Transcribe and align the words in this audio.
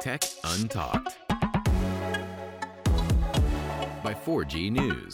Tech 0.00 0.22
Untalked 0.56 1.14
by 4.02 4.14
4G 4.14 4.72
News. 4.72 5.12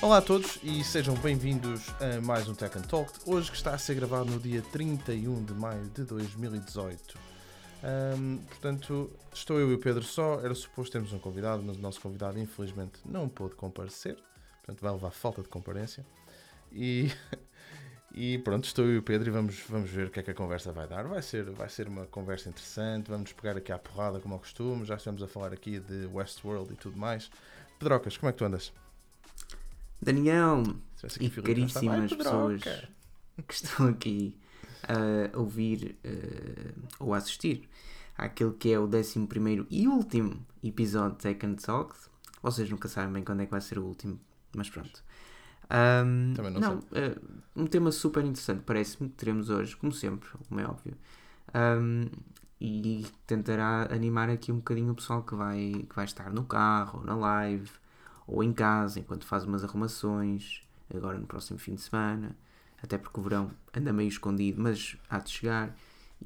Olá 0.00 0.18
a 0.18 0.22
todos 0.22 0.60
e 0.62 0.84
sejam 0.84 1.16
bem-vindos 1.16 1.88
a 2.00 2.20
mais 2.20 2.48
um 2.48 2.54
Tech 2.54 2.78
Talk, 2.86 3.10
hoje 3.26 3.50
que 3.50 3.56
está 3.56 3.74
a 3.74 3.78
ser 3.78 3.96
gravado 3.96 4.30
no 4.30 4.38
dia 4.38 4.62
31 4.62 5.44
de 5.44 5.52
maio 5.52 5.82
de 5.88 6.04
2018. 6.04 7.25
Ahm, 7.82 8.38
portanto, 8.48 9.10
estou 9.32 9.58
eu 9.60 9.70
e 9.70 9.74
o 9.74 9.78
Pedro 9.78 10.02
só, 10.02 10.40
era 10.40 10.54
suposto 10.54 10.92
termos 10.92 11.12
um 11.12 11.18
convidado, 11.18 11.62
mas 11.62 11.76
o 11.76 11.80
nosso 11.80 12.00
convidado 12.00 12.38
infelizmente 12.38 13.00
não 13.04 13.28
pôde 13.28 13.54
comparecer, 13.54 14.16
portanto 14.58 14.80
vai 14.80 14.92
levar 14.92 15.10
falta 15.10 15.42
de 15.42 15.48
comparência. 15.48 16.04
E, 16.72 17.12
e 18.12 18.38
pronto, 18.38 18.64
estou 18.64 18.84
eu 18.84 18.94
e 18.94 18.98
o 18.98 19.02
Pedro 19.02 19.28
e 19.28 19.30
vamos, 19.30 19.60
vamos 19.68 19.90
ver 19.90 20.08
o 20.08 20.10
que 20.10 20.20
é 20.20 20.22
que 20.22 20.30
a 20.30 20.34
conversa 20.34 20.72
vai 20.72 20.86
dar. 20.86 21.06
Vai 21.06 21.22
ser, 21.22 21.44
vai 21.50 21.68
ser 21.68 21.88
uma 21.88 22.06
conversa 22.06 22.48
interessante, 22.48 23.10
vamos 23.10 23.32
pegar 23.32 23.56
aqui 23.56 23.72
à 23.72 23.78
porrada 23.78 24.20
como 24.20 24.34
ao 24.34 24.40
costume, 24.40 24.84
já 24.84 24.96
estamos 24.96 25.22
a 25.22 25.28
falar 25.28 25.52
aqui 25.52 25.78
de 25.78 26.06
Westworld 26.06 26.72
e 26.72 26.76
tudo 26.76 26.96
mais. 26.96 27.30
Pedrocas, 27.78 28.16
como 28.16 28.30
é 28.30 28.32
que 28.32 28.38
tu 28.38 28.44
andas? 28.44 28.72
Daniel 30.00 30.62
e 31.20 31.30
caríssimas 31.30 32.12
"Ai, 32.12 32.18
pessoas 32.18 32.62
Pedroca!" 32.62 32.88
que 33.46 33.54
estão 33.54 33.88
aqui 33.88 34.36
a 34.88 35.38
ouvir 35.38 35.96
eh, 36.04 36.72
ou 36.98 37.14
a 37.14 37.18
assistir 37.18 37.68
àquele 38.16 38.52
que 38.52 38.72
é 38.72 38.78
o 38.78 38.84
11 38.86 39.66
e 39.70 39.86
último 39.88 40.44
episódio 40.62 41.16
de 41.16 41.22
Tech 41.22 41.46
and 41.46 41.56
Talk. 41.56 41.94
Vocês 42.42 42.70
nunca 42.70 42.88
sabem 42.88 43.12
bem 43.12 43.24
quando 43.24 43.40
é 43.42 43.46
que 43.46 43.50
vai 43.50 43.60
ser 43.60 43.78
o 43.78 43.84
último, 43.84 44.18
mas 44.54 44.70
pronto. 44.70 45.02
Ahm, 45.68 46.34
Também 46.34 46.52
não 46.52 46.80
eh, 46.92 47.16
um 47.54 47.66
tema 47.66 47.90
super 47.90 48.24
interessante, 48.24 48.62
parece-me 48.64 49.08
que 49.08 49.16
teremos 49.16 49.50
hoje, 49.50 49.76
como 49.76 49.92
sempre, 49.92 50.28
como 50.48 50.60
é 50.60 50.64
óbvio. 50.64 50.96
Ahm, 51.52 52.06
e 52.60 53.04
tentará 53.26 53.88
animar 53.92 54.30
aqui 54.30 54.50
um 54.50 54.56
bocadinho 54.56 54.92
o 54.92 54.94
pessoal 54.94 55.22
que 55.22 55.34
vai, 55.34 55.84
que 55.88 55.94
vai 55.94 56.04
estar 56.04 56.32
no 56.32 56.44
carro, 56.44 57.00
ou 57.00 57.04
na 57.04 57.14
live, 57.14 57.70
ou 58.26 58.42
em 58.42 58.52
casa, 58.52 58.98
enquanto 59.00 59.26
faz 59.26 59.44
umas 59.44 59.62
arrumações, 59.62 60.62
agora 60.94 61.18
no 61.18 61.26
próximo 61.26 61.58
fim 61.58 61.74
de 61.74 61.82
semana, 61.82 62.36
até 62.86 62.96
porque 62.96 63.18
o 63.20 63.22
verão 63.22 63.50
anda 63.74 63.92
meio 63.92 64.08
escondido, 64.08 64.60
mas 64.62 64.96
há 65.10 65.18
de 65.18 65.30
chegar. 65.30 65.76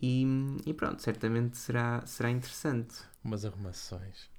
E, 0.00 0.24
e 0.64 0.72
pronto, 0.72 1.02
certamente 1.02 1.56
será, 1.56 2.04
será 2.06 2.30
interessante. 2.30 3.02
Umas 3.24 3.44
arrumações. 3.44 4.30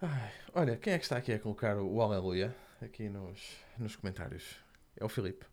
Ai, 0.00 0.32
olha, 0.54 0.76
quem 0.76 0.92
é 0.92 0.98
que 0.98 1.04
está 1.04 1.16
aqui 1.16 1.32
a 1.32 1.38
colocar 1.38 1.76
o 1.76 2.00
Aleluia 2.00 2.54
aqui 2.80 3.08
nos, 3.08 3.40
nos 3.78 3.96
comentários? 3.96 4.56
É 4.96 5.04
o 5.04 5.08
Filipe. 5.08 5.44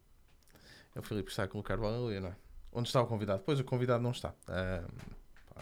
É 0.96 1.00
o 1.00 1.04
Filipe 1.04 1.26
que 1.26 1.32
está 1.32 1.44
a 1.44 1.48
colocar 1.48 1.80
o 1.80 1.86
Aleluia, 1.86 2.22
não 2.22 2.30
é? 2.30 2.36
Onde 2.72 2.88
está 2.88 3.02
o 3.02 3.08
convidado? 3.08 3.44
Pois 3.46 3.60
o 3.60 3.64
convidado 3.64 4.02
não 4.02 4.12
está. 4.12 4.34
Ah, 4.48 4.88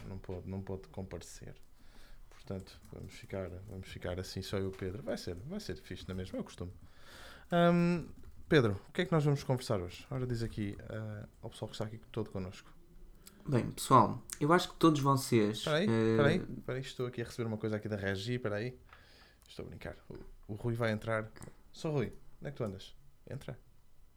não, 0.08 0.18
pôde, 0.18 0.48
não 0.48 0.62
pôde 0.62 0.88
comparecer. 0.88 1.54
Portanto, 2.30 2.80
vamos 2.92 3.12
ficar, 3.12 3.48
vamos 3.68 3.88
ficar 3.88 4.18
assim 4.18 4.42
só 4.42 4.58
eu 4.58 4.64
e 4.64 4.68
o 4.68 4.72
Pedro. 4.72 5.02
Vai 5.02 5.16
ser, 5.16 5.34
vai 5.34 5.60
ser 5.60 5.76
fixe 5.76 6.06
na 6.08 6.14
mesma, 6.14 6.38
é 6.38 6.40
o 6.40 6.44
costume. 6.44 6.72
Ahm, 7.50 8.06
Pedro, 8.50 8.72
o 8.88 8.92
que 8.92 9.02
é 9.02 9.06
que 9.06 9.12
nós 9.12 9.24
vamos 9.24 9.44
conversar 9.44 9.80
hoje? 9.80 10.04
Ora, 10.10 10.26
diz 10.26 10.42
aqui 10.42 10.76
ah, 10.88 11.28
ao 11.40 11.50
pessoal 11.50 11.68
que 11.68 11.76
está 11.76 11.84
aqui 11.84 11.98
todo 12.10 12.30
connosco. 12.30 12.68
Bem, 13.48 13.70
pessoal, 13.70 14.20
eu 14.40 14.52
acho 14.52 14.70
que 14.70 14.74
todos 14.74 15.00
vocês. 15.00 15.58
Espera 15.58 15.76
aí, 15.76 15.88
eh, 15.88 16.10
espera 16.10 16.28
aí, 16.30 16.36
espera 16.58 16.78
aí, 16.78 16.82
estou 16.82 17.06
aqui 17.06 17.22
a 17.22 17.24
receber 17.26 17.46
uma 17.46 17.56
coisa 17.56 17.76
aqui 17.76 17.88
da 17.88 17.94
Regi, 17.94 18.34
espera 18.34 18.56
aí. 18.56 18.76
Estou 19.48 19.64
a 19.64 19.68
brincar. 19.68 19.96
O, 20.08 20.54
o 20.54 20.54
Rui 20.56 20.74
vai 20.74 20.90
entrar. 20.90 21.30
Só 21.72 21.92
Rui, 21.92 22.12
onde 22.40 22.48
é 22.48 22.50
que 22.50 22.56
tu 22.56 22.64
andas? 22.64 22.96
Entra. 23.30 23.56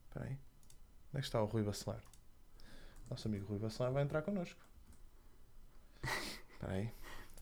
Espera 0.08 0.26
aí. 0.26 0.32
Onde 0.32 1.18
é 1.18 1.20
que 1.20 1.26
está 1.26 1.40
o 1.40 1.46
Rui 1.46 1.62
Bacelar? 1.62 2.02
Nosso 3.12 3.28
amigo 3.28 3.46
Rui 3.46 3.60
Bacelar 3.60 3.94
vai 3.94 4.02
entrar 4.02 4.24
connosco. 4.24 4.60
Espera 6.54 6.74
aí. 6.74 6.92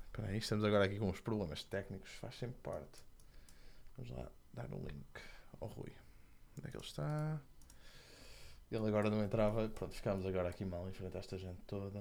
Espera 0.08 0.28
aí, 0.28 0.38
estamos 0.40 0.66
agora 0.66 0.84
aqui 0.84 1.00
com 1.00 1.10
uns 1.10 1.22
problemas 1.22 1.64
técnicos, 1.64 2.12
faz 2.16 2.36
sempre 2.36 2.60
parte. 2.62 3.00
Vamos 3.96 4.12
lá 4.12 4.30
dar 4.54 4.70
um 4.74 4.84
link 4.84 5.22
ao 5.62 5.70
Rui. 5.70 5.94
Onde 6.58 6.68
é 6.68 6.72
que 6.72 6.78
ele 6.78 6.86
está? 6.86 7.40
Ele 8.72 8.88
agora 8.88 9.10
não 9.10 9.24
entrava, 9.24 9.68
pronto, 9.70 9.94
ficámos 9.94 10.26
agora 10.26 10.50
aqui 10.50 10.64
mal 10.64 10.88
em 10.88 10.94
frente 10.94 11.16
a 11.18 11.20
esta 11.20 11.38
gente 11.38 11.60
toda. 11.68 12.00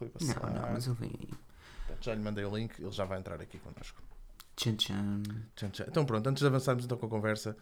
Rui 0.00 0.10
Não, 0.20 0.28
Bacelar. 0.34 0.52
não, 0.52 0.72
mas 0.72 0.86
eu 0.86 0.96
aí. 1.00 1.30
Portanto, 1.86 2.04
já 2.04 2.14
lhe 2.14 2.22
mandei 2.22 2.44
o 2.44 2.56
link, 2.56 2.80
ele 2.80 2.90
já 2.90 3.04
vai 3.04 3.18
entrar 3.20 3.40
aqui 3.40 3.58
connosco. 3.58 4.02
Tchan 4.56 4.74
tchan. 4.76 5.22
Tchan, 5.54 5.70
tchan. 5.70 5.84
Então 5.88 6.04
pronto, 6.04 6.26
antes 6.28 6.40
de 6.40 6.46
avançarmos 6.46 6.84
então 6.84 6.98
com 6.98 7.06
a 7.06 7.08
conversa, 7.10 7.56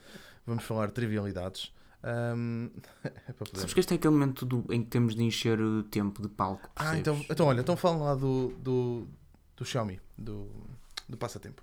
vamos 0.47 0.65
falar 0.65 0.87
de 0.87 0.93
trivialidades. 0.95 1.73
Ahm, 2.03 2.69
é 3.05 3.33
para 3.33 3.47
poder... 3.47 3.61
Sabes 3.61 3.75
que 3.75 3.81
este 3.81 3.93
é 3.93 3.97
aquele 3.97 4.15
momento 4.15 4.47
do- 4.47 4.65
em 4.73 4.83
que 4.83 4.89
temos 4.91 5.15
de 5.15 5.23
encher 5.23 5.61
o 5.61 5.83
tempo 5.85 6.23
de 6.23 6.29
palco. 6.29 6.71
Ah, 6.77 6.85
percebes? 6.85 7.01
então, 7.01 7.27
então 7.29 7.47
olha, 7.47 7.61
então 7.61 7.77
falam 7.77 8.03
lá 8.03 8.15
do, 8.15 8.49
do, 8.59 9.07
do 9.57 9.65
Xiaomi, 9.65 10.01
do, 10.17 10.51
do 11.09 11.17
passatempo. 11.19 11.63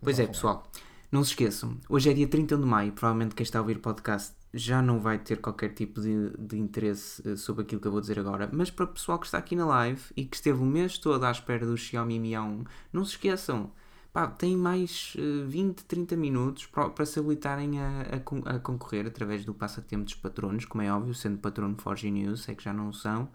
Pois 0.00 0.18
é, 0.18 0.22
Vamos 0.22 0.36
pessoal, 0.38 0.70
não 1.10 1.24
se 1.24 1.30
esqueçam, 1.30 1.78
hoje 1.88 2.10
é 2.10 2.12
dia 2.12 2.28
31 2.28 2.60
de 2.60 2.66
maio, 2.66 2.92
provavelmente 2.92 3.34
quem 3.34 3.42
está 3.42 3.58
a 3.58 3.62
ouvir 3.62 3.78
o 3.78 3.80
podcast 3.80 4.34
já 4.52 4.82
não 4.82 5.00
vai 5.00 5.18
ter 5.18 5.40
qualquer 5.40 5.70
tipo 5.70 6.00
de, 6.00 6.30
de 6.38 6.58
interesse 6.58 7.26
eh, 7.26 7.36
sobre 7.36 7.62
aquilo 7.62 7.80
que 7.80 7.86
eu 7.86 7.92
vou 7.92 8.00
dizer 8.00 8.18
agora, 8.18 8.48
mas 8.52 8.70
para 8.70 8.84
o 8.84 8.88
pessoal 8.88 9.18
que 9.18 9.26
está 9.26 9.38
aqui 9.38 9.56
na 9.56 9.66
live 9.66 10.02
e 10.16 10.24
que 10.24 10.36
esteve 10.36 10.60
o 10.60 10.66
mês 10.66 10.98
todo 10.98 11.24
à 11.24 11.30
espera 11.30 11.64
do 11.64 11.76
Xiaomi 11.76 12.18
Mi 12.18 12.32
A1, 12.32 12.66
não 12.92 13.04
se 13.06 13.12
esqueçam, 13.12 13.70
pá, 14.12 14.26
têm 14.26 14.56
mais 14.56 15.14
eh, 15.18 15.46
20, 15.46 15.84
30 15.84 16.16
minutos 16.16 16.66
para, 16.66 16.90
para 16.90 17.06
se 17.06 17.18
habilitarem 17.18 17.80
a, 17.80 18.02
a, 18.46 18.56
a 18.56 18.58
concorrer 18.58 19.06
através 19.06 19.46
do 19.46 19.54
passatempo 19.54 20.04
dos 20.04 20.14
patronos, 20.14 20.66
como 20.66 20.82
é 20.82 20.92
óbvio, 20.92 21.14
sendo 21.14 21.38
patrono 21.38 21.74
4G 21.74 22.10
News, 22.12 22.48
é 22.50 22.54
que 22.54 22.64
já 22.64 22.72
não 22.72 22.92
são, 22.92 23.30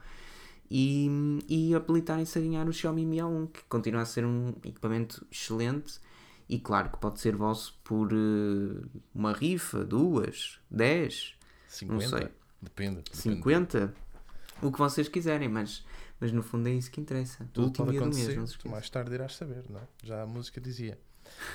e, 0.69 1.40
e 1.47 1.73
habilitarem-se 1.73 2.38
a 2.38 2.41
ganhar 2.41 2.67
o 2.67 2.73
Xiaomi 2.73 3.05
Mi 3.05 3.17
A1, 3.17 3.51
que 3.51 3.63
continua 3.63 4.01
a 4.01 4.05
ser 4.05 4.25
um 4.25 4.50
equipamento 4.63 5.25
excelente 5.31 6.00
e 6.48 6.59
claro 6.59 6.90
que 6.90 6.98
pode 6.98 7.20
ser 7.20 7.36
vosso 7.36 7.78
por 7.84 8.12
eh, 8.12 8.86
uma 9.14 9.34
rifa, 9.34 9.84
duas, 9.84 10.59
dez, 10.70 11.36
50? 11.68 12.08
sei. 12.08 12.28
Depende. 12.62 13.02
depende. 13.02 13.18
50, 13.18 13.94
o 14.62 14.72
que 14.72 14.80
vocês 14.80 15.08
quiserem, 15.08 15.50
mas, 15.50 15.86
mas 16.20 16.32
no 16.32 16.42
fundo 16.42 16.68
é 16.70 16.72
isso 16.74 16.90
que 16.90 17.02
interessa. 17.02 17.48
Tudo 17.52 17.66
último 17.66 17.86
pode 17.86 17.98
dia 17.98 18.08
do 18.08 18.16
mês, 18.16 18.38
não 18.38 18.48
se 18.48 18.68
mais 18.68 18.90
tarde 18.90 19.14
irás 19.14 19.36
saber, 19.36 19.64
não 19.70 19.80
é? 19.80 19.84
Já 20.03 20.22
a 20.22 20.26
música 20.26 20.62
dizia. 20.62 20.98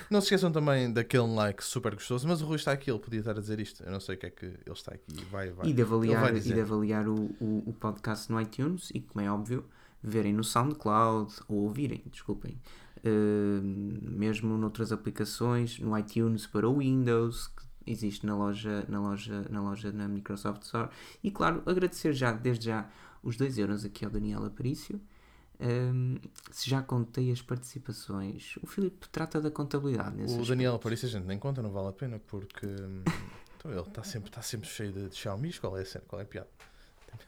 Não 0.09 0.19
se 0.19 0.25
esqueçam 0.25 0.51
também 0.51 0.91
daquele 0.91 1.27
like 1.27 1.63
super 1.63 1.93
gostoso, 1.93 2.27
mas 2.27 2.41
o 2.41 2.45
Rui 2.45 2.57
está 2.57 2.71
aqui, 2.71 2.89
ele 2.89 2.99
podia 2.99 3.19
estar 3.19 3.37
a 3.37 3.39
dizer 3.39 3.59
isto. 3.59 3.83
Eu 3.83 3.91
não 3.91 3.99
sei 3.99 4.15
o 4.15 4.17
que 4.17 4.25
é 4.25 4.29
que 4.29 4.45
ele 4.45 4.59
está 4.71 4.93
aqui. 4.93 5.23
Vai, 5.31 5.51
vai. 5.51 5.67
E 5.67 5.73
de 5.73 5.81
avaliar, 5.81 6.35
e 6.35 6.39
de 6.39 6.59
avaliar 6.59 7.07
o, 7.07 7.31
o, 7.39 7.63
o 7.67 7.73
podcast 7.73 8.31
no 8.31 8.41
iTunes 8.41 8.89
e, 8.93 8.99
como 8.99 9.23
é 9.23 9.31
óbvio, 9.31 9.65
verem 10.01 10.33
no 10.33 10.43
SoundCloud 10.43 11.33
ou 11.47 11.57
ouvirem, 11.63 12.03
desculpem, 12.07 12.59
mesmo 13.03 14.57
noutras 14.57 14.91
aplicações, 14.91 15.79
no 15.79 15.97
iTunes 15.97 16.45
para 16.45 16.67
o 16.67 16.77
Windows, 16.77 17.47
que 17.47 17.63
existe 17.91 18.25
na 18.25 18.35
loja, 18.35 18.85
na 18.87 18.99
loja, 18.99 19.45
na 19.49 19.61
loja 19.61 19.91
na 19.91 20.07
Microsoft 20.07 20.63
Store. 20.63 20.89
E 21.23 21.31
claro, 21.31 21.63
agradecer 21.65 22.13
já, 22.13 22.31
desde 22.31 22.65
já, 22.67 22.89
os 23.23 23.37
2 23.37 23.57
euros 23.57 23.85
aqui 23.85 24.05
ao 24.05 24.11
Daniel 24.11 24.45
Aparício. 24.45 24.99
Um, 25.61 26.17
se 26.51 26.69
já 26.69 26.81
contei 26.81 27.31
as 27.31 27.41
participações, 27.41 28.55
o 28.63 28.67
Filipe 28.67 29.09
trata 29.09 29.41
da 29.41 29.51
contabilidade 29.51 30.21
O 30.21 30.23
aspecto. 30.23 30.47
Daniel 30.47 30.75
Aparício 30.75 31.05
a 31.07 31.11
gente 31.11 31.25
nem 31.25 31.37
conta, 31.37 31.61
não 31.61 31.69
vale 31.69 31.89
a 31.89 31.91
pena, 31.91 32.17
porque 32.27 32.65
hum, 32.65 33.03
então 33.57 33.71
ele 33.71 33.81
está 33.81 34.03
sempre, 34.03 34.29
está 34.29 34.41
sempre 34.41 34.69
cheio 34.69 34.93
de, 34.93 35.09
de 35.09 35.15
Xiaomi. 35.15 35.51
Qual 35.53 35.77
é 35.77 35.81
a 35.81 35.85
cena? 35.85 36.05
Qual 36.07 36.19
é 36.19 36.23
a 36.23 36.27
piada? 36.27 36.49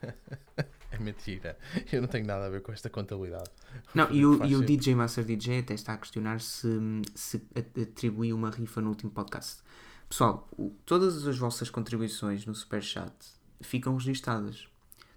é 0.92 0.98
mentira. 0.98 1.58
Eu 1.90 2.02
não 2.02 2.08
tenho 2.08 2.26
nada 2.26 2.46
a 2.46 2.50
ver 2.50 2.62
com 2.62 2.70
esta 2.72 2.90
contabilidade. 2.90 3.50
Não, 3.94 4.10
e 4.10 4.24
o, 4.24 4.44
e 4.44 4.54
o. 4.54 4.62
DJ 4.62 4.94
Master 4.94 5.24
DJ 5.24 5.60
até 5.60 5.74
está 5.74 5.94
a 5.94 5.96
questionar 5.96 6.40
se, 6.40 6.68
se 7.14 7.42
atribuiu 7.56 8.36
uma 8.36 8.50
rifa 8.50 8.80
no 8.80 8.90
último 8.90 9.10
podcast. 9.10 9.62
Pessoal, 10.08 10.48
todas 10.84 11.26
as 11.26 11.38
vossas 11.38 11.70
contribuições 11.70 12.44
no 12.44 12.54
Superchat 12.54 13.14
ficam 13.62 13.96
registadas. 13.96 14.68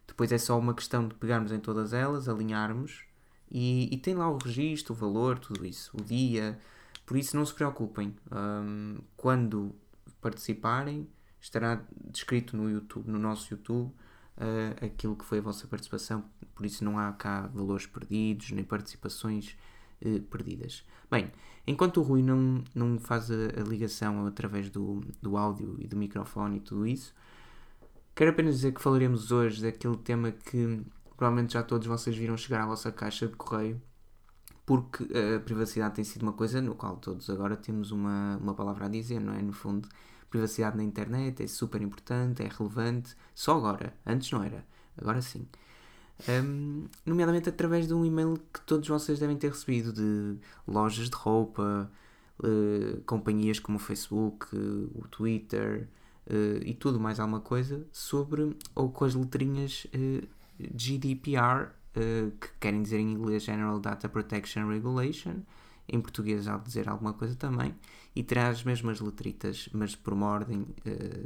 Depois 0.08 0.32
é 0.32 0.38
só 0.38 0.58
uma 0.58 0.74
questão 0.74 1.08
de 1.08 1.16
pegarmos 1.16 1.52
em 1.52 1.60
todas 1.60 1.92
elas, 1.92 2.30
alinharmos 2.30 3.04
e, 3.52 3.94
e 3.94 3.98
tem 3.98 4.16
lá 4.16 4.30
o 4.30 4.38
registro, 4.38 4.94
o 4.94 4.96
valor, 4.96 5.38
tudo 5.38 5.66
isso, 5.66 5.92
o 5.98 6.02
dia. 6.02 6.58
Por 7.06 7.18
isso 7.18 7.36
não 7.36 7.46
se 7.46 7.54
preocupem. 7.54 8.16
Hum, 8.32 9.00
quando 9.18 9.76
participarem, 10.22 11.08
estará 11.42 11.84
descrito 12.10 12.56
no 12.56 12.70
YouTube, 12.70 13.10
no 13.10 13.20
nosso 13.20 13.54
YouTube, 13.54 13.94
uh, 14.38 14.86
aquilo 14.86 15.16
que 15.16 15.26
foi 15.26 15.40
a 15.40 15.42
vossa 15.42 15.68
participação, 15.68 16.24
por 16.54 16.66
isso 16.66 16.84
não 16.84 16.98
há 16.98 17.12
cá 17.14 17.48
valores 17.48 17.86
perdidos, 17.86 18.52
nem 18.52 18.64
participações 18.64 19.58
uh, 20.02 20.22
perdidas. 20.22 20.86
Bem, 21.10 21.32
enquanto 21.66 21.98
o 21.98 22.04
Rui 22.04 22.22
não, 22.22 22.64
não 22.74 23.00
faz 23.00 23.30
a, 23.32 23.36
a 23.62 23.64
ligação 23.64 24.26
através 24.26 24.70
do, 24.70 25.02
do 25.22 25.38
áudio 25.38 25.76
e 25.80 25.88
do 25.88 25.96
microfone 25.96 26.58
e 26.58 26.60
tudo 26.60 26.86
isso, 26.88 27.14
quero 28.14 28.32
apenas 28.32 28.56
dizer 28.56 28.74
que 28.74 28.82
falaremos 28.82 29.32
hoje 29.32 29.62
daquele 29.62 29.98
tema 29.98 30.32
que 30.32 30.82
provavelmente 31.16 31.54
já 31.54 31.64
todos 31.64 31.88
vocês 31.88 32.16
viram 32.16 32.36
chegar 32.38 32.64
à 32.64 32.66
vossa 32.66 32.92
caixa 32.92 33.28
de 33.28 33.36
correio, 33.36 33.82
porque 34.66 35.06
a 35.36 35.40
privacidade 35.40 35.96
tem 35.96 36.04
sido 36.04 36.24
uma 36.24 36.34
coisa 36.34 36.62
no 36.62 36.76
qual 36.76 36.98
todos 36.98 37.30
agora 37.30 37.56
temos 37.56 37.92
uma, 37.92 38.38
uma 38.38 38.54
palavra 38.54 38.86
a 38.86 38.90
dizer, 38.90 39.20
não 39.20 39.34
é? 39.34 39.42
No 39.42 39.54
fundo, 39.54 39.88
privacidade 40.36 40.76
na 40.76 40.84
internet 40.84 41.42
é 41.42 41.48
super 41.48 41.82
importante, 41.82 42.44
é 42.44 42.50
relevante, 42.50 43.16
só 43.34 43.58
agora, 43.58 43.94
antes 44.06 44.30
não 44.32 44.44
era, 44.44 44.66
agora 44.98 45.22
sim. 45.22 45.48
Um, 46.30 46.88
nomeadamente 47.06 47.48
através 47.48 47.88
de 47.88 47.94
um 47.94 48.06
e-mail 48.06 48.38
que 48.54 48.62
todos 48.62 48.88
vocês 48.88 49.20
devem 49.20 49.38
ter 49.38 49.50
recebido 49.50 49.94
de 49.94 50.38
lojas 50.68 51.10
de 51.10 51.16
roupa, 51.16 51.90
uh, 52.40 53.02
companhias 53.06 53.60
como 53.60 53.78
o 53.78 53.80
Facebook, 53.80 54.54
uh, 54.54 54.92
o 54.96 55.08
Twitter 55.08 55.88
uh, 56.28 56.64
e 56.66 56.74
tudo 56.74 57.00
mais 57.00 57.20
alguma 57.20 57.40
coisa 57.40 57.86
sobre, 57.92 58.56
ou 58.74 58.90
com 58.92 59.06
as 59.06 59.16
letrinhas 59.16 59.88
GDPR, 60.60 61.70
que 61.94 62.50
querem 62.60 62.84
dizer 62.84 63.00
em 63.00 63.14
inglês 63.14 63.44
General 63.44 63.80
Data 63.80 64.10
Protection 64.10 64.68
Regulation, 64.68 65.36
em 65.88 66.02
português 66.02 66.46
há 66.46 66.58
de 66.58 66.66
dizer 66.66 66.90
alguma 66.90 67.14
coisa 67.14 67.36
também, 67.36 67.74
e 68.16 68.24
traz 68.24 68.58
as 68.58 68.64
mesmas 68.64 69.00
letritas, 69.00 69.68
mas 69.74 69.96
por 69.96 70.14
uma 70.14 70.28
ordem 70.28 70.66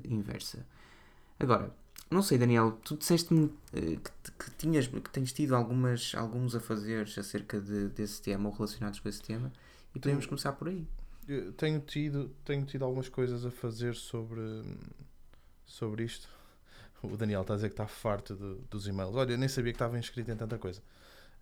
inversa. 0.03 0.65
Agora, 1.39 1.73
não 2.09 2.23
sei, 2.23 2.37
Daniel, 2.39 2.71
tu 2.83 2.97
disseste-me 2.97 3.45
uh, 3.45 3.51
que, 3.71 4.31
que, 4.31 4.51
tinhas, 4.57 4.87
que 4.87 5.09
tens 5.11 5.31
tido 5.31 5.55
algumas, 5.55 6.13
alguns 6.15 6.55
a 6.55 6.59
fazer 6.59 7.07
acerca 7.17 7.61
de, 7.61 7.87
desse 7.89 8.21
tema 8.21 8.49
ou 8.49 8.55
relacionados 8.55 8.99
com 8.99 9.07
esse 9.07 9.21
tema 9.21 9.51
e 9.93 9.99
podemos 9.99 10.25
tenho, 10.25 10.29
começar 10.29 10.53
por 10.53 10.69
aí. 10.69 10.87
Tenho 11.55 11.79
tido, 11.81 12.35
tenho 12.43 12.65
tido 12.65 12.83
algumas 12.83 13.07
coisas 13.07 13.45
a 13.45 13.51
fazer 13.51 13.95
sobre, 13.95 14.41
sobre 15.65 16.03
isto. 16.03 16.27
O 17.03 17.15
Daniel 17.15 17.41
está 17.41 17.53
a 17.53 17.57
dizer 17.57 17.69
que 17.69 17.73
está 17.73 17.87
farto 17.87 18.35
de, 18.35 18.55
dos 18.69 18.87
e-mails. 18.87 19.15
Olha, 19.15 19.33
eu 19.33 19.37
nem 19.37 19.47
sabia 19.47 19.71
que 19.71 19.75
estava 19.75 19.97
inscrito 19.97 20.31
em 20.31 20.35
tanta 20.35 20.57
coisa. 20.57 20.81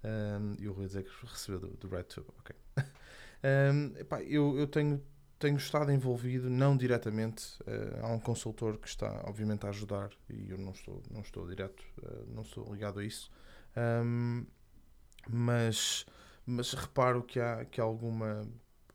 Um, 0.04 0.56
e 0.60 0.68
o 0.68 0.74
Rui 0.74 0.86
dizer 0.86 1.04
que 1.04 1.26
recebeu 1.26 1.60
do, 1.60 1.68
do 1.70 1.88
RedTube. 1.88 2.28
Ok. 2.40 2.56
Um, 3.38 3.96
epá, 4.00 4.20
eu, 4.24 4.58
eu 4.58 4.66
tenho 4.66 5.00
tenho 5.40 5.58
estado 5.58 5.92
envolvido, 5.92 6.50
não 6.50 6.76
diretamente, 6.76 7.60
uh, 7.62 8.06
há 8.06 8.08
um 8.08 8.20
consultor 8.20 8.78
que 8.78 8.88
está, 8.88 9.24
obviamente, 9.26 9.66
a 9.66 9.70
ajudar 9.70 10.10
e 10.30 10.50
eu 10.50 10.58
não 10.58 10.72
estou, 10.72 11.02
não 11.12 11.22
estou 11.22 11.48
direto, 11.48 11.84
uh, 12.02 12.26
não 12.34 12.42
estou 12.42 12.72
ligado 12.74 13.00
a 13.00 13.06
isso, 13.06 13.32
um, 14.04 14.46
mas, 15.30 16.06
mas 16.46 16.74
reparo 16.74 17.22
que 17.22 17.40
há, 17.40 17.66
que 17.66 17.80
há 17.80 17.84
alguma 17.84 18.48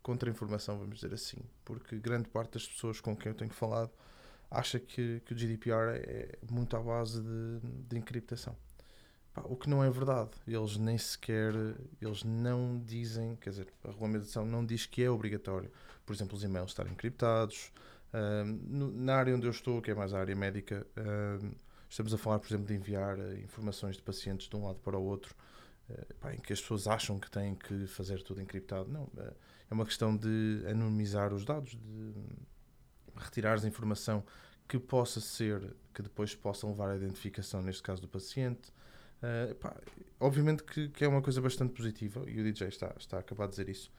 contra-informação, 0.02 0.78
vamos 0.78 0.96
dizer 0.96 1.14
assim, 1.14 1.38
porque 1.64 1.96
grande 1.98 2.28
parte 2.28 2.54
das 2.54 2.66
pessoas 2.66 3.00
com 3.00 3.16
quem 3.16 3.30
eu 3.30 3.36
tenho 3.36 3.52
falado 3.52 3.90
acha 4.50 4.78
que, 4.78 5.20
que 5.24 5.32
o 5.32 5.36
GDPR 5.36 5.96
é 5.96 6.38
muito 6.50 6.76
à 6.76 6.80
base 6.80 7.22
de, 7.22 7.60
de 7.88 7.96
encriptação. 7.96 8.56
Pá, 9.32 9.42
o 9.46 9.56
que 9.56 9.68
não 9.68 9.82
é 9.82 9.90
verdade. 9.90 10.30
Eles 10.46 10.76
nem 10.76 10.98
sequer, 10.98 11.54
eles 12.00 12.22
não 12.22 12.78
dizem, 12.84 13.36
quer 13.36 13.50
dizer, 13.50 13.68
a 13.84 13.88
regulamentação 13.88 14.44
não 14.44 14.64
diz 14.64 14.86
que 14.86 15.02
é 15.02 15.10
obrigatório 15.10 15.70
por 16.04 16.14
exemplo, 16.14 16.36
os 16.36 16.44
e-mails 16.44 16.70
estarem 16.70 16.92
encriptados. 16.92 17.72
Uh, 18.12 18.44
na 18.94 19.16
área 19.16 19.34
onde 19.34 19.46
eu 19.46 19.50
estou, 19.50 19.80
que 19.80 19.90
é 19.90 19.94
mais 19.94 20.12
a 20.12 20.20
área 20.20 20.34
médica, 20.36 20.86
uh, 20.96 21.54
estamos 21.88 22.12
a 22.12 22.18
falar, 22.18 22.38
por 22.38 22.48
exemplo, 22.48 22.66
de 22.66 22.74
enviar 22.74 23.18
uh, 23.18 23.38
informações 23.40 23.96
de 23.96 24.02
pacientes 24.02 24.48
de 24.48 24.56
um 24.56 24.66
lado 24.66 24.78
para 24.80 24.98
o 24.98 25.02
outro, 25.02 25.34
pá, 26.20 26.32
em 26.34 26.38
que 26.38 26.52
as 26.52 26.60
pessoas 26.60 26.86
acham 26.86 27.18
que 27.18 27.30
têm 27.30 27.54
que 27.54 27.86
fazer 27.86 28.22
tudo 28.22 28.40
encriptado. 28.40 28.90
Não, 28.90 29.10
é 29.70 29.74
uma 29.74 29.84
questão 29.84 30.16
de 30.16 30.62
anonimizar 30.66 31.32
os 31.32 31.44
dados, 31.44 31.72
de 31.72 32.14
retirar 33.16 33.62
a 33.62 33.66
informação 33.66 34.24
que 34.68 34.78
possa 34.78 35.20
ser, 35.20 35.74
que 35.92 36.02
depois 36.02 36.34
possa 36.34 36.66
levar 36.66 36.90
à 36.90 36.96
identificação, 36.96 37.62
neste 37.62 37.82
caso 37.82 38.00
do 38.00 38.08
paciente. 38.08 38.72
Uh, 39.22 39.54
pá, 39.54 39.74
obviamente 40.18 40.64
que, 40.64 40.88
que, 40.88 41.04
é 41.04 41.08
uma 41.08 41.22
coisa 41.22 41.40
bastante 41.40 41.72
positiva 41.72 42.24
e 42.26 42.40
o 42.40 42.44
DJ 42.44 42.68
está, 42.68 42.92
está 42.98 43.18
a 43.18 43.20
acabar 43.20 43.46
de 43.46 43.52
dizer 43.52 43.68
isso. 43.68 43.90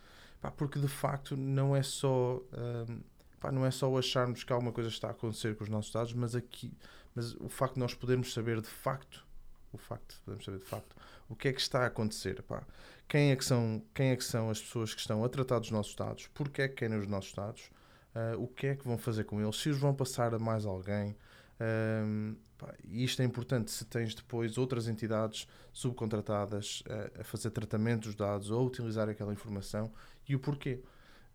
Pá, 0.42 0.52
porque 0.52 0.80
de 0.80 0.88
facto 0.90 1.38
não 1.38 1.74
é 1.74 1.81
só 1.81 2.42
um, 2.90 3.02
pá, 3.40 3.52
não 3.52 3.66
é 3.66 3.72
só 3.72 3.98
acharmos 3.98 4.44
que 4.44 4.52
alguma 4.52 4.74
coisa 4.74 4.90
está 4.90 5.08
a 5.08 5.12
acontecer 5.12 5.56
com 5.56 5.64
os 5.64 5.70
nossos 5.70 5.92
dados, 5.92 6.14
mas 6.14 6.36
aqui 6.36 6.74
mas 7.16 7.36
o 7.36 7.48
facto 7.48 7.75
de 7.75 7.80
nós 7.80 7.94
podermos 7.94 8.34
saber 8.34 8.60
de 8.60 8.68
facto 8.68 9.25
o 9.72 9.78
facto 9.78 10.20
podemos 10.25 10.46
saber 10.46 10.60
de 10.60 10.66
facto 10.66 10.96
o 11.30 11.36
que 11.36 11.48
é 11.48 11.54
que 11.54 11.62
está 11.62 11.84
a 11.84 11.86
acontecer 11.88 12.42
pá. 12.44 12.64
quem 13.08 13.31
é 13.31 13.36
que 13.36 13.46
são 13.46 13.81
quem 13.94 14.10
é 14.10 14.16
que 14.16 14.24
são 14.24 14.50
as 14.50 14.62
pessoas 14.62 14.94
que 14.94 15.00
estão 15.00 15.24
a 15.24 15.30
tratar 15.30 15.60
dos 15.60 15.72
nossos 15.72 15.96
dados 15.96 16.28
porque 16.34 16.64
é 16.64 16.68
que 16.68 16.76
querem 16.76 16.98
os 16.98 17.08
nossos 17.08 17.34
dados 17.34 17.72
uh, 18.16 18.42
o 18.42 18.48
que 18.48 18.68
é 18.68 18.76
que 18.76 18.86
vão 18.86 18.98
fazer 18.98 19.24
com 19.24 19.42
eles 19.42 19.56
se 19.56 19.69
os 19.69 19.78
vão 19.78 19.94
passar 19.94 20.34
a 20.34 20.40
mais 20.40 20.66
alguém 20.66 21.16
um, 21.60 22.36
pá, 22.58 22.74
e 22.84 23.04
isto 23.04 23.22
é 23.22 23.26
importante 23.26 23.72
se 23.72 23.86
tens 23.86 24.16
depois 24.16 24.58
outras 24.58 24.88
entidades 24.88 25.48
subcontratadas 25.72 26.84
a, 26.90 27.22
a 27.22 27.24
fazer 27.24 27.52
tratamento 27.52 28.04
dos 28.04 28.16
dados 28.16 28.50
ou 28.50 28.60
a 28.60 28.64
utilizar 28.64 29.10
aquela 29.10 29.34
informação 29.34 29.92
e 30.28 30.36
o 30.36 30.40
porquê. 30.40 30.82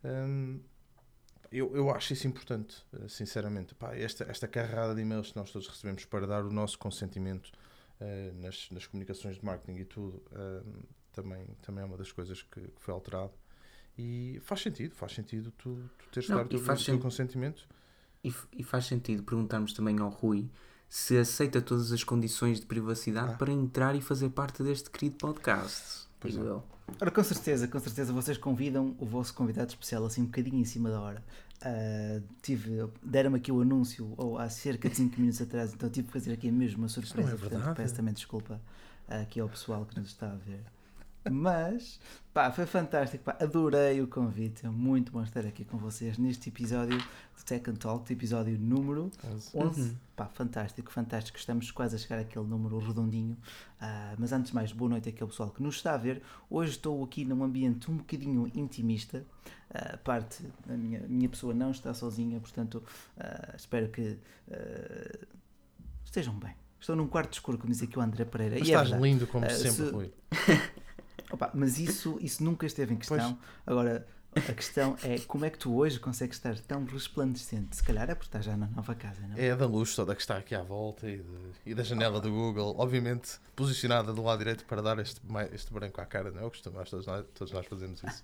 Um, 0.03 0.59
eu, 1.51 1.75
eu 1.75 1.89
acho 1.89 2.13
isso 2.13 2.27
importante, 2.27 2.85
eh, 2.93 3.07
sinceramente. 3.07 3.73
Pá, 3.73 3.95
esta, 3.95 4.23
esta 4.25 4.47
carrada 4.47 4.93
de 4.93 5.01
e-mails 5.01 5.31
que 5.31 5.37
nós 5.37 5.51
todos 5.51 5.67
recebemos 5.67 6.05
para 6.05 6.27
dar 6.27 6.45
o 6.45 6.51
nosso 6.51 6.77
consentimento 6.77 7.51
uh, 7.99 8.41
nas, 8.41 8.69
nas 8.69 8.85
comunicações 8.85 9.37
de 9.37 9.45
marketing 9.45 9.79
e 9.79 9.85
tudo, 9.85 10.21
uh, 10.31 10.83
também, 11.11 11.47
também 11.61 11.81
é 11.83 11.85
uma 11.85 11.97
das 11.97 12.11
coisas 12.11 12.43
que, 12.43 12.61
que, 12.61 12.81
foi 12.81 12.93
alterado. 12.93 13.33
E 13.97 14.39
faz 14.43 14.61
sentido, 14.61 14.95
faz 14.95 15.13
sentido 15.13 15.51
tu, 15.57 15.89
tu 15.97 16.09
teres 16.11 16.29
de 16.29 16.35
dar 16.35 16.45
o 16.45 16.47
teu, 16.47 16.63
teu 16.63 16.99
consentimento. 16.99 17.67
E, 18.23 18.33
e, 18.57 18.63
faz 18.63 18.85
sentido 18.85 19.23
perguntarmos 19.23 19.71
também 19.71 19.97
ao 19.99 20.09
Rui 20.09 20.49
se 20.89 21.17
aceita 21.17 21.61
todas 21.61 21.91
as 21.91 22.03
condições 22.03 22.59
de 22.59 22.65
privacidade 22.65 23.33
ah. 23.33 23.37
para 23.37 23.51
entrar 23.51 23.95
e 23.95 24.01
fazer 24.01 24.29
parte 24.29 24.61
deste 24.63 24.89
querido 24.89 25.15
podcast. 25.15 26.07
Pois 26.19 26.33
digo 26.33 26.45
é. 26.45 26.49
eu. 26.49 26.63
Ora, 26.99 27.11
com 27.11 27.23
certeza, 27.23 27.67
com 27.67 27.79
certeza 27.79 28.11
vocês 28.11 28.37
convidam 28.37 28.95
o 28.99 29.05
vosso 29.05 29.33
convidado 29.33 29.69
especial 29.69 30.05
assim 30.05 30.23
um 30.23 30.25
bocadinho 30.25 30.57
em 30.57 30.65
cima 30.65 30.89
da 30.89 30.99
hora. 30.99 31.23
Uh, 31.61 32.23
tive, 32.41 32.89
deram-me 33.03 33.37
aqui 33.37 33.51
o 33.51 33.61
anúncio 33.61 34.13
ou 34.17 34.37
há 34.37 34.49
cerca 34.49 34.89
de 34.89 34.95
5 34.95 35.19
minutos 35.19 35.41
atrás, 35.41 35.73
então 35.73 35.89
tive 35.89 36.07
que 36.07 36.13
fazer 36.13 36.33
aqui 36.33 36.49
mesmo 36.49 36.79
uma 36.79 36.89
surpresa. 36.89 37.21
Não 37.21 37.35
é 37.35 37.37
portanto, 37.37 37.75
peço 37.75 37.95
também 37.95 38.13
desculpa 38.13 38.59
uh, 39.07 39.21
aqui 39.21 39.39
ao 39.39 39.47
pessoal 39.47 39.85
que 39.85 39.99
nos 39.99 40.09
está 40.09 40.31
a 40.31 40.35
ver. 40.35 40.63
Mas, 41.29 41.99
pá, 42.33 42.51
foi 42.51 42.65
fantástico, 42.65 43.23
pá, 43.23 43.37
adorei 43.39 44.01
o 44.01 44.07
convite, 44.07 44.65
é 44.65 44.69
muito 44.69 45.11
bom 45.11 45.23
estar 45.23 45.45
aqui 45.45 45.63
com 45.63 45.77
vocês 45.77 46.17
neste 46.17 46.49
episódio 46.49 46.97
do 46.97 47.43
Tech 47.45 47.69
and 47.69 47.75
Talk, 47.75 48.11
episódio 48.11 48.57
número 48.57 49.11
11. 49.53 49.81
Uhum. 49.81 49.95
Pá, 50.15 50.25
fantástico, 50.27 50.91
fantástico, 50.91 51.37
estamos 51.37 51.71
quase 51.71 51.95
a 51.95 51.99
chegar 51.99 52.19
àquele 52.19 52.45
número 52.45 52.79
redondinho. 52.79 53.37
Uh, 53.81 54.15
mas 54.17 54.31
antes 54.31 54.49
de 54.49 54.55
mais, 54.55 54.71
boa 54.71 54.89
noite 54.89 55.09
aqui 55.09 55.21
ao 55.21 55.29
pessoal 55.29 55.49
que 55.49 55.61
nos 55.61 55.75
está 55.75 55.93
a 55.93 55.97
ver. 55.97 56.21
Hoje 56.49 56.71
estou 56.71 57.03
aqui 57.03 57.23
num 57.23 57.43
ambiente 57.43 57.89
um 57.89 57.97
bocadinho 57.97 58.51
intimista, 58.53 59.25
a 59.73 59.95
uh, 59.95 59.97
parte 59.99 60.43
da 60.65 60.75
minha, 60.75 61.01
minha 61.07 61.29
pessoa 61.29 61.53
não 61.53 61.71
está 61.71 61.93
sozinha, 61.93 62.39
portanto, 62.39 62.83
uh, 63.17 63.55
espero 63.55 63.89
que 63.89 64.17
estejam 66.03 66.33
bem. 66.39 66.55
Estou 66.79 66.95
num 66.95 67.07
quarto 67.07 67.33
escuro, 67.33 67.57
como 67.57 67.71
diz 67.71 67.83
aqui 67.83 67.99
o 67.99 68.01
André 68.01 68.23
Pereira. 68.25 68.55
Mas 68.57 68.67
e 68.67 68.73
é 68.73 68.75
estás 68.75 68.93
é 68.93 68.99
lindo 68.99 69.27
como 69.27 69.49
sempre, 69.49 69.71
se... 69.71 69.89
Rui. 69.89 70.13
Opa, 71.31 71.51
mas 71.53 71.79
isso, 71.79 72.17
isso 72.21 72.43
nunca 72.43 72.65
esteve 72.65 72.93
em 72.93 72.97
questão. 72.97 73.17
Pois. 73.17 73.37
Agora, 73.65 74.07
a 74.35 74.53
questão 74.53 74.95
é 75.03 75.17
como 75.19 75.43
é 75.43 75.49
que 75.49 75.57
tu 75.57 75.75
hoje 75.75 75.99
consegues 75.99 76.37
estar 76.37 76.57
tão 76.59 76.85
resplandecente? 76.85 77.75
Se 77.75 77.83
calhar 77.83 78.09
é 78.09 78.13
porque 78.13 78.27
estás 78.27 78.45
já 78.45 78.55
na 78.55 78.67
nova 78.67 78.93
casa, 78.93 79.21
não? 79.27 79.35
É 79.35 79.55
da 79.55 79.65
luz 79.65 79.95
toda 79.95 80.13
que 80.13 80.21
está 80.21 80.37
aqui 80.37 80.53
à 80.53 80.61
volta 80.61 81.09
e, 81.09 81.17
de, 81.17 81.23
e 81.65 81.73
da 81.73 81.81
janela 81.81 82.21
do 82.21 82.29
Google, 82.29 82.75
obviamente 82.77 83.39
posicionada 83.55 84.13
do 84.13 84.21
lado 84.21 84.37
direito 84.37 84.65
para 84.65 84.81
dar 84.81 84.99
este, 84.99 85.19
este 85.51 85.73
branco 85.73 85.99
à 85.99 86.05
cara, 86.05 86.31
não 86.31 86.41
é? 86.41 86.43
Eu 86.43 86.49
costumo, 86.49 86.79
todos 86.85 87.05
nós, 87.07 87.25
todos 87.33 87.53
nós 87.53 87.65
fazemos 87.65 88.03
isso. 88.03 88.23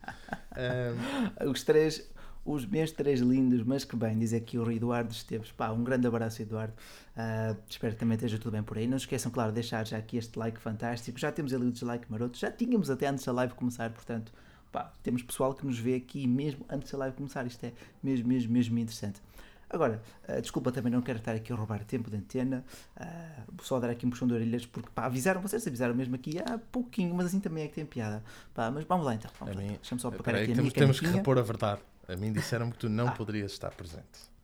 um... 1.41 1.49
Os 1.49 1.63
três, 1.63 2.07
os 2.45 2.63
meus 2.63 2.91
três 2.91 3.19
lindos, 3.21 3.63
mas 3.63 3.83
que 3.83 3.95
bem, 3.95 4.17
diz 4.19 4.31
aqui 4.31 4.57
o 4.57 4.71
Eduardo 4.71 5.11
Esteves. 5.11 5.51
Pá, 5.51 5.71
um 5.71 5.83
grande 5.83 6.05
abraço, 6.05 6.43
Eduardo. 6.43 6.73
Uh, 7.17 7.57
espero 7.67 7.93
que 7.93 7.99
também 7.99 8.15
esteja 8.15 8.37
tudo 8.37 8.53
bem 8.53 8.61
por 8.61 8.77
aí. 8.77 8.85
Não 8.85 8.99
se 8.99 9.05
esqueçam, 9.05 9.31
claro, 9.31 9.51
de 9.51 9.55
deixar 9.55 9.85
já 9.87 9.97
aqui 9.97 10.15
este 10.17 10.37
like 10.37 10.59
fantástico. 10.59 11.17
Já 11.17 11.31
temos 11.31 11.53
ali 11.53 11.65
o 11.65 11.71
dislike 11.71 12.05
maroto, 12.09 12.37
já 12.37 12.51
tínhamos 12.51 12.91
até 12.91 13.07
antes 13.07 13.25
da 13.25 13.31
live 13.31 13.55
começar, 13.55 13.89
portanto, 13.89 14.31
pá, 14.71 14.93
temos 15.01 15.23
pessoal 15.23 15.55
que 15.55 15.65
nos 15.65 15.79
vê 15.79 15.95
aqui 15.95 16.27
mesmo 16.27 16.63
antes 16.69 16.91
da 16.91 16.99
live 16.99 17.17
começar. 17.17 17.47
Isto 17.47 17.65
é 17.65 17.73
mesmo, 18.03 18.27
mesmo, 18.27 18.53
mesmo 18.53 18.77
interessante. 18.77 19.19
Agora, 19.67 19.99
uh, 20.29 20.39
desculpa, 20.39 20.71
também 20.71 20.91
não 20.91 21.01
quero 21.01 21.17
estar 21.17 21.33
aqui 21.33 21.51
a 21.51 21.55
roubar 21.55 21.83
tempo 21.83 22.11
de 22.11 22.17
antena, 22.17 22.63
uh, 22.95 23.63
só 23.63 23.79
dar 23.79 23.89
aqui 23.89 24.05
um 24.05 24.11
puxão 24.11 24.27
de 24.27 24.35
orelhas, 24.35 24.67
porque 24.67 24.89
pá, 24.93 25.05
avisaram, 25.05 25.41
vocês 25.41 25.65
avisaram 25.65 25.95
mesmo 25.95 26.13
aqui 26.13 26.37
há 26.37 26.59
pouquinho, 26.71 27.15
mas 27.15 27.25
assim 27.25 27.39
também 27.39 27.63
é 27.63 27.67
que 27.67 27.73
tem 27.73 27.85
piada. 27.85 28.23
Pá, 28.53 28.69
mas 28.69 28.83
vamos 28.83 29.03
lá 29.03 29.15
então, 29.15 29.31
vamos 29.39 29.55
deixa-me 29.55 29.99
só 29.99 30.11
pegar 30.11 30.37
aqui 30.37 30.53
temos, 30.53 30.71
temos 30.71 30.99
que 30.99 31.07
repor 31.07 31.39
a 31.39 31.41
verdade. 31.41 31.81
A 32.07 32.15
mim 32.15 32.31
disseram 32.31 32.71
que 32.71 32.77
tu 32.77 32.89
não 32.89 33.07
ah. 33.07 33.11
poderias 33.11 33.51
estar 33.51 33.71
presente. 33.71 34.35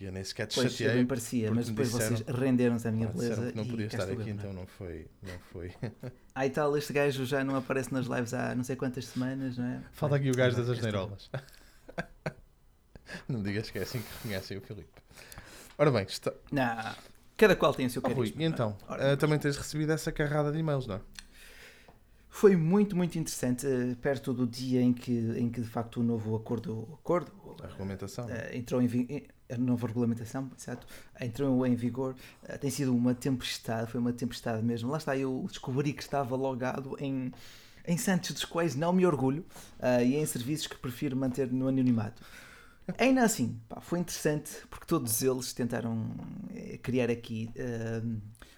E 0.00 0.04
eu 0.04 0.12
nem 0.12 0.22
sequer 0.22 0.46
te 0.46 0.54
pois, 0.54 0.72
chateei. 0.72 0.94
bem 0.94 1.06
parecia, 1.06 1.52
mas 1.52 1.68
depois 1.68 1.90
disseram, 1.90 2.16
vocês 2.16 2.36
renderam-se 2.36 2.86
à 2.86 2.92
minha 2.92 3.08
beleza. 3.08 3.50
Que 3.50 3.56
não 3.56 3.66
podia 3.66 3.86
estar 3.86 4.08
aqui, 4.08 4.30
então 4.30 4.52
não 4.52 4.64
foi. 4.64 5.08
Não 5.20 5.38
foi. 5.52 5.74
ah, 6.34 6.46
e 6.46 6.50
tal, 6.50 6.76
este 6.76 6.92
gajo 6.92 7.24
já 7.26 7.42
não 7.42 7.56
aparece 7.56 7.92
nas 7.92 8.06
lives 8.06 8.32
há 8.32 8.54
não 8.54 8.62
sei 8.62 8.76
quantas 8.76 9.06
semanas, 9.06 9.58
não 9.58 9.64
é? 9.64 9.82
Falta 9.92 10.14
aqui 10.14 10.30
o 10.30 10.34
gajo 10.34 10.56
das 10.56 10.68
asneirolas. 10.68 11.28
não 13.28 13.42
digas 13.42 13.70
que 13.70 13.78
é 13.78 13.82
assim 13.82 14.00
que 14.00 14.08
reconhecem 14.14 14.58
o 14.58 14.60
Filipe. 14.60 14.88
Ora 15.76 15.90
bem, 15.90 16.04
está... 16.04 16.32
Não, 16.52 16.94
cada 17.36 17.56
qual 17.56 17.74
tem 17.74 17.86
o 17.86 17.90
seu 17.90 18.00
oh, 18.04 18.08
Rui, 18.08 18.32
e 18.36 18.44
então, 18.44 18.76
uh, 18.88 19.16
também 19.16 19.38
tens 19.38 19.56
recebido 19.56 19.90
essa 19.90 20.12
carrada 20.12 20.52
de 20.52 20.58
e-mails, 20.58 20.86
não 20.86 20.96
é? 20.96 21.00
Foi 22.30 22.54
muito, 22.56 22.94
muito 22.94 23.18
interessante, 23.18 23.66
eh, 23.66 23.96
perto 24.00 24.32
do 24.32 24.46
dia 24.46 24.80
em 24.80 24.92
que, 24.92 25.12
em 25.36 25.50
que 25.50 25.60
de 25.60 25.66
facto 25.68 26.00
o 26.00 26.02
novo 26.02 26.36
acordo, 26.36 26.86
acordo 26.92 27.32
A 27.62 27.66
regulamentação. 27.66 28.28
eh, 28.28 28.56
entrou 28.56 28.80
em, 28.82 28.86
em- 28.86 29.26
a 29.50 29.56
nova 29.56 29.86
regulamentação, 29.86 30.50
exato, 30.56 30.86
entrou 31.20 31.66
em 31.66 31.74
vigor, 31.74 32.14
eh, 32.44 32.58
tem 32.58 32.70
sido 32.70 32.94
uma 32.94 33.14
tempestade, 33.14 33.90
foi 33.90 33.98
uma 33.98 34.12
tempestade 34.12 34.62
mesmo. 34.62 34.90
Lá 34.90 34.98
está, 34.98 35.16
eu 35.16 35.44
descobri 35.48 35.92
que 35.92 36.02
estava 36.02 36.36
logado 36.36 36.96
em, 37.00 37.32
em 37.86 37.96
Santos 37.96 38.32
dos 38.32 38.44
quais 38.44 38.76
não 38.76 38.92
me 38.92 39.06
orgulho 39.06 39.44
eh, 39.80 40.04
e 40.04 40.16
em 40.16 40.26
serviços 40.26 40.66
que 40.66 40.76
prefiro 40.76 41.16
manter 41.16 41.50
no 41.50 41.66
anonimato. 41.66 42.22
Ainda 42.98 43.22
assim, 43.24 43.58
pá, 43.68 43.80
foi 43.80 43.98
interessante 44.00 44.50
porque 44.70 44.86
todos 44.86 45.22
eles 45.22 45.52
tentaram 45.54 46.08
eh, 46.54 46.78
criar 46.82 47.10
aqui 47.10 47.50
eh, 47.56 48.02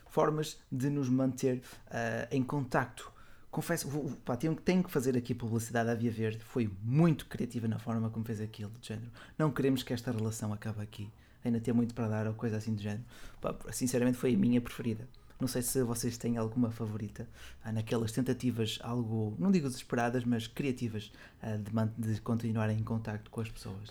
formas 0.08 0.58
de 0.70 0.90
nos 0.90 1.08
manter 1.08 1.62
eh, 1.90 2.28
em 2.32 2.42
contacto. 2.42 3.10
Confesso, 3.50 3.88
pá, 4.24 4.36
tenho, 4.36 4.54
tenho 4.54 4.82
que 4.84 4.90
fazer 4.90 5.16
aqui 5.16 5.34
publicidade 5.34 5.90
à 5.90 5.94
Via 5.94 6.10
Verde. 6.10 6.38
Foi 6.44 6.70
muito 6.82 7.26
criativa 7.26 7.66
na 7.66 7.78
forma 7.78 8.08
como 8.08 8.24
fez 8.24 8.40
aquilo, 8.40 8.70
de 8.80 8.88
género. 8.88 9.10
Não 9.36 9.50
queremos 9.50 9.82
que 9.82 9.92
esta 9.92 10.12
relação 10.12 10.52
acabe 10.52 10.80
aqui. 10.82 11.10
Ainda 11.44 11.58
tem 11.58 11.74
muito 11.74 11.94
para 11.94 12.06
dar 12.06 12.26
ou 12.28 12.34
coisa 12.34 12.56
assim 12.58 12.74
do 12.74 12.80
género. 12.80 13.02
Pá, 13.40 13.54
sinceramente, 13.72 14.16
foi 14.18 14.34
a 14.34 14.38
minha 14.38 14.60
preferida. 14.60 15.08
Não 15.40 15.48
sei 15.48 15.62
se 15.62 15.82
vocês 15.82 16.18
têm 16.18 16.36
alguma 16.36 16.70
favorita 16.70 17.26
ah, 17.64 17.72
naquelas 17.72 18.12
tentativas, 18.12 18.78
algo, 18.82 19.34
não 19.38 19.50
digo 19.50 19.66
desesperadas, 19.68 20.22
mas 20.22 20.46
criativas, 20.46 21.10
ah, 21.42 21.56
de, 21.56 22.12
de 22.14 22.20
continuarem 22.20 22.78
em 22.78 22.84
contacto 22.84 23.30
com 23.30 23.40
as 23.40 23.50
pessoas. 23.50 23.90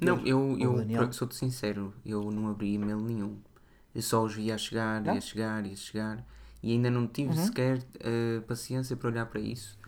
Não, 0.00 0.18
eu, 0.26 0.56
eu 0.58 0.74
por- 0.74 1.12
sou-te 1.12 1.36
sincero, 1.36 1.92
eu 2.04 2.30
não 2.30 2.48
abri 2.48 2.72
e-mail 2.74 2.98
nenhum. 3.00 3.38
Eu 3.94 4.00
só 4.02 4.24
os 4.24 4.34
via 4.34 4.54
a 4.54 4.58
chegar, 4.58 5.02
e 5.02 5.06
Não? 5.06 5.16
a 5.16 5.20
chegar, 5.20 5.66
e 5.66 5.72
a 5.72 5.76
chegar. 5.76 6.26
E 6.66 6.72
ainda 6.72 6.90
não 6.90 7.06
tive 7.06 7.30
Uhum. 7.30 7.46
sequer 7.46 7.78
eh, 8.00 8.40
paciência 8.46 8.96
para 8.96 9.08
olhar 9.10 9.26
para 9.26 9.40
isso. 9.40 9.78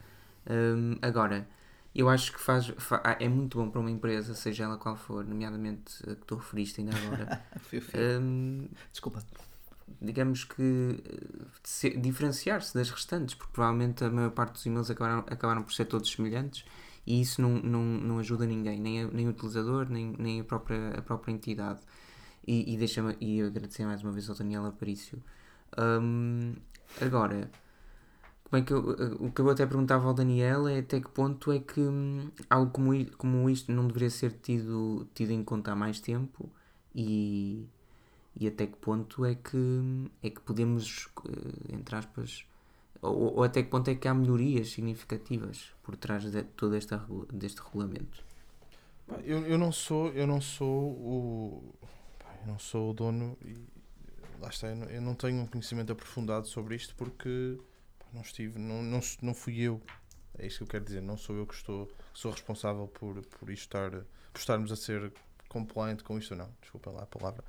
Hum, 0.48 0.96
agora, 1.02 1.48
eu 1.94 2.08
acho 2.08 2.32
que 2.32 2.40
faz, 2.40 2.68
fa- 2.78 3.02
ah, 3.04 3.16
é 3.20 3.28
muito 3.28 3.58
bom 3.58 3.68
para 3.70 3.80
uma 3.80 3.90
empresa, 3.90 4.34
seja 4.34 4.64
ela 4.64 4.76
qual 4.78 4.96
for, 4.96 5.24
nomeadamente 5.24 6.02
a 6.08 6.14
que 6.14 6.24
tu 6.26 6.36
referiste 6.36 6.80
ainda 6.80 6.92
agora. 6.96 7.40
Hum, 8.20 8.68
Desculpa. 8.92 9.22
digamos 10.00 10.44
que 10.44 11.02
eh, 11.04 11.46
se- 11.64 11.96
diferenciar-se 11.96 12.74
das 12.74 12.90
restantes, 12.90 13.34
porque 13.34 13.52
provavelmente 13.52 14.04
a 14.04 14.10
maior 14.10 14.30
parte 14.30 14.52
dos 14.52 14.66
e-mails 14.66 14.90
acabaram, 14.90 15.18
acabaram 15.20 15.62
por 15.62 15.72
ser 15.72 15.86
todos 15.86 16.10
semelhantes 16.10 16.64
e 17.06 17.20
isso 17.20 17.40
não, 17.42 17.54
não, 17.60 17.82
não 17.82 18.18
ajuda 18.18 18.46
ninguém, 18.46 18.78
nem, 18.80 19.02
a- 19.02 19.08
nem 19.08 19.26
o 19.26 19.30
utilizador, 19.30 19.88
nem, 19.90 20.14
nem 20.18 20.40
a, 20.40 20.44
própria, 20.44 20.90
a 20.98 21.02
própria 21.02 21.32
entidade. 21.32 21.80
E, 22.46 22.72
e, 22.74 22.76
deixa 22.78 23.02
e 23.20 23.42
agradecer 23.42 23.84
mais 23.84 24.02
uma 24.02 24.12
vez 24.12 24.28
ao 24.30 24.36
Daniel 24.36 24.64
Aparício. 24.66 25.22
Hum, 25.78 26.54
agora, 27.00 27.50
como 28.44 28.62
é 28.62 28.64
que 28.66 28.72
eu, 28.72 28.92
eh, 28.92 29.16
o 29.20 29.30
que 29.32 29.40
eu 29.40 29.50
até 29.50 29.66
perguntava 29.66 30.06
ao 30.08 30.14
Daniel 30.14 30.68
é 30.68 30.78
até 30.80 31.00
que 31.00 31.10
ponto 31.10 31.52
é 31.52 31.58
que 31.60 31.80
hum, 31.80 32.30
algo 32.48 32.70
como, 32.72 33.06
como 33.16 33.50
isto 33.50 33.72
não 33.72 33.86
deveria 33.86 34.10
ser 34.10 34.32
tido, 34.42 35.06
tido 35.14 35.32
em 35.32 35.44
conta 35.44 35.72
há 35.72 35.76
mais 35.76 36.00
tempo 36.00 36.50
e, 36.94 37.66
e 38.36 38.48
até 38.48 38.66
que 38.66 38.76
ponto 38.76 39.24
é 39.24 39.34
que, 39.34 39.58
é 40.22 40.30
que 40.30 40.40
podemos, 40.40 41.08
eh, 41.26 41.74
entre 41.74 41.96
aspas, 41.96 42.46
ou, 43.02 43.36
ou 43.36 43.42
até 43.44 43.62
que 43.62 43.70
ponto 43.70 43.88
é 43.90 43.94
que 43.94 44.08
há 44.08 44.14
melhorias 44.14 44.70
significativas 44.70 45.72
por 45.82 45.96
trás 45.96 46.24
de 46.30 46.42
todo 46.44 46.74
esta, 46.76 46.96
regu- 46.98 47.26
deste 47.32 47.60
regulamento. 47.62 48.24
Eu, 49.24 49.46
eu 49.46 49.58
não 49.58 49.72
sou, 49.72 50.08
eu 50.10 50.26
não 50.26 50.40
sou 50.40 50.90
o. 50.92 51.74
eu 52.42 52.46
não 52.46 52.58
sou 52.58 52.90
o 52.90 52.94
dono 52.94 53.36
lá 54.40 54.48
está, 54.48 54.68
eu 54.68 55.00
não, 55.00 55.14
tenho 55.14 55.40
um 55.40 55.46
conhecimento 55.46 55.92
aprofundado 55.92 56.46
sobre 56.46 56.74
isto 56.74 56.94
porque 56.94 57.58
não 58.12 58.22
estive, 58.22 58.58
não, 58.58 58.82
não, 58.82 59.00
não 59.22 59.34
fui 59.34 59.60
eu. 59.60 59.80
É 60.38 60.46
isso 60.46 60.58
que 60.58 60.64
eu 60.64 60.68
quero 60.68 60.84
dizer, 60.84 61.02
não 61.02 61.16
sou 61.16 61.36
eu 61.36 61.46
que 61.46 61.54
estou, 61.54 61.90
sou 62.14 62.30
responsável 62.30 62.86
por, 62.86 63.20
por 63.26 63.50
isto 63.50 63.62
estar, 63.62 63.90
por 63.90 64.38
estarmos 64.38 64.70
a 64.70 64.76
ser 64.76 65.12
compliant 65.48 66.02
com 66.02 66.18
isto 66.18 66.32
ou 66.32 66.38
não. 66.38 66.48
Desculpa 66.60 66.90
lá 66.90 67.02
a 67.02 67.06
palavra. 67.06 67.44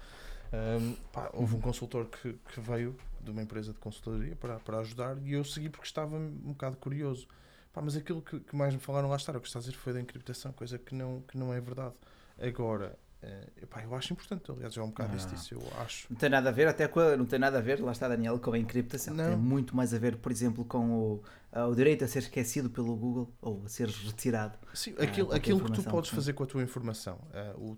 Ahm, 0.52 0.96
pá, 1.14 1.30
houve 1.34 1.56
um 1.56 1.62
consultor 1.62 2.08
que, 2.08 2.34
que 2.34 2.60
veio 2.60 2.96
de 3.22 3.30
uma 3.30 3.42
empresa 3.42 3.72
de 3.72 3.80
consultoria 3.80 4.36
para, 4.36 4.60
para 4.60 4.80
ajudar 4.80 5.18
e 5.20 5.34
eu 5.34 5.44
segui 5.44 5.70
porque 5.70 5.86
estava 5.86 6.16
um 6.16 6.54
bocado 6.54 6.78
curioso. 6.78 7.28
Pá, 7.72 7.82
mas 7.82 7.96
aquilo 7.96 8.22
que, 8.22 8.40
que 8.40 8.56
mais 8.56 8.74
me 8.74 8.80
falaram 8.80 9.10
lá 9.10 9.16
está, 9.16 9.32
o 9.32 9.40
que 9.40 9.48
está 9.48 9.60
a 9.60 9.62
dizer 9.62 9.74
foi 9.74 9.94
da 9.94 10.02
encriptação, 10.02 10.52
coisa 10.52 10.80
que 10.80 10.96
não, 10.96 11.22
que 11.22 11.38
não 11.38 11.54
é 11.54 11.62
verdade. 11.62 11.94
Agora, 12.40 12.98
eh, 13.22 13.66
pá, 13.70 13.84
eu 13.84 13.94
acho 13.96 14.14
importante, 14.14 14.50
aliás, 14.50 14.74
já 14.74 14.82
há 14.82 14.86
um 14.86 14.90
bocado 14.90 15.10
Não, 15.10 15.18
disse 15.18 15.28
não. 15.28 15.36
disso, 15.36 15.54
eu 15.56 15.82
acho. 15.82 16.08
Não 16.10 16.18
tem 16.18 16.30
nada 16.30 16.50
a 16.50 16.52
ver, 16.52 16.68
até 16.68 16.88
com 16.88 17.00
a- 17.00 17.18
não 17.18 17.26
tem 17.26 17.38
nada 17.40 17.58
a 17.58 17.62
ver, 17.62 17.82
lá 17.82 17.92
está 17.92 18.08
Daniel, 18.08 18.40
com 18.40 18.52
a 18.54 18.58
encriptação. 18.60 19.14
Não. 19.14 19.26
Tem 19.26 19.36
muito 19.36 19.76
mais 19.76 19.94
a 19.94 20.00
ver, 20.00 20.18
por 20.18 20.32
exemplo, 20.32 20.64
com 20.66 20.90
o, 20.92 21.24
ah, 21.52 21.68
o 21.68 21.76
direito 21.76 22.04
a 22.06 22.08
ser 22.08 22.20
esquecido 22.20 22.70
pelo 22.70 22.96
Google 22.96 23.34
ou 23.42 23.64
a 23.66 23.70
ser 23.70 23.90
retirado. 23.90 24.58
Sim, 24.74 24.96
Ah, 24.98 25.04
aquilo, 25.04 25.28
qualquer 25.28 25.38
aquilo 25.38 25.64
que 25.66 25.72
tu 25.72 25.84
podes 25.84 26.10
sim. 26.10 26.16
fazer 26.16 26.34
com 26.34 26.44
a 26.44 26.48
tua 26.48 26.64
informação, 26.64 27.20
eh, 27.34 27.54
o, 27.58 27.78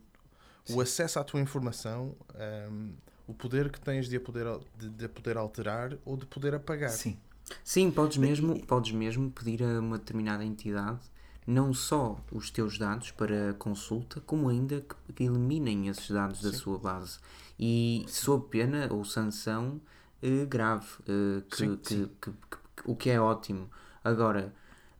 o 0.69 0.81
acesso 0.81 1.19
à 1.19 1.23
tua 1.23 1.39
informação, 1.39 2.15
ehm, 2.35 2.91
o 3.27 3.33
poder 3.33 3.71
que 3.71 3.79
tens 3.79 4.07
de 4.07 4.17
a 4.17 4.19
poder, 4.19 4.45
de, 4.77 4.89
de 4.89 5.07
poder 5.07 5.37
alterar 5.37 5.97
ou 6.05 6.15
de 6.17 6.25
poder 6.25 6.53
apagar. 6.53 6.89
Sim. 6.91 7.17
Sim, 7.63 7.91
podes 7.91 8.17
mesmo, 8.17 8.65
podes 8.65 8.91
mesmo 8.93 9.29
pedir 9.31 9.61
a 9.63 9.79
uma 9.79 9.97
determinada 9.97 10.43
entidade 10.45 10.99
não 11.47 11.73
só 11.73 12.19
os 12.31 12.49
teus 12.51 12.77
dados 12.77 13.11
para 13.11 13.53
consulta, 13.55 14.21
como 14.21 14.49
ainda 14.49 14.81
que, 14.81 15.13
que 15.13 15.23
eliminem 15.23 15.87
esses 15.87 16.09
dados 16.11 16.41
da 16.41 16.51
Sim. 16.51 16.57
sua 16.57 16.77
base. 16.77 17.19
E 17.59 18.05
sob 18.07 18.47
pena 18.49 18.87
ou 18.91 19.03
sanção 19.03 19.81
eh, 20.21 20.45
grave, 20.45 20.87
eh, 21.07 21.41
que, 21.49 21.57
Sim, 21.57 21.77
que- 21.77 21.83
sim. 21.87 22.09
que- 22.21 22.31
que- 22.31 22.57
o 22.85 22.95
que 22.95 23.09
é 23.09 23.19
ótimo. 23.19 23.69
Agora, 24.03 24.53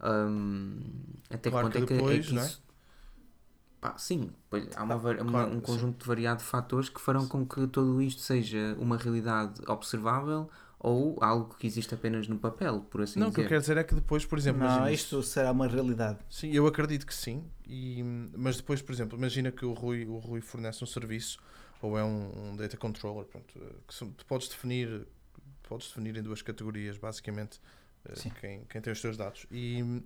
hum, 0.04 0.80
até 1.30 1.50
Claro 1.50 1.70
que 1.70 1.78
ponto 1.78 1.86
que 1.86 1.94
é 1.94 2.02
que, 2.02 2.14
é 2.14 2.18
depois, 2.18 2.26
que 2.26 2.38
é? 2.38 2.46
isso. 2.46 2.64
Pá, 3.80 3.98
sim, 3.98 4.32
pois 4.50 4.68
há 4.76 4.84
uma, 4.84 4.96
uma- 4.96 5.22
claro, 5.32 5.52
um 5.56 5.60
sim. 5.60 5.62
conjunto 5.62 6.02
de 6.02 6.08
variado 6.08 6.40
de 6.40 6.46
fatores 6.46 6.88
que 6.88 7.02
farão 7.02 7.28
com 7.28 7.46
que 7.48 7.66
tudo 7.68 8.00
isto 8.02 8.22
seja 8.22 8.76
uma 8.80 8.96
realidade 8.96 9.60
observável 9.68 10.50
ou 10.84 11.18
algo 11.22 11.56
que 11.56 11.68
existe 11.68 11.94
apenas 11.94 12.28
no 12.28 12.40
papel, 12.40 12.82
por 12.90 13.02
assim 13.02 13.20
Não, 13.20 13.28
o 13.28 13.32
que 13.32 13.40
eu 13.40 13.44
dizer. 13.44 13.50
quero 13.50 13.62
dizer 13.62 13.78
é 13.78 13.84
que 13.84 13.94
depois, 13.94 14.26
por 14.26 14.38
exemplo, 14.40 14.62
Não, 14.62 14.68
imagina, 14.68 14.92
isto 14.92 15.22
será 15.22 15.52
uma 15.52 15.68
realidade. 15.68 16.18
Sim, 16.28 16.52
eu 16.52 16.66
acredito 16.66 17.06
que 17.06 17.14
sim. 17.14 17.44
E, 17.68 18.02
mas 18.36 18.58
depois, 18.58 18.82
por 18.82 18.92
exemplo, 18.92 19.18
imagina 19.18 19.52
que 19.52 19.64
o 19.64 19.74
Rui, 19.74 20.06
o 20.06 20.18
Rui 20.18 20.42
fornece 20.42 20.84
um 20.84 20.88
serviço 20.88 21.38
ou 21.82 21.98
é 21.98 22.04
um, 22.04 22.52
um 22.52 22.56
data 22.56 22.76
controller, 22.78 23.26
pronto, 23.26 23.54
eh, 23.60 23.74
que 23.88 24.06
tu 24.18 24.26
podes 24.26 24.48
definir, 24.48 25.08
podes 25.64 25.88
definir 25.88 26.18
em 26.18 26.24
duas 26.24 26.42
categorias, 26.42 26.98
basicamente, 26.98 27.60
eh, 28.06 28.30
quem, 28.40 28.66
quem 28.66 28.82
tem 28.82 28.92
os 28.94 29.02
teus 29.02 29.16
dados. 29.16 29.46
E 29.52 30.02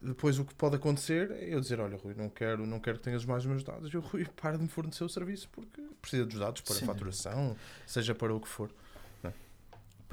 depois 0.00 0.38
o 0.38 0.44
que 0.44 0.54
pode 0.54 0.76
acontecer 0.76 1.30
é 1.30 1.54
eu 1.54 1.60
dizer, 1.60 1.80
olha 1.80 1.96
Rui, 1.96 2.14
não 2.14 2.28
quero, 2.28 2.66
não 2.66 2.78
quero 2.80 2.98
que 2.98 3.04
tenhas 3.04 3.24
mais 3.24 3.42
os 3.44 3.50
meus 3.50 3.62
dados 3.62 3.92
e 3.92 3.96
o 3.96 4.00
Rui 4.00 4.26
para 4.40 4.56
de 4.56 4.62
me 4.62 4.68
fornecer 4.68 5.04
o 5.04 5.08
serviço 5.08 5.48
porque 5.50 5.80
precisa 6.00 6.24
dos 6.26 6.38
dados 6.38 6.60
para 6.60 6.74
Sim. 6.74 6.86
faturação, 6.86 7.56
seja 7.86 8.14
para 8.14 8.34
o 8.34 8.40
que 8.40 8.48
for. 8.48 8.70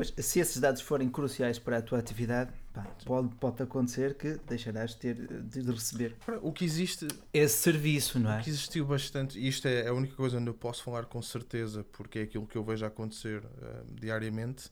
Pois, 0.02 0.12
se 0.18 0.40
esses 0.40 0.60
dados 0.60 0.82
forem 0.82 1.08
cruciais 1.08 1.60
para 1.60 1.78
a 1.78 1.82
tua 1.82 2.00
atividade, 2.00 2.52
pá, 2.74 2.84
pode, 3.06 3.36
pode 3.36 3.62
acontecer 3.62 4.16
que 4.16 4.40
deixarás 4.48 4.96
de, 4.96 4.98
ter, 4.98 5.16
de 5.44 5.62
receber 5.72 6.16
O 6.42 6.52
que 6.52 6.66
existe, 6.66 7.08
esse 7.32 7.60
serviço, 7.60 8.18
não 8.20 8.32
O 8.32 8.34
é? 8.34 8.42
que 8.42 8.50
existiu 8.50 8.84
bastante, 8.84 9.38
e 9.38 9.48
isto 9.48 9.68
é 9.68 9.88
a 9.88 9.94
única 9.94 10.16
coisa 10.16 10.40
onde 10.40 10.50
eu 10.50 10.56
posso 10.56 10.82
falar 10.82 11.06
com 11.06 11.22
certeza, 11.22 11.86
porque 11.92 12.18
é 12.18 12.22
aquilo 12.24 12.48
que 12.48 12.58
eu 12.58 12.64
vejo 12.64 12.84
acontecer 12.84 13.44
eh, 13.62 13.84
diariamente, 13.92 14.72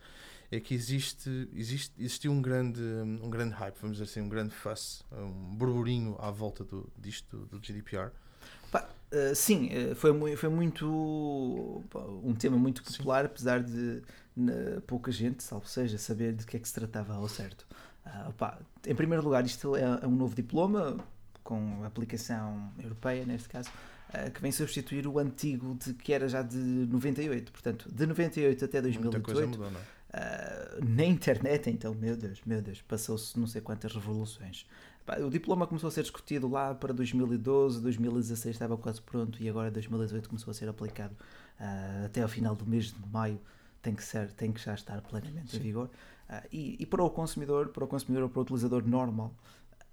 é 0.51 0.59
que 0.59 0.73
existe, 0.73 1.47
existe 1.53 1.93
existiu 1.99 2.31
um 2.31 2.41
grande, 2.41 2.81
um 2.81 3.29
grande 3.29 3.53
hype, 3.53 3.75
vamos 3.79 3.97
dizer 3.97 4.09
assim, 4.09 4.21
um 4.21 4.29
grande 4.29 4.55
fuss, 4.55 5.03
um 5.11 5.55
burburinho 5.55 6.17
à 6.19 6.31
volta 6.31 6.63
do, 6.63 6.91
disto 6.97 7.37
do 7.51 7.59
GDPR. 7.59 8.09
Eh, 9.11 9.33
sim, 9.33 9.69
eh, 9.71 9.95
foi, 9.95 10.35
foi 10.35 10.49
muito 10.49 11.83
um 12.23 12.33
tema 12.35 12.57
muito 12.57 12.83
Sim. 12.89 12.97
popular, 12.97 13.25
apesar 13.25 13.63
de 13.63 14.01
na- 14.35 14.81
pouca 14.85 15.11
gente, 15.11 15.43
salvo 15.43 15.67
seja, 15.67 15.97
saber 15.97 16.33
de 16.33 16.45
que 16.45 16.57
é 16.57 16.59
que 16.59 16.67
se 16.67 16.73
tratava 16.73 17.15
ao 17.15 17.27
certo. 17.27 17.65
Ah, 18.05 18.31
pá, 18.37 18.59
em 18.85 18.95
primeiro 18.95 19.23
lugar, 19.23 19.45
isto 19.45 19.75
é, 19.75 19.81
é 19.81 20.07
um 20.07 20.15
novo 20.15 20.35
diploma 20.35 20.97
com 21.43 21.83
aplicação 21.83 22.71
europeia, 22.79 23.25
neste 23.25 23.49
caso, 23.49 23.69
ah, 24.13 24.29
que 24.29 24.41
vem 24.41 24.51
substituir 24.51 25.07
o 25.07 25.17
antigo 25.19 25.75
de, 25.83 25.93
que 25.93 26.13
era 26.13 26.27
já 26.29 26.41
de 26.43 26.57
98. 26.57 27.51
Portanto, 27.51 27.89
de 27.91 28.05
98 28.05 28.65
até 28.65 28.81
Muita 28.81 29.19
coisa 29.19 29.41
2018, 29.41 29.47
mudou, 29.47 29.67
é? 29.79 29.99
Uh, 30.11 30.83
na 30.83 31.05
internet, 31.05 31.69
então, 31.69 31.93
meu 31.93 32.17
Deus, 32.17 32.41
meu 32.43 32.61
Deus, 32.63 32.81
passou-se 32.81 33.39
não 33.39 33.45
sei 33.45 33.61
quantas 33.61 33.93
revoluções. 33.93 34.65
O 35.25 35.29
diploma 35.29 35.65
começou 35.65 35.87
a 35.87 35.91
ser 35.91 36.01
discutido 36.01 36.47
lá 36.47 36.75
para 36.75 36.93
2012, 36.93 37.81
2016 37.81 38.55
estava 38.55 38.77
quase 38.77 39.01
pronto 39.01 39.41
e 39.41 39.49
agora 39.49 39.71
2018 39.71 40.29
começou 40.29 40.51
a 40.51 40.53
ser 40.53 40.69
aplicado 40.69 41.15
uh, 41.59 42.05
até 42.05 42.21
ao 42.21 42.27
final 42.27 42.55
do 42.55 42.65
mês 42.65 42.85
de 42.85 43.09
maio. 43.11 43.39
Tem 43.81 43.95
que, 43.95 44.03
ser, 44.03 44.31
tem 44.33 44.51
que 44.51 44.59
já 44.59 44.73
estar 44.73 45.01
plenamente 45.01 45.55
em 45.55 45.59
vigor. 45.59 45.89
Uh, 46.29 46.47
e, 46.51 46.77
e 46.79 46.85
para 46.85 47.03
o 47.03 47.09
consumidor, 47.09 47.69
para 47.69 47.83
o 47.83 47.87
consumidor 47.87 48.23
ou 48.23 48.29
para 48.29 48.39
o 48.39 48.41
utilizador 48.41 48.85
normal, 48.85 49.33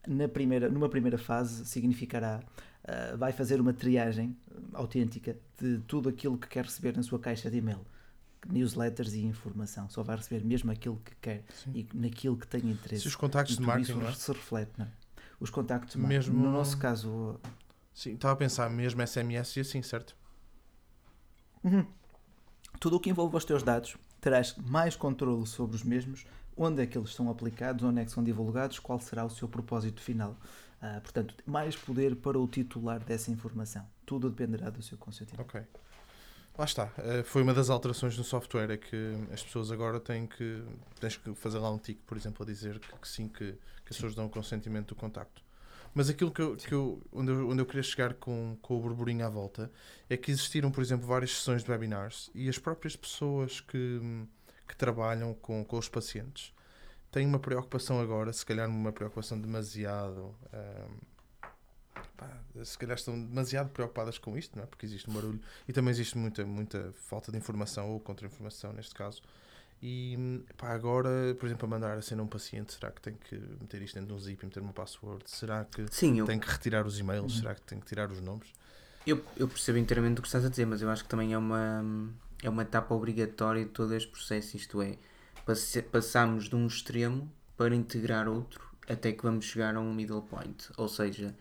na 0.07 0.29
primeira, 0.29 0.69
numa 0.69 0.89
primeira 0.89 1.17
fase 1.19 1.65
significará 1.65 2.41
uh, 2.85 3.17
vai 3.17 3.33
fazer 3.33 3.61
uma 3.61 3.73
triagem 3.73 4.37
autêntica 4.73 5.37
de 5.61 5.79
tudo 5.87 6.09
aquilo 6.09 6.37
que 6.37 6.49
quer 6.49 6.65
receber 6.65 6.97
na 6.97 7.03
sua 7.03 7.19
caixa 7.19 7.51
de 7.51 7.59
e-mail 7.59 7.85
newsletters 8.49 9.13
e 9.15 9.25
informação. 9.25 9.89
Só 9.89 10.03
vai 10.03 10.17
receber 10.17 10.45
mesmo 10.45 10.71
aquilo 10.71 11.01
que 11.05 11.15
quer 11.17 11.45
Sim. 11.65 11.73
e 11.75 11.89
naquilo 11.95 12.37
que 12.37 12.47
tem 12.47 12.71
interesse. 12.71 13.03
Se 13.03 13.09
os 13.09 13.17
contactos 13.17 13.57
de 13.57 13.63
marketing, 13.63 13.93
isso 13.93 14.01
não 14.01 14.09
é? 14.09 14.13
se 14.13 14.33
reflete, 14.33 14.73
não 14.79 14.87
é? 14.87 14.89
Os 15.41 15.51
contactos 15.51 15.97
marketing. 15.97 16.31
Mesmo- 16.31 16.45
No 16.45 16.51
nosso 16.53 16.79
caso, 16.79 17.39
Sim, 17.95 18.15
estava 18.15 18.35
a 18.35 18.37
pensar 18.37 18.69
mesmo 18.71 19.01
SMS 19.03 19.57
e 19.59 19.61
assim, 19.61 19.83
certo? 19.83 20.15
Uhum. 21.65 21.87
Tudo 22.79 22.97
o 22.97 23.01
que 23.01 23.11
envolve 23.11 23.37
os 23.37 23.45
teus 23.45 23.63
dados, 23.63 23.97
terás 24.21 24.55
mais 24.57 24.95
controle 24.97 25.47
sobre 25.47 25.77
os 25.77 25.83
mesmos, 25.83 26.27
onde 26.57 26.83
é 26.83 26.87
que 26.87 26.97
eles 26.97 27.15
são 27.15 27.31
aplicados, 27.31 27.85
onde 27.85 28.01
é 28.01 28.05
que 28.05 28.11
são 28.11 28.23
divulgados, 28.23 28.79
qual 28.79 29.01
será 29.01 29.25
o 29.25 29.31
seu 29.31 29.49
propósito 29.49 30.01
final. 30.01 30.37
Ah, 30.81 31.01
portanto, 31.03 31.35
mais 31.47 31.75
poder 31.75 32.17
para 32.17 32.39
o 32.39 32.47
titular 32.47 33.01
dessa 33.01 33.31
informação. 33.31 33.87
Tudo 34.05 34.29
dependerá 34.31 34.69
do 34.71 34.83
seu 34.83 34.99
consentimento. 34.99 35.41
Ok. 35.41 35.63
Lá 36.59 36.65
está. 36.65 36.91
Eh, 36.99 37.23
Foi 37.23 37.43
uma 37.43 37.53
das 37.53 37.69
alterações 37.69 38.17
no 38.17 38.25
software, 38.25 38.71
é 38.71 38.77
que 38.77 38.97
as 39.33 39.43
pessoas 39.43 39.71
agora 39.71 40.01
têm 40.01 40.27
que. 40.27 40.63
Tens 41.01 41.17
que 41.17 41.35
fazer 41.35 41.59
lá 41.59 41.71
um 41.71 41.79
tique, 41.79 42.01
por 42.07 42.17
exemplo, 42.17 42.43
a 42.43 42.47
dizer 42.47 42.79
que, 42.79 42.93
que 42.99 43.09
sim, 43.09 43.29
que, 43.29 43.53
que 43.53 43.91
as 43.91 43.97
pessoas 43.97 44.15
dão 44.15 44.27
o 44.27 44.31
consentimento 44.31 44.89
do 44.89 44.95
contacto. 44.95 45.43
Mas 45.95 46.09
aquilo 46.11 46.31
que 46.31 46.41
eu, 46.43 46.57
que 46.57 46.73
eu, 46.75 47.03
onde, 47.13 47.31
eu, 47.31 47.49
onde 47.49 47.61
eu 47.63 47.67
queria 47.67 47.83
chegar 47.83 48.15
com, 48.15 48.57
com 48.61 48.77
o 48.77 48.81
burburinho 48.81 49.25
à 49.27 49.29
volta 49.31 49.71
é 50.11 50.17
que 50.17 50.31
existiram, 50.31 50.71
por 50.71 50.83
exemplo, 50.83 51.07
várias 51.07 51.31
sessões 51.33 51.65
de 51.65 51.71
webinars 51.71 52.31
e 52.35 52.49
as 52.49 52.59
próprias 52.59 52.95
pessoas 52.97 53.61
que, 53.61 54.01
que 54.69 54.77
trabalham 54.77 55.33
com, 55.35 55.65
com 55.65 55.79
os 55.79 55.89
pacientes 55.89 56.53
têm 57.11 57.27
uma 57.27 57.39
preocupação 57.39 57.99
agora, 58.01 58.33
se 58.33 58.45
calhar 58.45 58.69
uma 58.69 58.93
preocupação 58.93 59.41
demasiado. 59.41 60.35
ahm, 60.53 61.16
pá, 62.17 62.31
se 62.65 62.79
calhar 62.79 62.97
estão 62.97 63.21
demasiado 63.23 63.71
preocupadas 63.71 64.19
com 64.19 64.37
isto, 64.37 64.57
não 64.57 64.65
é? 64.65 64.67
Porque 64.67 64.87
existe 64.87 65.09
um 65.11 65.13
barulho 65.15 65.41
e 65.69 65.73
também 65.73 65.91
existe 65.91 66.17
muita, 66.17 66.45
muita 66.45 66.93
falta 67.09 67.31
de 67.31 67.39
informação 67.39 67.91
ou 67.91 68.01
contra-informação 68.01 68.73
neste 68.73 68.95
caso. 68.95 69.23
E 69.83 70.43
pá, 70.57 70.73
agora, 70.73 71.35
por 71.39 71.47
exemplo, 71.47 71.67
a 71.67 71.69
mandar 71.69 71.99
a 71.99 72.03
cena 72.03 72.23
a 72.23 72.25
um 72.25 72.29
paciente, 72.29 72.73
será 72.73 72.91
que 72.91 73.01
tem 73.01 73.15
que 73.15 73.37
meter 73.37 73.83
isto 73.83 73.95
dentro 73.95 74.09
de 74.09 74.15
um 74.15 74.19
zip 74.19 74.43
e 74.43 74.47
meter 74.47 74.61
uma 74.63 74.73
password? 74.73 75.25
Será 75.31 75.65
que 75.65 75.87
Sim, 75.91 76.19
eu, 76.19 76.27
tem 76.27 76.39
que 76.41 76.49
retirar 76.49 76.87
os 76.87 76.99
e-mails? 76.99 77.35
Uhum. 77.35 77.41
Será 77.41 77.55
que 77.55 77.61
tem 77.63 77.79
que 77.79 77.87
tirar 77.87 78.11
os 78.11 78.21
nomes? 78.21 78.49
eu, 79.07 79.25
eu 79.37 79.47
percebo 79.49 79.79
inteiramente 79.79 80.19
o 80.19 80.23
que 80.23 80.29
estás 80.29 80.45
a 80.45 80.49
dizer, 80.49 80.67
mas 80.67 80.83
eu 80.83 80.91
acho 80.91 81.05
que 81.05 81.09
também 81.09 81.33
é 81.33 81.39
uma, 81.39 81.85
é 82.43 82.49
uma 82.51 82.63
etapa 82.63 82.95
obrigatória 82.95 83.65
de 83.65 83.71
todo 83.71 83.95
este 83.95 84.11
processo. 84.11 84.57
Isto 84.57 84.83
é, 84.83 84.99
passe- 85.45 85.83
passamos 85.83 86.49
de 86.49 86.57
um 86.57 86.67
extremo 86.67 87.31
para 87.57 87.75
integrar 87.75 88.29
outro 88.29 88.65
até 88.89 89.13
que 89.13 89.23
vamos 89.23 89.45
chegar 89.45 89.77
a 89.77 89.81
um 89.81 89.93
middle 89.95 90.23
point. 90.23 90.69
Ou 90.77 90.89
seja, 90.89 91.35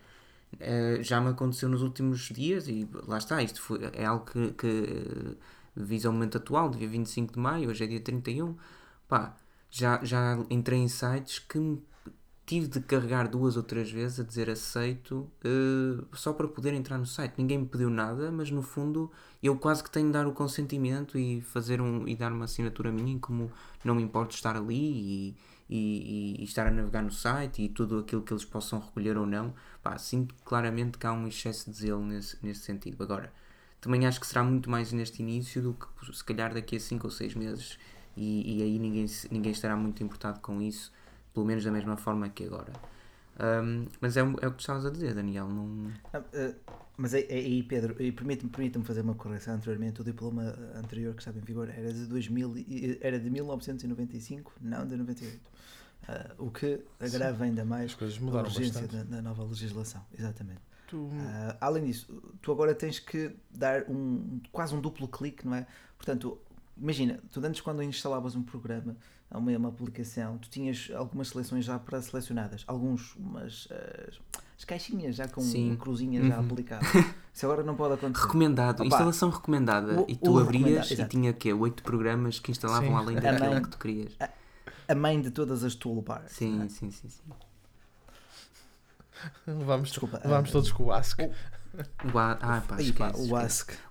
eh, 0.59 0.99
já 1.01 1.21
me 1.21 1.29
aconteceu 1.29 1.69
nos 1.69 1.81
últimos 1.81 2.29
dias 2.29 2.67
e 2.67 2.87
lá 3.07 3.17
está, 3.17 3.41
isto 3.43 3.61
foi, 3.61 3.79
é 3.93 4.05
algo 4.05 4.25
que, 4.25 4.51
que 4.53 4.67
eh, 4.67 5.35
visa 5.75 6.09
o 6.09 6.13
momento 6.13 6.37
atual, 6.37 6.69
dia 6.69 6.87
25 6.87 7.33
de 7.33 7.39
maio, 7.39 7.69
hoje 7.69 7.83
é 7.83 7.87
dia 7.87 7.99
31. 7.99 8.55
Pá, 9.07 9.35
já, 9.69 10.03
já 10.03 10.37
entrei 10.49 10.79
em 10.79 10.87
sites 10.87 11.39
que 11.39 11.59
tive 12.45 12.67
de 12.67 12.79
carregar 12.79 13.27
duas 13.27 13.57
ou 13.57 13.63
três 13.63 13.89
vezes 13.91 14.19
a 14.19 14.23
dizer 14.23 14.49
aceito 14.49 15.29
eh, 15.43 16.03
só 16.13 16.31
para 16.31 16.47
poder 16.47 16.73
entrar 16.73 16.97
no 16.97 17.05
site. 17.05 17.33
Ninguém 17.37 17.59
me 17.59 17.65
pediu 17.65 17.89
nada, 17.89 18.31
mas 18.31 18.51
no 18.51 18.61
fundo 18.61 19.11
eu 19.41 19.57
quase 19.57 19.83
que 19.83 19.89
tenho 19.89 20.07
de 20.07 20.13
dar 20.13 20.27
o 20.27 20.33
consentimento 20.33 21.17
e 21.17 21.41
fazer 21.41 21.81
um 21.81 22.07
e 22.07 22.15
dar 22.15 22.31
uma 22.31 22.45
assinatura 22.45 22.91
minha 22.91 23.13
em 23.13 23.19
como 23.19 23.51
não 23.83 23.95
me 23.95 24.03
importo 24.03 24.35
estar 24.35 24.55
ali 24.55 24.75
e, 24.75 25.35
e, 25.69 26.35
e 26.39 26.43
estar 26.43 26.67
a 26.67 26.71
navegar 26.71 27.01
no 27.01 27.11
site 27.11 27.63
e 27.63 27.69
tudo 27.69 27.99
aquilo 27.99 28.21
que 28.21 28.33
eles 28.33 28.45
possam 28.45 28.79
recolher 28.79 29.17
ou 29.17 29.25
não. 29.25 29.53
Pá, 29.81 29.97
sinto 29.97 30.35
claramente 30.43 30.97
que 30.97 31.07
há 31.07 31.13
um 31.13 31.27
excesso 31.27 31.69
de 31.69 31.77
zelo 31.77 32.05
nesse, 32.05 32.37
nesse 32.43 32.61
sentido. 32.61 33.01
Agora, 33.03 33.31
também 33.81 34.05
acho 34.05 34.19
que 34.19 34.27
será 34.27 34.43
muito 34.43 34.69
mais 34.69 34.91
neste 34.91 35.21
início 35.21 35.61
do 35.61 35.73
que 35.73 36.15
se 36.15 36.23
calhar 36.23 36.53
daqui 36.53 36.75
a 36.75 36.79
5 36.79 37.07
ou 37.07 37.11
6 37.11 37.35
meses 37.35 37.77
e, 38.17 38.59
e 38.59 38.63
aí 38.63 38.79
ninguém, 38.79 39.05
ninguém 39.29 39.51
estará 39.51 39.75
muito 39.75 40.01
importado 40.03 40.39
com 40.39 40.61
isso, 40.61 40.91
pelo 41.33 41.45
menos 41.45 41.63
da 41.63 41.71
mesma 41.71 41.97
forma 41.97 42.29
que 42.29 42.45
agora. 42.45 42.71
Ahm, 43.37 43.87
mas 43.99 44.15
é, 44.15 44.21
é 44.21 44.47
o 44.47 44.51
que 44.53 44.61
estavas 44.61 44.85
a 44.85 44.89
dizer, 44.89 45.13
Daniel. 45.13 45.47
Não... 45.49 45.91
Ah, 46.13 46.21
ah, 46.33 46.53
mas 46.97 47.13
aí, 47.13 47.27
aí, 47.29 47.63
Pedro, 47.63 48.01
e 48.01 48.11
permite-me 48.11 48.49
permite 48.49 48.81
fazer 48.83 49.01
uma 49.01 49.15
correção 49.15 49.55
anteriormente. 49.55 50.01
O 50.01 50.03
diploma 50.03 50.55
anterior 50.75 51.13
que 51.13 51.21
estava 51.21 51.37
em 51.37 51.41
vigor 51.41 51.69
era 51.69 51.91
de, 51.91 52.05
2000, 52.05 52.57
e- 52.57 52.97
era 53.01 53.19
de 53.19 53.29
1995, 53.29 54.53
não 54.61 54.87
de 54.87 54.95
98. 54.95 55.39
Ah, 56.07 56.31
o 56.37 56.51
que 56.51 56.81
agrava 56.99 57.43
ainda 57.45 57.65
mais 57.65 57.95
a 57.99 58.05
urgência 58.41 58.87
da, 58.87 59.03
da 59.03 59.21
nova 59.21 59.43
legislação. 59.43 60.01
Exatamente. 60.17 60.59
Tu- 60.87 61.09
Ah, 61.13 61.57
além 61.61 61.85
disso, 61.85 62.21
tu 62.41 62.51
agora 62.51 62.75
tens 62.75 62.99
que 62.99 63.35
dar 63.49 63.83
um 63.89 64.39
quase 64.51 64.75
um 64.75 64.79
duplo 64.81 65.07
clique, 65.07 65.45
não 65.47 65.55
é? 65.55 65.65
Portanto, 65.97 66.37
imagina, 66.77 67.19
tu 67.31 67.39
antes 67.43 67.61
quando 67.61 67.81
instalavas 67.81 68.35
um 68.35 68.43
programa, 68.43 68.95
uma, 69.31 69.51
uma 69.57 69.69
aplicação, 69.69 70.37
tu 70.37 70.47
tinhas 70.49 70.91
algumas 70.95 71.29
seleções 71.29 71.65
já 71.65 71.79
pré-selecionadas, 71.79 72.63
alguns, 72.67 73.15
umas 73.15 73.67
as, 74.07 74.19
as 74.59 74.63
caixinhas 74.63 75.15
já 75.15 75.27
com 75.27 75.41
Sim. 75.41 75.71
um 75.71 75.75
cruzinha 75.75 76.23
já 76.23 76.37
Uhum. 76.39 76.45
aplicado. 76.45 76.85
Isso 77.33 77.45
agora 77.47 77.63
não 77.63 77.75
pode 77.75 77.95
acontecer. 77.95 78.27
Recomendado, 78.27 78.75
Opa, 78.81 78.85
instalação 78.85 79.29
recomendada. 79.31 80.01
o- 80.01 80.05
e 80.07 80.15
tu 80.15 80.37
abrias 80.37 80.91
e 80.91 81.03
tinha 81.07 81.33
quê? 81.33 81.51
Oito 81.51 81.81
programas 81.81 82.37
que 82.39 82.51
instalavam 82.51 82.89
Sim. 82.89 82.95
além 82.95 83.17
A 83.17 83.21
daquele 83.21 83.49
mãe- 83.49 83.61
que 83.63 83.69
tu 83.69 83.77
querias. 83.79 84.13
A 84.19 84.29
mãe 84.95 85.21
de 85.21 85.31
todas 85.31 85.63
as 85.63 85.75
toolbars. 85.75 86.31
Sim, 86.31 86.63
é? 86.63 86.69
sim, 86.69 86.91
sim, 86.91 87.09
sim. 87.09 87.23
Levámos, 89.47 89.89
Desculpa, 89.89 90.19
levámos 90.23 90.49
ah, 90.49 90.53
todos 90.53 90.71
com 90.71 90.83
o 90.85 90.91
Ask. 90.91 91.19
O, 92.13 92.17
a- 92.17 92.37
ah, 92.41 92.61
pá, 92.67 92.81
esquece, 92.81 93.31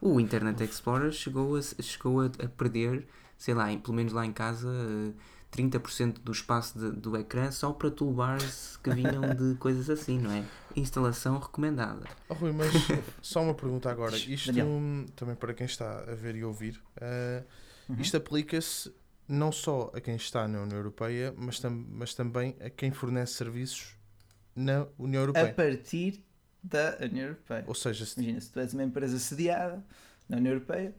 o. 0.00 0.14
O 0.14 0.20
Internet 0.20 0.62
Explorer 0.62 1.12
chegou 1.12 1.56
a, 1.56 1.62
chegou 1.62 2.20
a, 2.20 2.26
a 2.26 2.48
perder, 2.48 3.06
sei 3.36 3.54
lá, 3.54 3.70
em- 3.72 3.78
pelo 3.78 3.94
menos 3.94 4.12
lá 4.12 4.24
em 4.24 4.32
casa, 4.32 4.68
eh, 4.68 5.12
30% 5.50 6.20
do 6.22 6.32
espaço 6.32 6.78
de- 6.78 6.92
do 7.00 7.16
ecrã 7.16 7.50
só 7.50 7.72
para 7.72 7.90
toolbars 7.90 8.76
que 8.82 8.90
vinham 8.90 9.34
de 9.34 9.54
coisas 9.60 9.88
assim, 9.90 10.18
não 10.18 10.30
é? 10.30 10.44
Instalação 10.76 11.38
recomendada. 11.38 12.04
Oh, 12.28 12.34
Rui, 12.34 12.52
mas 12.52 12.72
só 13.22 13.42
uma 13.42 13.54
pergunta 13.54 13.90
agora. 13.90 14.16
Isto 14.16 14.46
Daniel. 14.52 15.06
também 15.16 15.34
para 15.36 15.54
quem 15.54 15.66
está 15.66 16.00
a 16.00 16.14
ver 16.14 16.36
e 16.36 16.44
ouvir, 16.44 16.80
eh, 17.00 17.44
Uhum. 17.88 17.96
isto 18.00 18.16
aplica-se 18.16 18.90
não 19.28 19.50
só 19.52 19.90
a 19.94 20.00
quem 20.00 20.16
está 20.16 20.46
na 20.48 20.62
União 20.62 20.76
Europeia, 20.78 21.34
mas, 21.36 21.58
tam- 21.60 21.86
mas 21.90 22.14
também 22.14 22.56
a 22.60 22.68
quem 22.70 22.90
fornece 22.90 23.34
serviços 23.34 23.94
na 24.54 24.86
União 24.98 25.20
A 25.20 25.24
Europeia. 25.24 25.54
partir 25.54 26.22
da 26.62 26.96
União 27.02 27.26
Europeia. 27.28 27.64
Ou 27.66 27.74
seja, 27.74 28.04
se- 28.06 28.14
Imagina, 28.20 28.40
se 28.40 28.50
tu 28.50 28.60
és 28.60 28.72
uma 28.74 28.84
empresa 28.84 29.18
sediada 29.18 29.84
na 30.28 30.36
União 30.36 30.52
Europeia, 30.54 30.94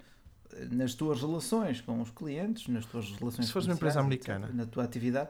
eh, 0.53 0.65
nas 0.71 0.93
tuas 0.93 1.21
relações 1.21 1.81
com 1.81 2.01
os 2.01 2.11
clientes, 2.11 2.67
nas 2.67 2.85
tuas 2.85 3.11
relações 3.13 3.47
Se 3.47 3.51
fores 3.53 3.67
uma 3.67 3.73
empresa 3.75 3.99
americana. 3.99 4.49
na 4.53 4.65
tua 4.65 4.83
atividade, 4.83 5.29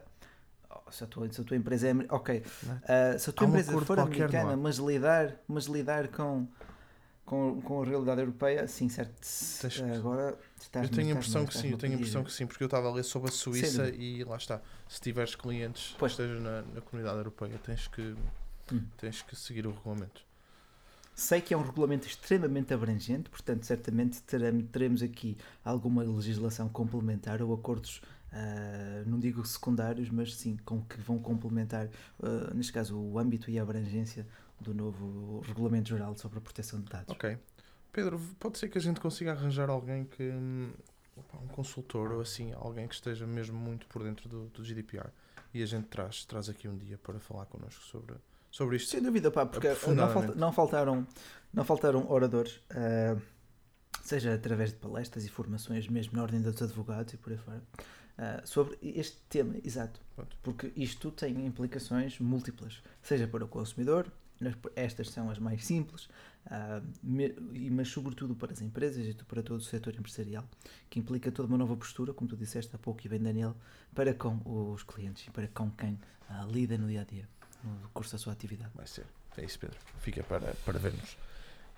oh, 0.70 0.92
se 0.92 1.04
a 1.04 1.08
tua, 1.08 1.32
se 1.32 1.40
a 1.40 1.44
tua 1.44 1.56
empresa 1.58 1.88
é. 1.90 1.94
Ok, 2.10 2.44
ah, 2.88 3.18
se 3.18 3.30
a 3.30 3.34
tua 3.34 3.46
Há 3.46 3.48
um 3.48 3.52
empresa 3.52 3.72
acordo 3.72 3.86
for 3.86 4.00
americana, 4.00 4.58
mas 4.58 4.78
lidar, 4.78 5.36
mas 5.48 5.66
lidar 5.66 6.08
com, 6.10 6.48
com, 7.26 7.60
com 7.62 7.82
a 7.82 7.86
realidade 7.86 8.22
europeia, 8.22 8.68
sim, 8.68 8.88
certo. 8.88 9.14
Tens 9.62 9.82
Agora 9.98 10.38
estás 10.62 10.88
eu 10.88 10.96
tenho 10.96 11.08
a 11.10 11.12
impressão 11.12 11.46
que 11.46 11.58
sim, 11.58 11.72
eu 11.72 11.78
tenho 11.78 11.94
a 11.94 11.96
impressão 11.96 12.24
que 12.24 12.32
sim, 12.32 12.46
porque 12.46 12.64
eu 12.64 12.68
estava 12.68 12.88
a 12.88 12.94
ler 12.94 13.04
sobre 13.04 13.30
a 13.30 13.32
Suíça 13.32 13.84
dúvida. 13.86 14.04
e 14.04 14.24
lá 14.24 14.38
está. 14.38 14.62
Se 14.88 15.02
tiveres 15.02 15.36
clientes 15.36 15.96
Pois. 15.98 16.14
que 16.14 16.22
estejam 16.22 16.42
na, 16.44 16.62
na 16.62 16.82
comunidade 16.82 17.18
europeia, 17.18 17.58
tens 17.64 17.88
que, 17.88 18.16
Hum. 18.72 18.82
tens 18.98 19.22
que 19.22 19.36
seguir 19.36 19.66
o 19.68 19.72
regulamento. 19.72 20.24
Sei 21.16 21.40
que 21.40 21.54
é 21.54 21.58
um 21.58 21.62
regulamento 21.62 22.06
extremamente 22.08 22.74
abrangente, 22.74 23.30
portanto, 23.30 23.64
certamente 23.64 24.22
terem- 24.24 24.62
teremos 24.66 25.02
aqui 25.02 25.38
alguma 25.64 26.04
legislação 26.04 26.68
complementar 26.68 27.42
ou 27.42 27.54
acordos, 27.54 28.02
ah, 28.34 29.04
não 29.06 29.18
digo 29.20 29.46
secundários, 29.46 30.10
mas 30.10 30.36
sim 30.36 30.58
com 30.66 30.82
que 30.82 31.00
vão 31.00 31.18
complementar, 31.20 31.88
ah, 32.22 32.52
neste 32.54 32.74
caso, 32.74 32.98
o 32.98 33.18
âmbito 33.18 33.50
e 33.50 33.58
a 33.58 33.62
abrangência 33.62 34.28
do 34.60 34.74
novo 34.74 35.42
Regulamento 35.42 35.90
Geral 35.90 36.16
sobre 36.16 36.38
a 36.38 36.42
Proteção 36.42 36.80
de 36.80 36.86
Dados. 36.90 37.10
Ok. 37.10 37.38
Pedro, 37.92 38.20
pode 38.40 38.58
ser 38.58 38.70
que 38.70 38.78
a 38.78 38.82
gente 38.82 39.00
consiga 39.00 39.32
arranjar 39.32 39.70
alguém 39.70 40.06
que. 40.06 40.24
um 40.30 41.48
consultor 41.54 42.12
ou 42.12 42.22
assim, 42.22 42.52
alguém 42.54 42.88
que 42.88 42.96
esteja 42.96 43.26
mesmo 43.26 43.58
muito 43.58 43.88
por 43.88 44.04
dentro 44.04 44.28
do, 44.28 44.48
do 44.48 44.64
GDPR. 44.64 45.10
E 45.54 45.64
a 45.64 45.66
gente 45.66 45.88
traz, 45.88 46.26
traz 46.26 46.50
aqui 46.50 46.68
um 46.68 46.78
dia 46.78 46.98
para 46.98 47.20
falar 47.20 47.46
connosco 47.46 47.82
sobre, 47.86 48.16
sobre 48.52 48.76
isto. 48.76 48.90
Sem 48.90 49.02
dúvida, 49.02 49.32
pá, 49.32 49.46
porque 49.46 49.70
não, 49.94 50.10
falta- 50.10 50.36
não 50.36 50.52
faltaram, 50.52 51.08
não 51.54 51.64
faltaram 51.64 52.12
oradores, 52.12 52.60
ah, 52.72 53.16
seja 54.04 54.34
através 54.34 54.72
de 54.72 54.78
palestras 54.80 55.24
e 55.24 55.30
formações, 55.30 55.88
mesmo 55.88 56.18
na 56.18 56.24
ordem 56.24 56.42
dos 56.42 56.62
advogados 56.62 57.14
e 57.14 57.18
por 57.18 57.32
aí 57.32 57.38
fora, 57.38 57.64
ah, 58.18 58.42
sobre 58.44 58.78
este 58.82 59.18
tema, 59.30 59.56
exato. 59.64 60.02
Pronto. 60.14 60.36
Porque 60.44 60.74
isto 60.76 61.10
tem 61.12 61.46
implicações 61.46 62.20
múltiplas, 62.20 62.84
seja 63.02 63.26
para 63.26 63.46
o 63.46 63.48
consumidor, 63.48 64.12
estas 64.76 65.10
são 65.10 65.30
as 65.30 65.40
mais 65.40 65.66
simples, 65.66 66.10
ah, 66.48 66.82
e- 67.54 67.70
mas 67.70 67.88
sobretudo 67.88 68.36
para 68.36 68.52
as 68.54 68.62
empresas 68.62 69.06
e 69.08 69.14
para 69.14 69.42
todo 69.42 69.60
o 69.60 69.64
setor 69.64 69.96
empresarial, 69.96 70.44
que 70.90 71.00
implica 71.00 71.32
toda 71.32 71.48
uma 71.48 71.58
nova 71.58 71.76
postura, 71.76 72.14
como 72.14 72.30
tu 72.30 72.36
disseste 72.38 72.76
há 72.76 72.80
pouco 72.80 73.02
e 73.06 73.10
bem, 73.10 73.20
Daniel, 73.20 73.56
para 73.94 74.14
com 74.14 74.40
os 74.74 74.84
clientes 74.84 75.26
e 75.28 75.32
para 75.32 75.48
com 75.48 75.70
quem 75.72 75.98
ah, 76.30 76.46
lida 76.52 76.78
no 76.78 76.88
dia 76.88 77.02
a 77.02 77.04
dia, 77.06 77.28
no 77.64 77.90
curso 77.90 78.12
da 78.14 78.18
sua 78.18 78.34
atividade. 78.34 78.72
Vai 78.76 78.88
ser. 78.88 79.06
É 79.38 79.44
isso, 79.44 79.60
Pedro. 79.60 79.78
Fica 80.00 80.24
para, 80.24 80.54
para 80.66 80.80
vermos. 80.80 81.18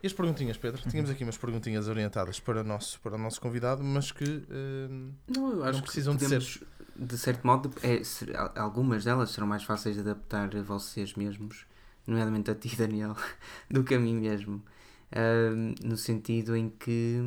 E 0.03 0.05
as 0.05 0.13
perguntinhas, 0.13 0.57
Pedro? 0.57 0.79
Tínhamos 0.87 1.09
aqui 1.09 1.23
umas 1.23 1.37
perguntinhas 1.39 1.87
orientadas 1.87 2.39
para 2.39 2.61
o 2.61 2.63
nosso, 2.63 2.99
para 3.01 3.15
o 3.15 3.17
nosso 3.17 3.41
convidado, 3.41 3.83
mas 3.83 4.11
que 4.11 4.23
eh, 4.47 4.87
Não, 5.27 5.51
eu 5.53 5.63
acho 5.63 5.71
Não 5.73 5.79
que 5.79 5.85
precisam 5.85 6.15
de 6.15 6.23
podemos, 6.23 6.63
de 6.95 7.17
certo 7.17 7.47
modo, 7.47 7.71
é, 7.81 8.03
se- 8.03 8.31
al- 8.35 8.53
algumas 8.55 9.05
delas 9.05 9.31
serão 9.31 9.47
mais 9.47 9.63
fáceis 9.63 9.95
de 9.95 10.01
adaptar 10.01 10.55
a 10.55 10.61
vocês 10.61 11.15
mesmos, 11.15 11.65
nomeadamente 12.07 12.51
a 12.51 12.55
ti, 12.55 12.75
Daniel, 12.75 13.15
do 13.69 13.83
que 13.83 13.95
a 13.95 13.99
mim 13.99 14.15
mesmo. 14.15 14.63
Ahm, 15.11 15.75
no 15.83 15.97
sentido 15.97 16.55
em 16.55 16.69
que. 16.69 17.21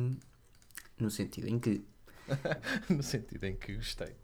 No 0.99 1.09
sentido 1.11 1.47
em 1.47 1.59
que. 1.59 1.85
no 2.89 3.03
sentido 3.03 3.43
em 3.45 3.55
que 3.55 3.75
gostei. 3.75 4.15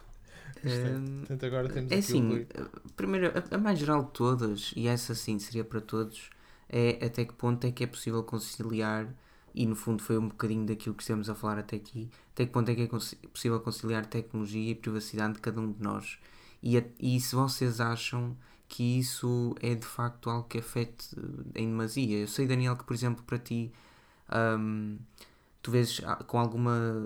Gostei. 0.63 0.95
ahm, 0.95 1.19
Portanto, 1.19 1.45
agora 1.45 1.69
temos 1.69 1.91
é 1.91 1.97
assim, 1.97 2.21
Rui. 2.27 2.47
primeiro, 2.95 3.31
a, 3.37 3.55
a 3.55 3.57
mais 3.57 3.79
geral 3.79 4.05
de 4.05 4.11
todas, 4.11 4.73
e 4.75 4.87
essa 4.87 5.15
sim 5.15 5.39
seria 5.39 5.63
para 5.63 5.81
todos, 5.81 6.29
é 6.69 7.05
até 7.05 7.25
que 7.25 7.33
ponto 7.33 7.65
é 7.65 7.71
que 7.71 7.83
é 7.83 7.87
possível 7.87 8.23
conciliar, 8.23 9.13
e 9.53 9.65
no 9.65 9.75
fundo 9.75 10.03
foi 10.03 10.17
um 10.17 10.27
bocadinho 10.29 10.65
daquilo 10.65 10.95
que 10.95 11.03
estamos 11.03 11.29
a 11.29 11.35
falar 11.35 11.59
até 11.59 11.77
aqui, 11.77 12.09
até 12.33 12.45
que 12.45 12.51
ponto 12.51 12.69
é 12.69 12.75
que 12.75 12.83
é 12.83 12.87
possível 13.29 13.59
conciliar 13.61 14.05
tecnologia 14.05 14.71
e 14.71 14.75
privacidade 14.75 15.35
de 15.35 15.39
cada 15.41 15.59
um 15.61 15.71
de 15.71 15.81
nós. 15.81 16.19
E, 16.61 16.77
e 16.99 17.19
se 17.21 17.35
vocês 17.35 17.79
acham 17.79 18.35
que 18.67 18.99
isso 18.99 19.55
é 19.61 19.75
de 19.75 19.85
facto 19.85 20.29
algo 20.29 20.47
que 20.47 20.59
afete 20.59 21.15
em 21.55 21.67
demasia. 21.67 22.19
Eu 22.19 22.27
sei, 22.27 22.47
Daniel, 22.47 22.75
que 22.75 22.83
por 22.83 22.93
exemplo 22.93 23.23
para 23.23 23.39
ti 23.39 23.71
hum, 24.59 24.97
tu 25.61 25.71
vês 25.71 26.01
ah, 26.05 26.15
com 26.17 26.39
alguma 26.39 27.05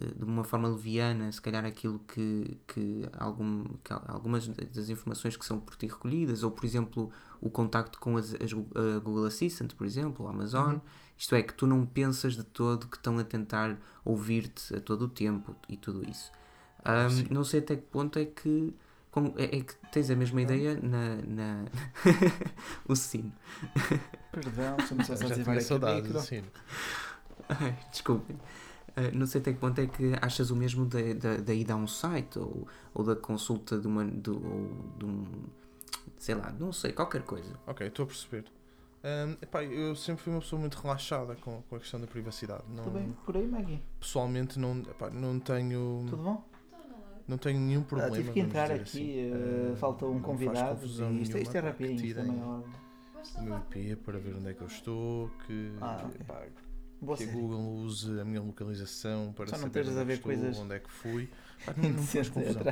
eh, 0.00 0.06
de 0.14 0.24
uma 0.24 0.44
forma 0.44 0.68
leviana, 0.68 1.30
se 1.32 1.40
calhar 1.40 1.64
aquilo 1.64 1.98
que, 2.00 2.58
que, 2.66 3.08
algum, 3.18 3.64
que 3.82 3.92
al- 3.92 4.04
algumas 4.08 4.46
das 4.48 4.88
informações 4.90 5.36
que 5.36 5.44
são 5.44 5.58
por 5.60 5.74
ti 5.76 5.86
recolhidas, 5.86 6.42
ou 6.42 6.50
por 6.50 6.64
exemplo 6.64 7.10
o 7.40 7.48
contacto 7.50 7.98
com 7.98 8.16
as, 8.16 8.34
as 8.34 8.52
a 8.52 8.98
Google 9.00 9.24
Assistant, 9.26 9.74
por 9.74 9.86
exemplo, 9.86 10.26
a 10.26 10.30
Amazon, 10.30 10.74
Uhum. 10.74 10.80
isto 11.18 11.34
é, 11.34 11.42
que 11.42 11.54
tu 11.54 11.66
não 11.66 11.86
pensas 11.86 12.36
de 12.36 12.44
todo 12.44 12.88
que 12.88 12.96
estão 12.96 13.18
a 13.18 13.24
tentar 13.24 13.78
ouvir-te 14.04 14.74
a 14.76 14.80
todo 14.80 15.02
o 15.06 15.08
tempo 15.08 15.56
e 15.68 15.76
tudo 15.76 16.08
isso. 16.08 16.30
Sim. 17.10 17.26
não 17.30 17.42
sei 17.42 17.60
até 17.60 17.76
que 17.76 17.82
ponto 17.82 18.18
é 18.18 18.24
que 18.26 18.72
com- 19.16 19.32
é, 19.38 19.44
é 19.44 19.60
que 19.62 19.74
tens 19.90 20.10
a 20.10 20.14
mesma 20.16 20.42
ideia 20.42 20.78
na, 20.82 21.16
na 21.26 21.64
o 22.86 22.94
sino. 22.94 23.32
Perdão, 24.30 24.76
estamos 24.78 25.06
só 25.06 25.14
a 25.14 25.16
Já 25.16 25.26
ativar 25.28 25.60
saudades, 25.62 26.14
assim. 26.14 26.42
Ai, 27.48 27.78
Desculpem. 27.90 28.38
Ah, 28.94 29.10
não 29.12 29.26
sei 29.26 29.40
até 29.40 29.52
que 29.52 29.58
ponto 29.58 29.78
é 29.80 29.86
que 29.86 30.12
achas 30.20 30.50
o 30.50 30.56
mesmo 30.56 30.84
da, 30.86 30.98
da, 31.14 31.36
da 31.38 31.54
ida 31.54 31.72
a 31.72 31.76
um 31.76 31.86
site 31.86 32.38
ou, 32.38 32.66
ou 32.94 33.04
da 33.04 33.16
consulta 33.16 33.78
de 33.78 33.86
uma 33.86 34.04
de, 34.04 34.30
ou 34.30 34.70
de 34.98 35.04
um 35.04 35.24
sei 36.18 36.34
lá, 36.34 36.50
não 36.58 36.72
sei, 36.72 36.92
qualquer 36.92 37.22
coisa. 37.22 37.58
Ok, 37.66 37.86
estou 37.86 38.04
a 38.04 38.06
perceber. 38.06 38.44
Ahm, 39.04 39.36
epá, 39.40 39.62
eu 39.64 39.94
sempre 39.94 40.22
fui 40.24 40.32
uma 40.32 40.40
pessoa 40.40 40.58
muito 40.60 40.74
relaxada 40.76 41.36
com, 41.36 41.62
com 41.62 41.76
a 41.76 41.78
questão 41.78 42.00
da 42.00 42.06
privacidade. 42.06 42.64
Não, 42.68 42.84
Tudo 42.84 42.98
bem 42.98 43.14
por 43.24 43.36
aí, 43.36 43.46
Maggie? 43.46 43.82
Pessoalmente 44.00 44.58
não, 44.58 44.78
epá, 44.78 45.08
não 45.10 45.38
tenho 45.40 46.04
Tudo 46.08 46.22
bom? 46.22 46.44
Não 47.28 47.38
tenho 47.38 47.60
nenhum 47.60 47.80
Ah, 47.82 47.84
problema. 47.84 48.16
tive 48.16 48.30
que 48.32 48.40
entrar 48.40 48.68
dizer 48.68 48.80
aqui, 48.80 49.28
assim. 49.30 49.72
Ah, 49.72 49.76
falta 49.76 50.04
não 50.04 50.12
um 50.16 50.20
convidado. 50.20 50.74
confusão 50.76 51.12
E 51.12 51.22
isto, 51.22 51.38
isto 51.38 51.56
é 51.56 51.60
pá, 51.60 51.60
que 51.60 51.66
rapidinho, 51.68 52.06
isto 52.06 52.20
é 52.20 52.22
meu 53.42 53.58
IP 53.58 53.96
para 53.96 54.18
ver 54.18 54.34
onde 54.36 54.50
é 54.50 54.54
que 54.54 54.62
eu 54.62 54.66
estou, 54.66 55.30
que, 55.46 55.72
Ah, 55.80 55.96
que, 55.98 56.06
ok. 56.06 56.20
epá, 56.20 56.46
Boa 57.00 57.18
que 57.18 57.24
a. 57.24 57.32
Google 57.32 57.74
use 57.84 58.20
a 58.20 58.24
minha 58.24 58.40
localização 58.40 59.32
para 59.32 59.46
Só 59.48 59.56
não 59.58 59.64
saber 59.64 59.80
onde 59.90 59.98
a 59.98 60.00
é 60.00 60.04
que 60.04 60.06
ver 60.06 60.12
estou, 60.14 60.24
coisas 60.32 60.58
onde 60.58 60.74
é 60.74 60.78
que 60.78 60.90
fui. 60.90 61.28
Pá, 61.66 61.74
não, 61.76 61.88
não 61.90 62.02
faz 62.02 62.28
confusão. 62.28 62.62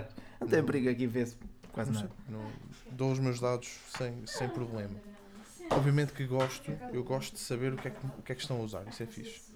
Não 0.41 0.49
tem 0.49 0.65
perigo 0.65 0.89
aqui, 0.91 1.07
vê-se 1.07 1.37
quase 1.73 1.91
Não 1.93 2.01
nada. 2.03 2.15
não- 2.29 2.53
dou 2.93 3.11
os 3.13 3.19
meus 3.19 3.41
dados 3.41 3.69
sem, 3.99 4.25
sem 4.27 4.49
problema. 4.49 4.95
Obviamente 5.71 6.13
que 6.13 6.25
gosto, 6.27 6.71
eu 6.93 7.03
gosto 7.03 7.35
de 7.35 7.41
saber 7.41 7.73
o 7.73 7.77
que 7.77 7.89
é 7.89 7.91
que, 7.91 8.07
o 8.07 8.23
que, 8.23 8.33
é 8.33 8.35
que 8.35 8.41
estão 8.43 8.59
a 8.59 8.61
usar, 8.61 8.87
isso 8.87 9.03
é 9.03 9.07
fixe. 9.07 9.54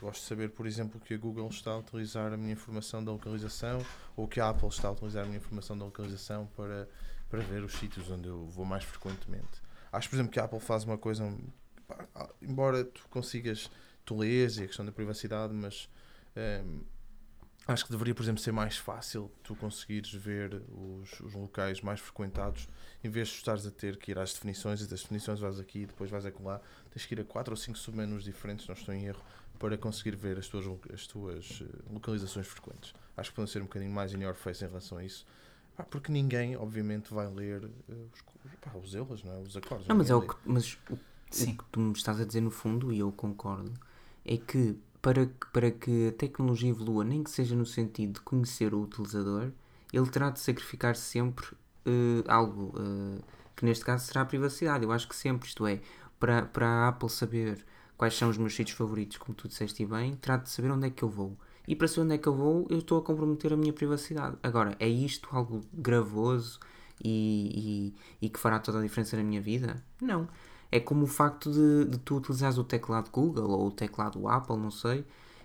Gosto 0.00 0.20
de 0.20 0.26
saber, 0.26 0.50
por 0.50 0.66
exemplo, 0.66 1.00
que 1.00 1.14
a 1.14 1.18
Google 1.18 1.48
está 1.48 1.72
a 1.72 1.78
utilizar 1.78 2.32
a 2.32 2.36
minha 2.36 2.52
informação 2.52 3.04
da 3.04 3.12
localização 3.12 3.84
ou 4.16 4.28
que 4.28 4.40
a 4.40 4.48
Apple 4.48 4.68
está 4.68 4.88
a 4.88 4.92
utilizar 4.92 5.24
a 5.24 5.26
minha 5.26 5.38
informação 5.38 5.76
da 5.76 5.84
localização 5.84 6.46
para, 6.56 6.88
para 7.28 7.40
ver 7.40 7.62
os 7.62 7.72
sítios 7.72 8.10
onde 8.10 8.28
eu 8.28 8.46
vou 8.46 8.64
mais 8.64 8.84
frequentemente. 8.84 9.62
Acho, 9.90 10.08
por 10.08 10.16
exemplo, 10.16 10.32
que 10.32 10.40
a 10.40 10.44
Apple 10.44 10.60
faz 10.60 10.84
uma 10.84 10.98
coisa, 10.98 11.24
embora 12.40 12.84
tu 12.84 13.06
consigas, 13.08 13.70
tu 14.04 14.16
lês 14.16 14.58
e 14.58 14.64
a 14.64 14.66
questão 14.66 14.84
da 14.84 14.92
privacidade, 14.92 15.52
mas 15.52 15.88
eh, 16.36 16.62
acho 17.68 17.84
que 17.84 17.90
deveria, 17.92 18.14
por 18.14 18.22
exemplo, 18.22 18.40
ser 18.40 18.50
mais 18.50 18.78
fácil 18.78 19.30
tu 19.42 19.54
conseguires 19.54 20.12
ver 20.12 20.62
os, 20.70 21.20
os 21.20 21.34
locais 21.34 21.82
mais 21.82 22.00
frequentados 22.00 22.66
em 23.04 23.10
vez 23.10 23.28
de 23.28 23.34
estares 23.34 23.66
a 23.66 23.70
ter 23.70 23.98
que 23.98 24.10
ir 24.10 24.18
às 24.18 24.32
definições 24.32 24.80
e 24.80 24.86
das 24.86 25.02
definições 25.02 25.38
vais 25.38 25.60
aqui 25.60 25.84
depois 25.84 26.10
vais 26.10 26.24
acolá, 26.24 26.60
tens 26.90 27.04
que 27.04 27.14
ir 27.14 27.20
a 27.20 27.24
quatro 27.24 27.52
ou 27.52 27.56
cinco 27.56 27.76
submenus 27.76 28.24
diferentes, 28.24 28.66
não 28.66 28.74
estou 28.74 28.94
em 28.94 29.04
erro, 29.04 29.22
para 29.58 29.76
conseguir 29.76 30.16
ver 30.16 30.38
as 30.38 30.48
tuas, 30.48 30.64
as 30.92 31.06
tuas 31.06 31.62
eh, 31.62 31.92
localizações 31.92 32.46
frequentes. 32.46 32.94
Acho 33.16 33.30
que 33.30 33.36
podem 33.36 33.52
ser 33.52 33.60
um 33.60 33.66
bocadinho 33.66 33.92
mais 33.92 34.14
in 34.14 34.22
your 34.22 34.34
face 34.34 34.64
em 34.64 34.68
relação 34.68 34.98
a 34.98 35.04
isso. 35.04 35.26
Porque 35.90 36.10
ninguém, 36.10 36.56
obviamente, 36.56 37.12
vai 37.12 37.28
ler 37.28 37.64
eh, 37.88 37.92
os, 37.92 38.54
pá, 38.60 38.72
os 38.78 38.94
elas, 38.94 39.22
não 39.22 39.32
é? 39.32 39.38
os 39.40 39.56
acordes. 39.56 39.86
Não, 39.88 39.96
mas 39.96 40.08
é 40.08 40.14
o 40.14 40.22
que, 40.22 40.34
mas 40.44 40.78
o, 40.88 40.94
o 40.94 41.56
que 41.56 41.64
tu 41.70 41.80
me 41.80 41.92
estás 41.92 42.20
a 42.20 42.24
dizer 42.24 42.40
no 42.40 42.50
fundo, 42.50 42.92
e 42.92 43.00
eu 43.00 43.12
concordo, 43.12 43.74
é 44.24 44.36
que 44.36 44.76
para, 45.08 45.26
que- 45.26 45.46
para 45.52 45.70
que 45.70 46.08
a 46.08 46.12
tecnologia 46.12 46.68
evolua, 46.70 47.02
nem 47.04 47.22
que 47.22 47.30
seja 47.30 47.54
no 47.56 47.64
sentido 47.64 48.14
de 48.14 48.20
conhecer 48.20 48.74
o 48.74 48.82
utilizador, 48.82 49.50
ele 49.92 50.06
terá 50.10 50.28
de 50.30 50.40
sacrificar 50.40 50.94
sempre 50.96 51.46
eh, 51.86 52.22
algo, 52.28 52.74
eh, 52.78 53.22
que 53.56 53.64
neste 53.64 53.84
caso 53.84 54.06
será 54.06 54.20
a 54.22 54.24
privacidade. 54.26 54.84
Eu 54.84 54.92
acho 54.92 55.08
que 55.08 55.16
sempre, 55.16 55.48
isto 55.48 55.66
é, 55.66 55.80
para, 56.20 56.42
para 56.46 56.66
a 56.66 56.88
Apple 56.88 57.08
saber 57.08 57.64
quais 57.96 58.14
são 58.16 58.28
os 58.28 58.36
meus 58.36 58.54
sítios 58.54 58.76
favoritos, 58.76 59.16
como 59.16 59.34
tu 59.34 59.48
disseste 59.48 59.86
bem, 59.86 60.16
terá 60.16 60.36
de 60.36 60.50
saber 60.50 60.70
onde 60.70 60.86
é 60.86 60.90
que 60.90 61.02
eu 61.02 61.08
vou. 61.08 61.36
E 61.66 61.74
para 61.74 61.88
saber 61.88 62.02
onde 62.02 62.14
é 62.14 62.18
que 62.18 62.26
eu 62.28 62.34
vou, 62.34 62.66
eu 62.70 62.78
estou 62.78 62.98
a 62.98 63.02
comprometer 63.02 63.52
a 63.52 63.56
minha 63.56 63.72
privacidade. 63.72 64.36
Agora, 64.42 64.76
é 64.78 64.88
isto 64.88 65.28
algo 65.32 65.62
gravoso 65.72 66.60
e, 67.02 67.94
e, 68.20 68.26
e 68.26 68.28
que 68.28 68.38
fará 68.38 68.58
toda 68.58 68.78
a 68.78 68.82
diferença 68.82 69.16
na 69.16 69.22
minha 69.22 69.40
vida? 69.40 69.82
Não. 70.00 70.28
É 70.70 70.80
como 70.80 71.04
o 71.04 71.06
facto 71.06 71.50
de, 71.52 71.86
de 71.86 71.98
tu 71.98 72.16
utilizares 72.16 72.58
o 72.58 72.64
teclado 72.64 73.10
Google 73.10 73.50
ou 73.50 73.66
o 73.68 73.70
teclado 73.70 74.26
Apple, 74.28 74.56
não 74.56 74.70
sei, 74.70 75.04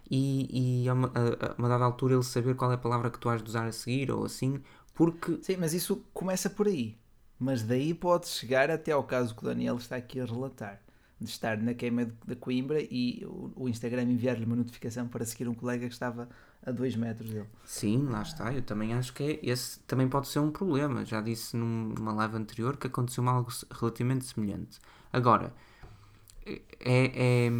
e, 0.10 0.84
e 0.84 0.90
a, 0.90 0.94
uma, 0.94 1.08
a- 1.10 1.56
uma 1.58 1.70
dada 1.70 1.86
altura 1.86 2.16
ele 2.16 2.24
saber 2.24 2.56
qual 2.56 2.72
é 2.72 2.76
a 2.76 2.78
palavra 2.78 3.10
que 3.10 3.20
tu 3.20 3.30
has 3.30 3.42
de 3.42 3.50
usar 3.50 3.66
a 3.66 3.72
seguir 3.72 4.12
ou 4.12 4.26
assim, 4.26 4.62
porque 4.94 5.40
Sim, 5.42 5.58
mas 5.58 5.74
isso 5.74 6.04
começa 6.14 6.50
por 6.50 6.68
aí. 6.68 6.98
Mas 7.40 7.64
daí 7.64 7.94
pode 7.94 8.28
chegar 8.28 8.70
até 8.72 8.92
ao 8.92 9.04
caso 9.04 9.36
que 9.36 9.42
o 9.44 9.46
Daniel 9.48 9.78
está 9.78 9.96
aqui 9.98 10.20
a 10.20 10.26
relatar. 10.26 10.82
De 11.20 11.30
estar 11.30 11.58
na 11.58 11.74
queima 11.74 12.06
da 12.26 12.36
Coimbra 12.36 12.82
e 12.82 13.24
o, 13.56 13.70
Instagram 13.70 14.04
enviar-lhe 14.04 14.44
uma 14.46 14.56
notificação 14.58 15.08
para 15.08 15.26
seguir 15.26 15.48
um 15.48 15.54
colega 15.56 15.88
que 15.88 15.94
estava 15.94 16.28
a 16.66 16.72
2 16.72 16.96
metros 16.96 17.30
dele. 17.32 17.48
Sim, 17.64 18.06
lá 18.10 18.22
está. 18.22 18.54
Eu 18.54 18.62
também 18.62 18.94
acho 18.94 19.14
que 19.14 19.24
é, 19.24 19.40
esse 19.44 19.80
também 19.82 20.08
pode 20.10 20.28
ser 20.28 20.40
um 20.40 20.52
problema. 20.52 21.06
Já 21.06 21.22
disse 21.22 21.56
num- 21.56 21.90
numa 21.90 22.14
live 22.14 22.36
anterior 22.36 22.78
que 22.78 22.88
aconteceu 22.88 23.28
algo 23.28 23.50
relativamente 23.72 24.26
semelhante. 24.26 24.80
Agora, 25.14 25.54
é, 26.46 26.62
é- 26.80 27.52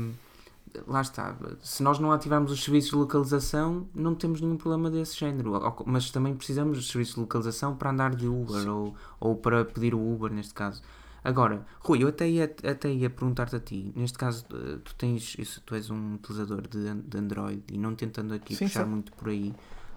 Lá 0.88 1.02
está. 1.02 1.36
Se 1.62 1.84
nós 1.84 2.00
não 2.00 2.12
ativarmos 2.12 2.52
os 2.52 2.64
serviços 2.64 2.90
de 2.90 2.96
localização, 2.96 3.88
não 3.94 4.16
temos 4.16 4.42
nenhum 4.42 4.58
problema 4.58 4.90
desse 4.90 5.16
género. 5.20 5.54
Mas 5.86 6.10
também 6.10 6.36
precisamos 6.36 6.78
dos 6.78 6.88
serviços 6.90 7.14
de 7.14 7.22
localização 7.22 7.76
para 7.76 7.92
andar 7.92 8.16
de 8.16 8.28
Uber 8.28 8.68
ou, 8.68 8.96
ou 9.20 9.36
para 9.36 9.64
pedir 9.64 9.94
o 9.94 10.00
Uber, 10.14 10.32
neste 10.32 10.54
caso. 10.54 10.82
Agora, 11.24 11.66
Rui, 11.80 12.04
eu 12.04 12.08
até 12.08 12.28
ia, 12.28 12.46
até 12.46 12.92
ia 12.92 13.10
perguntar-te 13.10 13.56
a 13.56 13.60
ti. 13.60 13.94
Neste 13.96 14.18
caso, 14.18 14.46
eh, 14.52 14.80
tu 14.84 14.94
tens 14.96 15.36
isso, 15.38 15.62
tu 15.66 15.74
és 15.76 15.90
um 15.90 16.16
utilizador 16.16 16.68
de, 16.68 16.94
de 16.96 17.18
Android 17.18 17.64
e 17.72 17.78
não 17.78 17.96
tentando 17.96 18.34
aqui 18.34 18.56
Sim, 18.56 18.66
puxar 18.66 18.84
sim. 18.84 18.90
muito 18.90 19.14
por 19.14 19.30
aí. 19.30 19.54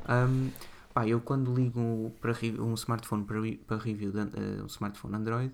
Ahm, 0.06 0.50
pá, 0.94 1.08
eu 1.08 1.20
quando 1.20 1.52
ligo 1.52 2.12
para 2.20 2.32
um 2.60 2.74
smartphone 2.74 3.24
para, 3.24 3.40
para 3.66 3.76
review 3.78 4.12
de, 4.12 4.20
eh, 4.20 4.62
um 4.62 4.66
smartphone 4.66 5.16
Android, 5.16 5.52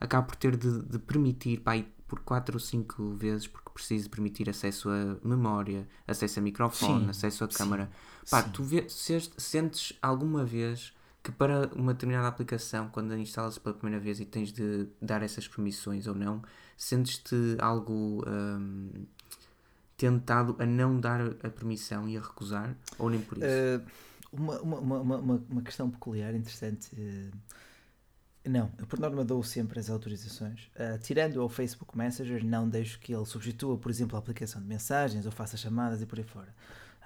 acabo 0.00 0.28
por 0.28 0.36
ter 0.36 0.56
de, 0.56 0.82
de 0.82 0.98
permitir, 0.98 1.60
pá, 1.60 1.72
por 2.08 2.20
4 2.20 2.56
ou 2.56 2.60
5 2.60 3.10
vezes, 3.14 3.46
porque 3.46 3.70
preciso 3.70 4.10
permitir 4.10 4.48
acesso 4.50 4.88
a 4.90 5.16
memória, 5.26 5.86
acesso 6.06 6.38
a 6.40 6.42
microfone, 6.42 7.04
Sim, 7.04 7.10
acesso 7.10 7.44
a 7.44 7.48
câmara. 7.48 7.90
Pá, 8.28 8.42
sim. 8.42 8.50
tu 8.50 8.62
vê, 8.64 8.88
se- 8.88 9.30
sentes 9.36 9.96
alguma 10.02 10.44
vez 10.44 10.92
que 11.22 11.30
para 11.30 11.68
uma 11.76 11.92
determinada 11.92 12.28
aplicação, 12.28 12.88
quando 12.88 13.12
a 13.12 13.18
instalas 13.18 13.58
pela 13.58 13.74
primeira 13.74 14.02
vez 14.02 14.20
e 14.20 14.24
tens 14.24 14.52
de 14.52 14.88
dar 15.00 15.22
essas 15.22 15.46
permissões 15.46 16.06
ou 16.06 16.14
não, 16.14 16.42
sentes-te 16.76 17.56
algo 17.60 18.24
hum, 18.26 19.04
tentado 19.96 20.56
a 20.58 20.66
não 20.66 20.98
dar 20.98 21.20
a 21.20 21.50
permissão 21.50 22.08
e 22.08 22.16
a 22.16 22.20
recusar? 22.20 22.74
Ou 22.98 23.10
nem 23.10 23.20
por 23.20 23.38
isso? 23.38 23.46
Uh, 23.46 23.86
uma, 24.32 24.60
uma- 24.60 24.98
uma, 25.00 25.44
uma 25.50 25.62
questão 25.62 25.90
peculiar, 25.90 26.34
interessante. 26.34 26.88
uh, 26.94 27.36
não, 28.44 28.72
eu 28.78 28.86
por 28.86 28.98
norma 28.98 29.24
dou 29.24 29.42
sempre 29.42 29.78
as 29.78 29.90
autorizações. 29.90 30.70
Uh, 30.74 30.98
tirando 31.02 31.40
ao 31.40 31.48
Facebook 31.48 31.96
Messenger, 31.96 32.44
não 32.44 32.68
deixo 32.68 32.98
que 32.98 33.14
ele 33.14 33.26
substitua, 33.26 33.76
por 33.76 33.90
exemplo, 33.90 34.16
a 34.16 34.18
aplicação 34.18 34.60
de 34.62 34.66
mensagens 34.66 35.26
ou 35.26 35.32
faça 35.32 35.56
chamadas 35.56 36.00
e 36.00 36.06
por 36.06 36.18
aí 36.18 36.24
fora. 36.24 36.54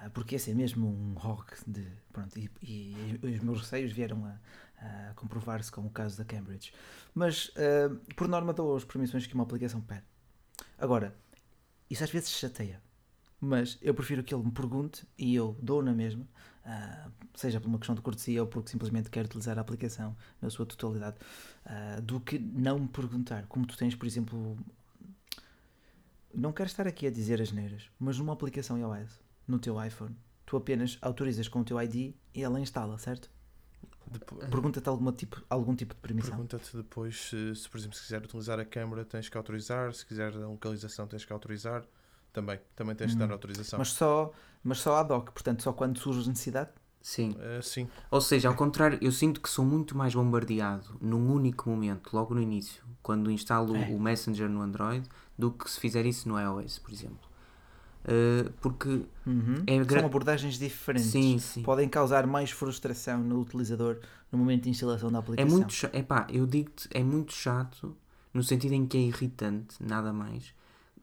Uh, 0.01 0.09
porque 0.11 0.35
esse 0.35 0.51
é 0.51 0.53
mesmo 0.53 0.87
um 0.87 1.13
rock 1.13 1.53
de. 1.67 1.85
Pronto, 2.13 2.37
e, 2.39 2.49
e 2.61 3.19
os 3.23 3.39
meus 3.41 3.61
receios 3.61 3.91
vieram 3.91 4.25
a, 4.25 5.09
a 5.09 5.13
comprovar-se 5.15 5.71
com 5.71 5.85
o 5.85 5.89
caso 5.89 6.17
da 6.17 6.23
Cambridge. 6.23 6.73
Mas, 7.13 7.49
uh, 7.49 7.95
por 8.15 8.27
norma, 8.27 8.53
dou 8.53 8.75
as 8.75 8.85
permissões 8.85 9.27
que 9.27 9.33
uma 9.33 9.43
aplicação 9.43 9.81
pede. 9.81 10.03
Agora, 10.77 11.13
isso 11.89 12.03
às 12.03 12.09
vezes 12.09 12.29
chateia. 12.29 12.81
Mas 13.39 13.77
eu 13.81 13.93
prefiro 13.93 14.23
que 14.23 14.33
ele 14.33 14.43
me 14.43 14.51
pergunte 14.51 15.05
e 15.17 15.35
eu 15.35 15.57
dou 15.61 15.83
na 15.83 15.93
mesma, 15.93 16.25
ah, 16.65 17.09
seja 17.35 17.59
por 17.61 17.67
uma 17.67 17.77
questão 17.77 17.95
de 17.95 18.01
cortesia 18.01 18.41
ou 18.41 18.47
porque 18.47 18.71
simplesmente 18.71 19.09
quero 19.09 19.27
utilizar 19.27 19.57
a 19.57 19.61
aplicação 19.61 20.15
na 20.41 20.49
sua 20.49 20.65
totalidade, 20.65 21.17
ah, 21.65 21.99
do 22.01 22.19
que 22.19 22.39
não 22.39 22.79
me 22.79 22.87
perguntar. 22.87 23.45
Como 23.47 23.65
tu 23.65 23.77
tens, 23.77 23.93
por 23.95 24.07
exemplo, 24.07 24.57
não 26.33 26.51
quero 26.51 26.67
estar 26.67 26.87
aqui 26.87 27.07
a 27.07 27.11
dizer 27.11 27.41
as 27.41 27.51
neiras, 27.51 27.89
mas 27.99 28.17
numa 28.17 28.33
aplicação 28.33 28.77
iOS, 28.77 29.19
no 29.47 29.59
teu 29.59 29.83
iPhone, 29.83 30.15
tu 30.45 30.57
apenas 30.57 30.97
autorizas 31.01 31.47
com 31.47 31.59
o 31.59 31.63
teu 31.63 31.79
ID 31.81 32.13
e 32.33 32.43
ela 32.43 32.59
instala, 32.59 32.97
certo? 32.97 33.29
Pergunta-te 34.49 34.87
alguma 34.87 35.11
tipo, 35.11 35.43
algum 35.49 35.75
tipo 35.75 35.93
de 35.93 35.99
permissão. 35.99 36.31
Pergunta-te 36.31 36.77
depois 36.77 37.29
se, 37.29 37.55
se, 37.55 37.69
por 37.69 37.77
exemplo, 37.77 37.97
se 37.97 38.03
quiser 38.03 38.23
utilizar 38.23 38.59
a 38.59 38.65
câmera 38.65 39.03
tens 39.03 39.29
que 39.29 39.37
autorizar, 39.37 39.93
se 39.93 40.05
quiser 40.05 40.33
a 40.33 40.47
localização 40.47 41.07
tens 41.07 41.25
que 41.25 41.33
autorizar. 41.33 41.85
Também, 42.35 42.59
também 42.75 42.95
tens 42.95 43.11
de 43.13 43.17
dar 43.17 43.29
Hum. 43.29 43.31
autorização. 43.31 43.79
Mas 43.79 43.89
só, 43.93 44.31
mas 44.63 44.79
só 44.79 44.97
ad 44.97 45.11
hoc, 45.11 45.31
portanto, 45.31 45.63
só 45.63 45.71
quando 45.73 45.97
surge 45.97 46.27
necessidade. 46.29 46.69
Sim. 47.01 47.35
Eh, 47.39 47.61
sim, 47.61 47.87
Ou 48.11 48.19
seja, 48.19 48.49
ao 48.49 48.55
contrário, 48.55 48.97
eu 49.01 49.11
sinto 49.11 49.39
que 49.39 49.49
sou 49.49 49.63
muito 49.63 49.95
mais 49.97 50.13
bombardeado 50.13 50.97
num 50.99 51.31
único 51.31 51.69
momento, 51.69 52.09
logo 52.13 52.33
no 52.35 52.41
início, 52.41 52.83
quando 53.01 53.31
instalo 53.31 53.75
É. 53.75 53.85
o 53.89 53.99
Messenger 53.99 54.49
no 54.49 54.61
Android, 54.61 55.07
do 55.37 55.49
que 55.51 55.69
se 55.69 55.79
fizer 55.79 56.05
isso 56.05 56.27
no 56.27 56.39
iOS, 56.39 56.79
por 56.79 56.91
exemplo. 56.91 57.29
Uh, 58.03 58.51
porque 58.61 59.05
Uhum. 59.25 59.63
É 59.65 59.79
gra- 59.83 59.99
São 60.01 60.05
abordagens 60.07 60.59
diferentes. 60.59 61.11
sim, 61.11 61.39
sim. 61.39 61.63
Podem 61.63 61.89
causar 61.89 62.27
mais 62.27 62.51
frustração 62.51 63.19
no 63.19 63.39
utilizador 63.39 63.99
no 64.31 64.37
momento 64.37 64.63
de 64.65 64.69
instalação 64.69 65.11
da 65.11 65.17
É 65.17 65.21
aplicação. 65.21 65.57
muito 65.57 65.73
chato, 65.73 65.95
epá, 65.95 66.27
eu 66.31 66.45
digo-te, 66.45 66.87
é 66.91 67.03
muito 67.03 67.33
chato, 67.33 67.95
no 68.31 68.43
sentido 68.43 68.73
em 68.73 68.85
que 68.85 68.95
é 68.97 69.01
irritante, 69.01 69.75
nada 69.79 70.13
mais, 70.13 70.53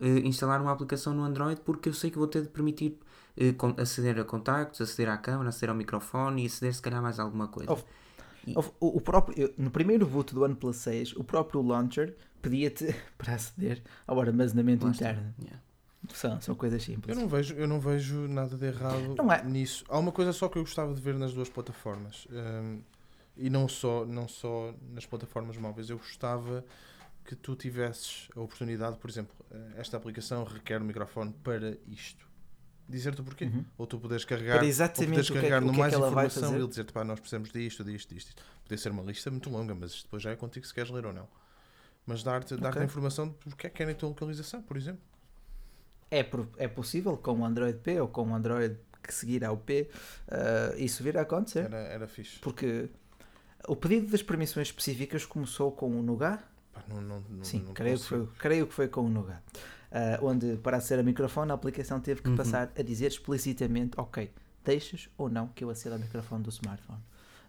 instalar 0.01 0.61
uma 0.61 0.73
aplicação 0.73 1.15
no 1.15 1.23
Android 1.23 1.61
porque 1.61 1.89
eu 1.89 1.95
sei 1.95 2.11
que 2.11 2.19
vou 2.19 2.27
ter 2.27 2.43
de 2.43 2.49
permitir 2.49 2.99
eh, 3.37 3.55
aceder 3.81 4.19
a 4.19 4.25
contactos, 4.25 4.81
aceder 4.81 5.09
à 5.13 5.17
câmera, 5.17 5.49
aceder 5.51 5.71
ao 5.71 5.77
microfone 5.77 6.43
e 6.43 6.47
aceder 6.47 6.75
se 6.75 6.83
calhar 6.83 7.01
mais 7.03 7.19
alguma 7.19 7.49
coisa. 7.49 7.73
Oh, 7.73 8.61
O, 8.81 8.97
o 8.97 9.01
próprio, 9.01 9.53
no 9.57 9.71
primeiro 9.71 10.05
boot 10.07 10.35
do 10.35 10.43
OnePlus 10.43 10.77
6, 10.77 11.17
o 11.17 11.23
próprio 11.25 11.63
launcher 11.63 12.17
pedia-te 12.41 12.95
para 13.17 13.35
aceder 13.35 13.81
ao 14.07 14.21
armazenamento 14.21 14.87
interno. 14.89 15.33
Yeah. 15.41 15.61
São, 16.13 16.41
são 16.41 16.55
coisas 16.57 16.83
simples. 16.83 17.17
eu 17.17 17.23
não 17.23 17.29
vejo, 17.29 17.55
eu 17.55 17.69
não 17.69 17.79
vejo 17.79 18.27
nada 18.27 18.57
de 18.57 18.67
errado 18.67 19.15
Não 19.17 19.33
é. 19.33 19.45
nisso. 19.45 19.85
Há 19.89 19.97
uma 19.99 20.11
coisa 20.11 20.33
só 20.33 20.49
que 20.49 20.59
eu 20.59 20.63
gostava 20.63 20.93
de 20.93 21.01
ver 21.01 21.15
nas 21.15 21.33
duas 21.33 21.49
plataformas. 21.49 22.27
ehm, 22.33 22.81
e 23.37 23.49
não 23.49 23.69
só, 23.69 24.05
não 24.05 24.27
só 24.27 24.75
nas 24.93 25.07
plataformas 25.07 25.57
móveis. 25.57 25.89
Eu 25.89 25.97
gostava 25.99 26.65
que 27.25 27.35
tu 27.37 27.55
tivesses 27.57 28.29
a 28.37 28.41
oportunidade, 28.41 28.97
por 28.99 29.09
exemplo, 29.09 29.35
eh, 29.51 29.73
esta 29.77 29.97
aplicação 29.97 30.45
requer 30.45 30.81
um 30.81 30.85
microfone 30.85 31.33
para 31.43 31.77
isto. 31.87 32.31
Dizer-te 32.89 33.21
o 33.21 33.25
porquê. 33.25 33.45
Uhum. 33.45 33.65
Ou 33.79 33.87
tu 33.87 33.99
podes 33.99 34.25
carregar, 34.25 34.59
Para 34.59 34.67
exatamente 34.67 35.15
podes 35.15 35.31
é, 35.31 35.35
carregar 35.35 35.61
que- 35.61 35.67
no 35.67 35.73
é 35.73 35.77
mais 35.77 35.93
vai 35.93 36.01
informação 36.27 36.53
e 36.55 36.59
ele 36.59 36.69
dizer-te, 36.69 36.93
pá, 36.93 37.05
nós 37.05 37.21
precisamos 37.21 37.51
disto, 37.51 37.85
disto, 37.85 38.13
disto. 38.15 38.29
isto." 38.31 38.43
Podia 38.65 38.77
ser 38.79 38.91
uma 38.91 39.03
lista 39.03 39.31
muito 39.31 39.49
longa, 39.49 39.75
mas 39.75 39.93
isto 39.93 40.05
depois 40.05 40.23
já 40.23 40.31
é 40.33 40.37
contigo 40.37 40.67
se 40.67 40.75
queres 40.75 40.91
ler 40.91 41.07
ou 41.07 41.13
não. 41.13 41.29
Mas 42.05 42.23
dar-te 42.25 42.57
dar 42.57 42.71
Ok. 42.71 42.83
a 42.83 42.85
informação 42.85 43.29
de 43.29 43.35
porque 43.37 43.67
é 43.69 43.71
que 43.71 43.77
querem 43.77 43.95
a 43.95 43.97
tua 43.97 44.09
localização, 44.09 44.61
por 44.63 44.77
exemplo. 44.77 45.01
É, 46.11 46.27
é 46.59 46.69
possível 46.69 47.17
com 47.17 47.39
o 47.39 47.45
Android 47.45 47.79
P 47.79 48.01
ou 48.01 48.09
com 48.09 48.29
o 48.29 48.35
Android 48.35 48.77
que 49.03 49.15
seguirá 49.15 49.51
o 49.53 49.57
P 49.57 49.89
ah, 50.29 50.75
isso 50.77 51.03
vir 51.03 51.17
a 51.17 51.23
acontecer. 51.23 51.65
Era, 51.67 51.79
era 51.79 52.09
fixe. 52.09 52.39
Porque 52.41 52.91
o 53.69 53.77
pedido 53.77 54.09
das 54.11 54.23
permissões 54.23 54.69
específicas 54.69 55.25
começou 55.25 55.71
com 55.73 55.99
o 55.99 56.03
Nougat. 56.03 56.43
Pá, 56.73 56.83
não, 56.89 57.01
não, 57.01 57.21
não, 57.29 57.45
Sim, 57.45 57.65
creio, 57.75 57.99
que 57.99 58.05
foi, 58.07 58.27
creio 58.39 58.67
que 58.67 58.75
foi 58.75 58.89
com 58.89 59.03
o 59.03 59.09
Nougat. 59.09 59.43
Ah, 59.91 60.19
onde, 60.23 60.57
para 60.57 60.79
aceder 60.79 61.01
a 61.01 61.03
microfone, 61.03 61.51
a 61.51 61.55
aplicação 61.55 62.01
teve 62.01 62.23
que 62.23 62.29
Uhum. 62.31 62.37
passar 62.37 62.73
a 62.79 62.83
dizer 62.83 63.09
explicitamente: 63.09 63.93
Ok, 63.99 64.33
deixas 64.65 65.09
ou 65.19 65.29
não 65.29 65.49
que 65.49 65.63
eu 65.65 65.71
aceda 65.71 65.97
ao 65.97 66.01
microfone 66.01 66.43
do 66.43 66.51
smartphone. 66.51 67.01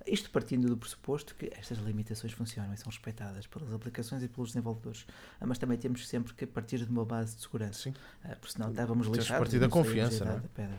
Isto 0.06 0.30
partindo 0.32 0.68
do 0.68 0.76
pressuposto 0.76 1.34
que 1.36 1.50
estas 1.58 1.78
limitações 1.78 2.34
funcionam 2.34 2.74
e 2.74 2.78
são 2.78 2.88
respeitadas 2.92 3.48
pelas 3.48 3.72
aplicações 3.72 4.22
e 4.22 4.28
pelos 4.28 4.50
desenvolvedores. 4.50 5.06
Ah, 5.40 5.46
mas 5.46 5.58
também 5.58 5.78
temos 5.78 6.06
sempre 6.10 6.34
que 6.34 6.46
partir 6.46 6.80
de 6.80 6.92
uma 6.92 7.06
base 7.06 7.38
de 7.38 7.42
segurança. 7.44 7.84
Sim, 7.84 7.94
Ah, 8.26 8.36
porque 8.36 8.52
senão 8.52 8.70
estávamos 8.72 9.08
lixados. 9.08 9.30
partir 9.40 9.56
e 9.56 9.60
da 9.60 9.70
confiança, 9.70 10.26
não 10.26 10.34
é? 10.34 10.70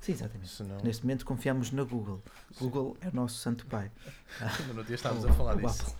Sim, 0.00 0.12
exatamente. 0.12 0.48
senão. 0.50 0.78
Neste 0.84 1.02
momento 1.02 1.24
confiamos 1.24 1.72
na 1.72 1.82
Google. 1.82 2.22
Google 2.60 2.96
é 3.00 3.08
o 3.08 3.14
nosso 3.14 3.38
santo 3.38 3.66
pai. 3.66 3.90
No 4.72 4.84
dia 4.84 4.94
estávamos 4.94 5.24
a 5.24 5.32
falar 5.32 5.56
disso. 5.56 5.82
Apple. 5.82 5.94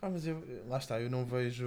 Ah, 0.00 0.10
mas 0.10 0.26
eu, 0.26 0.42
lá 0.68 0.78
está, 0.78 1.00
eu 1.00 1.10
não 1.10 1.24
vejo. 1.24 1.66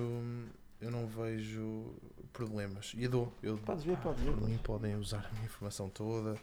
Eu 0.79 0.89
não 0.89 1.05
vejo 1.05 1.93
problemas. 2.33 2.93
E 2.95 3.03
eu 3.03 3.09
dou. 3.09 3.33
Eu, 3.43 3.57
Podes 3.59 3.83
ver, 3.83 3.97
podes 3.97 4.23
ver. 4.23 4.31
por 4.33 4.47
mim 4.49 4.57
podem 4.63 4.95
usar 4.95 5.25
a 5.29 5.31
minha 5.33 5.45
informação 5.45 5.89
toda. 5.89 6.35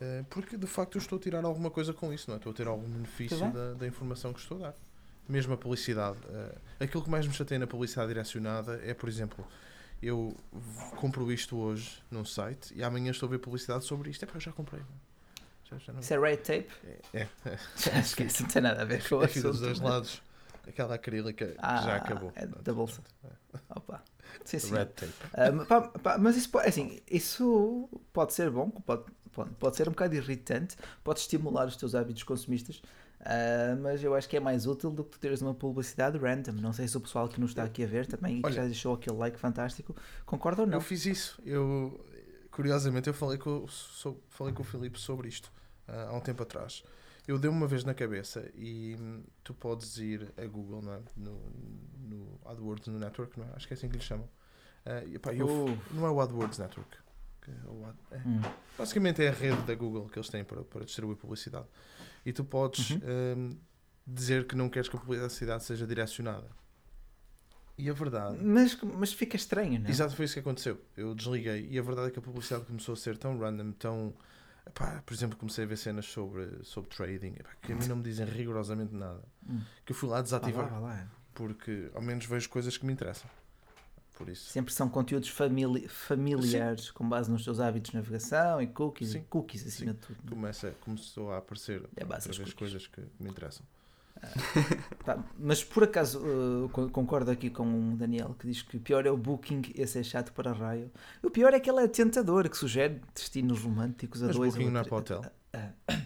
eh, 0.00 0.24
Porque 0.30 0.56
de 0.56 0.66
facto 0.66 0.94
eu 0.96 1.00
estou 1.00 1.18
a 1.18 1.20
tirar 1.20 1.44
alguma 1.44 1.70
coisa 1.70 1.92
com 1.92 2.12
isso, 2.12 2.28
não 2.30 2.34
é? 2.34 2.38
Estou 2.38 2.52
a 2.52 2.54
ter 2.54 2.66
algum 2.68 2.88
benefício 2.88 3.50
da, 3.52 3.74
da 3.74 3.86
informação 3.86 4.32
que 4.32 4.38
estou 4.40 4.58
a 4.58 4.68
dar. 4.68 4.74
Mesmo 5.28 5.54
a 5.54 5.56
publicidade. 5.56 6.18
eh, 6.28 6.84
Aquilo 6.84 7.02
que 7.02 7.10
mais 7.10 7.26
me 7.26 7.32
chateia 7.32 7.58
na 7.58 7.66
publicidade 7.66 8.08
direcionada 8.08 8.80
é, 8.84 8.94
por 8.94 9.08
exemplo, 9.08 9.44
eu 10.02 10.36
compro 11.00 11.32
isto 11.32 11.56
hoje 11.56 12.00
num 12.10 12.24
site 12.24 12.72
e 12.76 12.82
amanhã 12.84 13.10
estou 13.10 13.26
a 13.26 13.30
ver 13.30 13.38
publicidade 13.38 13.84
sobre 13.84 14.10
isto. 14.10 14.22
É 14.22 14.26
pá, 14.26 14.34
eu 14.36 14.40
já 14.40 14.52
comprei. 14.52 14.82
Já, 15.68 15.78
já 15.78 15.92
não... 15.92 15.98
Isso 16.00 16.14
é 16.14 16.18
red 16.20 16.36
tape? 16.36 16.68
É, 17.12 17.20
é, 17.22 17.28
esquece, 17.98 18.42
não 18.42 18.50
tem 18.50 18.62
nada 18.62 18.82
a 18.82 18.84
ver 18.84 19.08
com 19.08 19.16
o 19.16 19.24
é 19.24 19.26
dos 19.26 19.58
dois 19.60 19.80
lados. 19.80 20.22
Aquela 20.66 20.94
acrílica 20.94 21.46
que 21.46 21.54
Ah, 21.58 21.82
já 21.82 21.96
acabou. 21.96 22.32
é 22.34 22.46
da 22.46 22.72
bolsa. 22.72 23.02
é. 23.24 23.28
Opa. 23.70 24.02
Sim, 24.44 24.58
sim. 24.58 24.74
Red 24.74 24.86
tape. 24.86 25.12
Ah, 25.32 25.52
mas 25.52 25.68
pá, 25.68 25.80
pá, 25.82 26.18
mas 26.18 26.36
isso, 26.36 26.50
pode- 26.50 26.68
assim, 26.68 27.00
isso 27.10 27.88
pode 28.12 28.32
ser 28.32 28.50
bom, 28.50 28.70
pode, 28.70 29.04
pode, 29.58 29.76
ser 29.76 29.88
um 29.88 29.92
bocado 29.92 30.14
irritante, 30.14 30.76
pode 31.04 31.20
estimular 31.20 31.66
os 31.66 31.76
teus 31.76 31.94
hábitos 31.94 32.22
consumistas, 32.24 32.82
ah, 33.20 33.76
mas 33.80 34.02
eu 34.02 34.14
acho 34.14 34.28
que 34.28 34.36
é 34.36 34.40
mais 34.40 34.66
útil 34.66 34.90
do 34.90 35.04
que 35.04 35.10
tu 35.12 35.18
teres 35.20 35.40
uma 35.40 35.54
publicidade 35.54 36.18
random. 36.18 36.52
Não 36.52 36.72
sei 36.72 36.88
se 36.88 36.96
o 36.96 37.00
pessoal 37.00 37.28
que 37.28 37.40
nos 37.40 37.50
está 37.50 37.62
aqui 37.64 37.84
a 37.84 37.86
ver 37.86 38.06
também 38.06 38.38
e 38.38 38.40
que 38.40 38.46
Olha- 38.46 38.56
já 38.56 38.64
deixou 38.64 38.94
aquele 38.94 39.16
like 39.16 39.38
fantástico 39.38 39.94
concorda 40.26 40.62
ou 40.62 40.66
não. 40.66 40.74
Eu 40.74 40.80
fiz 40.80 41.06
isso. 41.06 41.40
Eu, 41.44 42.04
curiosamente, 42.50 43.08
eu 43.08 43.14
falei 43.14 43.38
com, 43.38 43.66
falei 44.28 44.52
com 44.52 44.62
o 44.62 44.64
Filipe 44.64 44.98
sobre 44.98 45.28
isto 45.28 45.52
ah, 45.86 46.08
há 46.10 46.12
um 46.16 46.20
tempo 46.20 46.42
atrás. 46.42 46.82
Eu 47.26 47.38
dei-me 47.38 47.56
uma 47.56 47.66
vez 47.66 47.84
na 47.84 47.94
cabeça 47.94 48.50
e 48.54 48.96
tu 49.42 49.54
podes 49.54 49.96
ir 49.98 50.30
a 50.36 50.44
Google, 50.46 50.82
não 50.82 50.92
é? 50.94 51.00
no, 51.16 51.40
no 51.98 52.40
AdWords, 52.44 52.88
no 52.88 52.98
Network, 52.98 53.38
não 53.38 53.46
é? 53.46 53.52
acho 53.56 53.66
que 53.66 53.72
é 53.72 53.76
assim 53.76 53.88
que 53.88 53.96
lhe 53.96 54.02
chamam. 54.02 54.28
Ah, 54.84 55.02
e, 55.04 55.18
pá, 55.18 55.32
eu, 55.34 55.46
Uh. 55.46 55.78
Não 55.92 56.06
é 56.06 56.10
o 56.10 56.20
AdWords 56.20 56.58
Network. 56.58 56.98
é 57.48 57.50
é. 58.16 58.18
Hum. 58.26 58.40
Basicamente 58.76 59.22
é 59.22 59.28
a 59.28 59.32
rede 59.32 59.62
da 59.62 59.74
Google 59.74 60.08
que 60.08 60.18
eles 60.18 60.28
têm 60.28 60.44
para, 60.44 60.62
para 60.64 60.84
distribuir 60.84 61.16
publicidade. 61.16 61.66
E 62.26 62.32
tu 62.32 62.44
podes 62.44 62.90
Uhum. 62.90 63.00
hum, 63.36 63.58
dizer 64.06 64.46
que 64.46 64.54
não 64.54 64.68
queres 64.68 64.88
que 64.88 64.96
a 64.96 65.00
publicidade 65.00 65.64
seja 65.64 65.86
direcionada. 65.86 66.48
E 67.76 67.90
a 67.90 67.92
verdade. 67.92 68.38
Mas, 68.40 68.78
mas 68.82 69.12
fica 69.12 69.34
estranho, 69.36 69.80
não 69.80 69.86
é? 69.86 69.90
Exato, 69.90 70.14
foi 70.14 70.26
isso 70.26 70.34
que 70.34 70.40
aconteceu. 70.40 70.80
Eu 70.96 71.14
desliguei 71.14 71.66
e 71.70 71.78
a 71.78 71.82
verdade 71.82 72.08
é 72.08 72.10
que 72.10 72.18
a 72.18 72.22
publicidade 72.22 72.64
começou 72.66 72.92
a 72.92 72.96
ser 72.96 73.16
tão 73.18 73.38
random, 73.38 73.72
tão. 73.72 74.14
Epá, 74.66 75.02
por 75.04 75.12
exemplo, 75.14 75.36
comecei 75.36 75.64
a 75.64 75.66
ver 75.66 75.76
cenas 75.76 76.06
sobre, 76.06 76.64
sobre 76.64 76.88
trading 76.90 77.34
epá, 77.38 77.50
que 77.62 77.72
a 77.72 77.76
mim 77.76 77.86
não 77.86 77.96
me 77.96 78.02
dizem 78.02 78.26
rigorosamente 78.26 78.94
nada. 78.94 79.22
Hum. 79.48 79.60
Que 79.84 79.92
eu 79.92 79.96
fui 79.96 80.08
lá 80.08 80.16
lá, 80.16 80.22
desativar 80.22 80.68
vá 80.68 80.78
lá. 80.78 81.08
porque 81.34 81.90
ao 81.94 82.00
menos 82.02 82.24
vejo 82.26 82.48
coisas 82.48 82.76
que 82.76 82.86
me 82.86 82.92
interessam. 82.92 83.28
Por 84.16 84.28
isso. 84.28 84.50
Sempre 84.50 84.72
são 84.72 84.88
conteúdos 84.88 85.28
famili- 85.28 85.88
familiares 85.88 86.90
com 86.92 87.06
base 87.08 87.28
nos 87.30 87.42
teus 87.44 87.58
hábitos 87.58 87.90
de 87.90 87.96
navegação 87.96 88.62
e 88.62 88.66
cookies, 88.68 89.10
Sim. 89.10 89.18
e 89.18 89.22
cookies 89.22 89.66
acima 89.66 89.92
de 89.92 89.98
tudo. 89.98 90.30
Começa, 90.30 90.70
começou 90.80 91.32
a 91.32 91.38
aparecer 91.38 91.82
É 91.96 92.04
coisas 92.54 92.86
que 92.86 93.00
me 93.18 93.28
interessam. 93.28 93.66
Pá, 95.04 95.22
mas 95.38 95.62
por 95.62 95.84
acaso 95.84 96.18
uh, 96.20 96.68
con- 96.70 96.88
concordo 96.88 97.30
aqui 97.30 97.50
com 97.50 97.92
o 97.92 97.96
Daniel 97.96 98.34
que 98.38 98.46
diz 98.46 98.62
que 98.62 98.76
o 98.76 98.80
pior 98.80 99.04
é 99.06 99.10
o 99.10 99.16
booking, 99.16 99.62
esse 99.74 99.98
é 99.98 100.02
chato 100.02 100.32
para 100.32 100.52
raio. 100.52 100.90
O 101.22 101.30
pior 101.30 101.52
é 101.52 101.60
que 101.60 101.68
ele 101.70 101.80
é 101.80 101.88
tentador, 101.88 102.48
que 102.48 102.56
sugere 102.56 103.00
destinos 103.14 103.60
românticos 103.62 104.22
a 104.22 104.26
Mas 104.28 104.36
dois 104.36 104.54
booking 104.54 104.70
não 104.70 104.80
é 104.80 104.84
para 104.84 104.96
hotel. 104.96 105.24
Ah, 105.52 105.68
sim, 105.90 106.03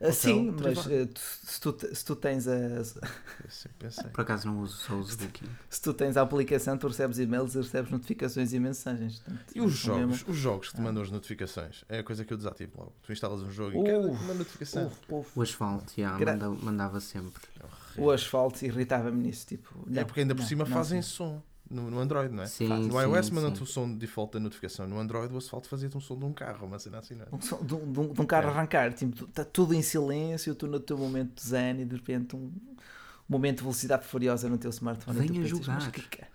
Hotel, 0.00 0.54
mas 0.62 0.86
uh, 0.86 1.06
tu- 1.06 1.20
se, 1.20 1.60
tu, 1.60 1.94
se 1.94 2.04
tu 2.04 2.16
tens 2.16 2.46
a. 2.48 2.52
Por 4.12 4.20
acaso 4.22 4.46
não 4.48 4.60
uso, 4.60 4.76
só 4.76 4.94
uso 4.94 5.16
Booking. 5.18 5.46
se 5.70 5.80
tu 5.80 5.94
tens 5.94 6.16
a 6.16 6.22
aplicação, 6.22 6.76
tu 6.76 6.88
recebes 6.88 7.18
e-mails 7.18 7.54
e 7.54 7.58
recebes 7.58 7.90
notificações 7.90 8.52
e 8.52 8.60
mensagens. 8.60 9.18
Portanto, 9.20 9.44
E 9.54 9.60
os 9.60 9.72
é 9.72 9.76
jogos? 9.76 10.24
Os 10.28 10.36
jogos 10.36 10.68
que 10.68 10.74
te 10.74 10.80
Ah. 10.80 10.84
mandam 10.84 11.02
as 11.02 11.10
notificações 11.10 11.84
é 11.88 11.98
a 12.00 12.04
coisa 12.04 12.24
que 12.24 12.32
eu 12.32 12.36
desativo 12.36 12.72
logo. 12.78 12.92
Tu 13.02 13.12
instalas 13.12 13.42
um 13.42 13.50
jogo 13.50 13.72
e 13.76 13.78
Uf, 13.78 13.84
quero 13.84 14.10
uma 14.10 14.34
notificação. 14.34 14.86
Uf, 14.86 14.96
uf. 15.14 15.30
O 15.38 15.42
asfalto, 15.42 15.92
já, 15.96 16.16
Gra- 16.18 16.32
manda- 16.32 16.50
mandava 16.50 17.00
sempre. 17.00 17.42
É 17.96 18.00
O 18.00 18.10
asfalto 18.10 18.64
irritava-me 18.64 19.22
nisso. 19.22 19.46
Tipo, 19.46 19.84
É 19.88 19.90
não, 20.00 20.04
porque 20.04 20.20
ainda 20.20 20.34
por 20.34 20.40
não, 20.42 20.48
cima 20.48 20.64
não, 20.64 20.72
fazem 20.76 21.00
sim. 21.02 21.08
som 21.08 21.42
no, 21.70 21.90
no 21.90 21.98
Android, 21.98 22.32
não 22.34 22.42
é? 22.42 22.46
Sim, 22.46 22.68
no 22.68 22.92
sim, 22.92 22.98
iOS 23.00 23.30
mandam-te 23.30 23.62
o 23.62 23.66
som 23.66 23.88
de 23.90 23.96
default 23.96 24.32
da 24.34 24.40
notificação. 24.40 24.86
No 24.86 24.98
Android 24.98 25.32
o 25.34 25.38
asfalto 25.38 25.68
fazia-te 25.68 25.96
um 25.96 26.00
som 26.00 26.18
de 26.18 26.24
um 26.24 26.32
carro, 26.32 26.66
uma 26.66 26.78
cena 26.78 26.98
assim, 26.98 27.14
não 27.14 27.24
é? 27.24 27.28
Um 27.32 27.40
som- 27.40 27.62
de, 27.64 27.74
um, 27.74 27.92
de 27.92 28.00
um- 28.00 28.12
de 28.12 28.20
um 28.20 28.26
carro 28.26 28.48
É. 28.48 28.50
arrancar, 28.50 28.92
tipo, 28.92 29.24
está 29.24 29.44
tudo 29.44 29.74
em 29.74 29.82
silêncio, 29.82 30.54
tu 30.54 30.66
no 30.66 30.78
teu 30.80 30.96
momento 30.96 31.34
de 31.42 31.48
zen 31.48 31.80
e 31.80 31.84
de 31.84 31.96
repente 31.96 32.36
um 32.36 32.52
momento 33.28 33.56
de 33.58 33.62
velocidade 33.62 34.06
furiosa 34.06 34.48
no 34.48 34.58
teu 34.58 34.70
smartphone. 34.70 35.18
tu 35.26 35.32
Venha 35.32 35.46
jogar. 35.46 35.74
"Mas 35.74 35.88
que 35.88 36.02
ca- 36.02 36.28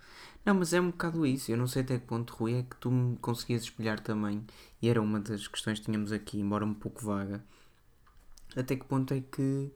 Não, 0.44 0.54
mas 0.54 0.72
é 0.72 0.80
um 0.80 0.90
bocado 0.90 1.24
isso. 1.24 1.52
Eu 1.52 1.56
não 1.56 1.68
sei 1.68 1.82
até 1.82 1.98
que 1.98 2.04
ponto, 2.06 2.34
Rui, 2.34 2.54
é 2.58 2.62
que 2.64 2.74
tu 2.76 2.90
me 2.90 3.16
conseguias 3.18 3.62
espelhar 3.62 4.00
também. 4.00 4.44
E 4.82 4.88
era 4.88 5.00
uma 5.00 5.20
das 5.20 5.46
questões 5.46 5.78
que 5.78 5.84
tínhamos 5.84 6.10
aqui, 6.10 6.40
embora 6.40 6.64
um 6.64 6.74
pouco 6.74 7.00
vaga. 7.04 7.44
Até 8.56 8.76
que 8.76 8.84
ponto 8.84 9.14
é 9.14 9.20
que, 9.20 9.70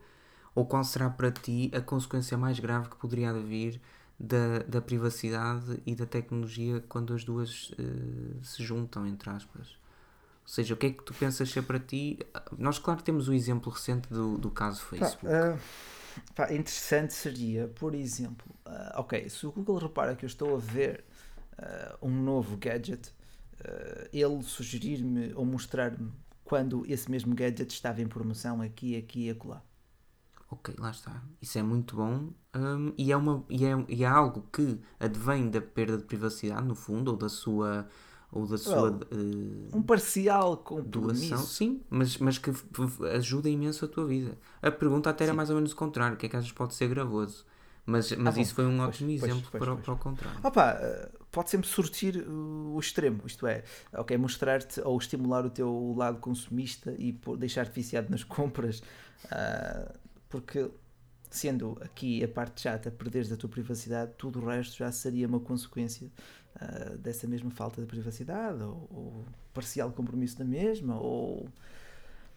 ou 0.55 0.67
qual 0.67 0.85
será 0.85 1.09
para 1.09 1.31
ti 1.31 1.71
a 1.75 1.81
consequência 1.81 2.37
mais 2.37 2.59
grave 2.59 2.89
que 2.89 2.97
poderia 2.97 3.31
haver 3.31 3.81
da, 4.19 4.61
da 4.61 4.81
privacidade 4.81 5.83
e 5.87 5.95
da 5.95 6.07
tecnologia 6.07 6.83
quando 6.89 7.15
as 7.15 7.25
duas 7.25 7.73
eh, 7.79 8.43
se 8.43 8.63
juntam, 8.63 9.07
entre 9.07 9.31
aspas? 9.31 9.69
Ou 10.43 10.49
seja, 10.49 10.75
o 10.75 10.77
que 10.77 10.87
é 10.87 10.93
que 10.93 11.03
tu 11.03 11.15
pensas 11.15 11.51
ser 11.51 11.63
para 11.63 11.79
ti? 11.81 12.19
Nós, 12.59 12.79
claro, 12.79 13.03
temos 13.03 13.29
o 13.29 13.35
exemplo 13.35 13.71
recente 13.73 14.09
do, 14.09 14.39
do 14.39 14.51
caso 14.51 14.83
Pá, 14.99 15.17
Facebook. 15.17 15.27
ah, 15.27 15.59
pá, 16.35 16.53
interessante 16.53 17.13
seria, 17.13 17.69
por 17.69 17.95
exemplo, 17.95 18.47
ah, 18.65 18.95
ok, 18.99 19.29
se 19.29 19.47
o 19.47 19.53
Google 19.53 19.79
repara 19.79 20.17
que 20.17 20.25
eu 20.25 20.29
estou 20.29 20.55
a 20.57 20.59
ver 20.59 21.05
um 22.03 22.11
novo 22.11 22.57
gadget, 22.59 23.13
ele 24.13 24.43
sugerir-me 24.43 25.33
ou 25.35 25.45
mostrar-me 25.45 26.13
quando 26.45 26.85
esse 26.87 27.11
mesmo 27.11 27.35
gadget 27.35 27.73
estava 27.73 28.03
em 28.03 28.07
promoção 28.07 28.61
aqui, 28.61 28.97
aqui 28.97 29.27
e 29.27 29.31
acolá. 29.31 29.63
Ok, 30.51 30.75
lá 30.79 30.91
está. 30.91 31.23
Isso 31.43 31.59
é 31.59 31.63
muito 31.63 31.97
bom 31.97 32.31
hum, 32.55 32.93
e, 32.97 33.11
é 33.11 33.17
uma, 33.17 33.45
e, 33.51 33.65
é, 33.65 33.85
e 33.89 34.05
é 34.05 34.07
algo 34.07 34.47
que 34.53 34.81
advém 34.99 35.51
da 35.51 35.61
perda 35.61 35.99
de 35.99 36.05
privacidade, 36.05 36.67
no 36.67 36.75
fundo, 36.75 37.11
ou 37.11 37.17
da 37.17 37.29
sua, 37.29 37.87
ou 38.31 38.47
da 38.47 38.57
sua 38.57 38.91
Well, 38.91 39.01
eh, 39.11 39.77
Um 39.77 39.83
parcial 39.83 40.63
doação, 40.87 41.39
sim, 41.39 41.83
mas, 41.91 42.17
mas 42.19 42.39
que 42.39 42.51
ajuda 43.15 43.49
imenso 43.49 43.85
a 43.85 43.89
tua 43.89 44.07
vida. 44.07 44.39
A 44.63 44.71
pergunta 44.71 45.11
até 45.11 45.25
era 45.25 45.33
Sim. 45.33 45.37
mais 45.37 45.51
ou 45.51 45.57
menos 45.57 45.73
o 45.73 45.77
contrário, 45.77 46.15
o 46.15 46.19
que 46.19 46.27
é 46.27 46.29
que 46.29 46.37
achas 46.37 46.53
pode 46.53 46.75
ser 46.75 46.89
gravoso? 46.89 47.45
Mas, 47.85 48.11
mas 48.13 48.35
bom, 48.35 48.41
isso 48.41 48.55
foi 48.55 48.67
um 48.67 48.77
pois, 48.77 48.89
ótimo 48.89 49.09
pois, 49.11 49.23
exemplo 49.23 49.51
pois, 49.51 49.65
para, 49.65 49.77
para 49.77 49.95
o 49.95 49.97
contrário. 49.97 50.41
Opa, 50.43 50.71
eh, 50.81 51.09
pode 51.31 51.51
sempre 51.51 51.69
surgir 51.69 52.17
uh, 52.27 52.75
o 52.75 52.81
extremo, 52.81 53.23
isto 53.25 53.47
é, 53.47 53.63
ok, 53.93 54.17
mostrar-te 54.17 54.81
ou 54.81 54.99
estimular 54.99 55.47
o 55.47 55.51
teu 55.51 55.95
lado 55.97 56.19
consumista 56.19 56.93
e 56.99 57.13
deixar-te 57.39 57.73
viciado 57.73 58.11
nas 58.11 58.25
compras, 58.25 58.83
ah, 59.31 59.93
porque 60.41 60.71
sendo 61.31 61.77
aqui 61.81 62.23
a 62.23 62.29
parte 62.29 62.63
chata, 62.63 62.91
perderes 62.91 63.31
a 63.33 63.37
tua 63.37 63.49
privacidade, 63.51 64.13
tudo 64.17 64.41
o 64.41 64.47
resto 64.47 64.77
já 64.77 64.91
seria 64.93 65.27
uma 65.27 65.41
consequência 65.41 66.09
ah, 66.61 66.95
dessa 66.99 67.27
mesma 67.27 67.51
falta 67.51 67.81
de 67.81 67.87
privacidade 67.87 68.63
ou, 68.63 68.89
ou 68.91 69.25
parcial 69.53 69.91
compromisso 69.93 70.39
da 70.39 70.45
mesma, 70.45 70.99
ou 70.99 71.49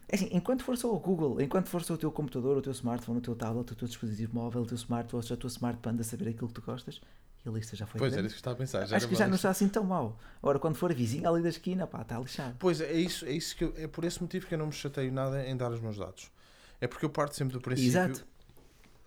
é 0.07 0.15
assim, 0.15 0.29
enquanto 0.31 0.63
for 0.63 0.75
só 0.77 0.91
o 0.93 0.99
Google, 0.99 1.39
enquanto 1.39 1.67
for 1.67 1.83
só 1.83 1.93
o 1.93 1.97
teu 1.97 2.11
computador, 2.11 2.57
o 2.57 2.61
teu 2.61 2.71
smartphone, 2.71 3.19
o 3.19 3.21
teu 3.21 3.35
tablet, 3.35 3.71
o 3.71 3.75
teu 3.75 3.87
dispositivo 3.87 4.33
móvel, 4.33 4.63
o 4.63 4.65
teu 4.65 4.75
smartwatch, 4.75 5.31
a 5.31 5.37
tua 5.37 5.49
smart 5.49 5.79
band 5.81 5.97
a 5.99 6.03
saber 6.03 6.29
aquilo 6.29 6.47
que 6.47 6.53
tu 6.55 6.61
gostas, 6.61 6.99
e 7.45 7.47
a 7.49 7.51
lista 7.51 7.75
já 7.75 7.85
foi 7.85 7.99
Pois 7.99 8.11
grande. 8.11 8.19
era 8.21 8.27
isso 8.27 8.35
que 8.35 8.39
estava 8.39 8.55
a 8.55 8.57
pensar. 8.57 8.83
Acho 8.95 9.07
que 9.07 9.13
já 9.15 9.25
não 9.25 9.29
mais- 9.29 9.39
está 9.39 9.49
assim 9.51 9.69
tão 9.69 9.83
mal. 9.83 10.17
Agora, 10.41 10.57
quando 10.57 10.75
for 10.75 10.89
a 10.91 10.93
vizinha 10.95 11.29
ali 11.29 11.43
da 11.43 11.49
esquina, 11.49 11.85
pá, 11.85 12.01
está 12.01 12.17
lixado. 12.19 12.55
Pois 12.59 12.81
é, 12.81 12.91
isso, 12.93 13.23
é 13.25 13.31
isso 13.31 13.55
que 13.55 13.63
eu- 13.63 13.73
é 13.77 13.87
por 13.87 14.03
esse 14.03 14.19
motivo 14.21 14.47
que 14.47 14.55
eu 14.55 14.57
não 14.57 14.65
me 14.65 14.73
chateio 14.73 15.11
nada 15.13 15.45
em 15.47 15.55
dar 15.55 15.71
os 15.71 15.79
meus 15.79 15.95
dados. 15.97 16.31
É 16.81 16.87
porque 16.87 17.05
eu 17.05 17.09
parto 17.09 17.35
sempre 17.35 17.53
do 17.53 17.61
princípio. 17.61 17.89
Exato. 17.89 18.25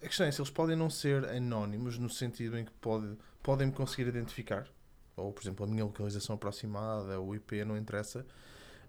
A 0.03 0.07
questão 0.07 0.27
é 0.27 0.33
se 0.33 0.41
eles 0.41 0.51
podem 0.51 0.77
não 0.77 0.91
ser 0.91 1.25
anónimos 1.27 1.99
no 1.99 2.11
sentido 2.11 2.59
em 2.59 2.65
que 2.65 2.73
pode, 2.73 3.17
podem 3.43 3.69
me 3.69 3.73
conseguir 3.73 4.09
identificar, 4.09 4.69
ou 5.17 5.33
por 5.33 5.43
exemplo 5.43 5.65
a 5.65 5.69
minha 5.69 5.85
localização 5.85 6.35
aproximada, 6.35 7.21
o 7.21 7.35
IP, 7.35 7.65
não 7.65 7.77
interessa. 7.77 8.27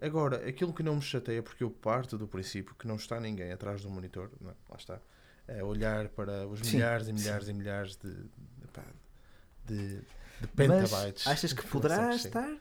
Agora, 0.01 0.47
aquilo 0.47 0.73
que 0.73 0.83
não 0.83 0.95
me 0.95 1.01
chateia 1.01 1.39
é 1.39 1.41
porque 1.41 1.63
eu 1.63 1.69
parto 1.69 2.17
do 2.17 2.27
princípio 2.27 2.75
que 2.75 2.87
não 2.87 2.95
está 2.95 3.19
ninguém 3.19 3.51
atrás 3.51 3.83
do 3.83 3.89
monitor, 3.89 4.31
não, 4.41 4.49
é? 4.49 4.53
lá 4.69 4.75
está, 4.75 4.99
a 5.47 5.63
olhar 5.63 6.09
para 6.09 6.47
os 6.47 6.59
Sim, 6.61 6.77
milhares 6.77 7.07
e 7.07 7.11
sim. 7.11 7.13
milhares 7.13 7.47
e 7.47 7.53
milhares 7.53 7.95
de, 7.95 8.13
de, 8.13 8.27
de, 9.65 9.97
de 9.99 10.67
Mas 10.67 11.27
achas 11.27 11.53
que 11.53 11.61
de 11.61 11.67
poderá 11.67 12.13
estar? 12.15 12.57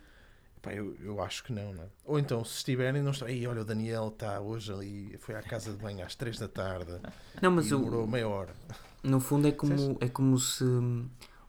Pá, 0.62 0.72
eu, 0.72 0.96
eu 1.02 1.20
acho 1.20 1.42
que 1.42 1.52
não, 1.52 1.74
não 1.74 1.82
é? 1.82 1.86
Ou 2.04 2.18
então, 2.20 2.44
se 2.44 2.58
estiverem, 2.58 3.02
não 3.02 3.10
estão. 3.10 3.28
Ei, 3.28 3.44
olha, 3.48 3.62
o 3.62 3.64
Daniel 3.64 4.08
está 4.08 4.40
hoje 4.40 4.72
ali, 4.72 5.16
foi 5.18 5.34
à 5.34 5.42
casa 5.42 5.72
de 5.72 5.76
banho 5.76 6.06
às 6.06 6.14
3 6.14 6.38
da 6.38 6.46
tarde 6.46 7.00
Não, 7.42 7.50
e 7.50 7.54
mas 7.56 7.72
o, 7.72 7.78
demorou 7.78 8.06
meia 8.06 8.28
hora. 8.28 8.54
No 9.02 9.18
fundo 9.18 9.48
é 9.48 9.52
como, 9.52 9.98
é 10.00 10.08
como 10.08 10.38
se 10.38 10.64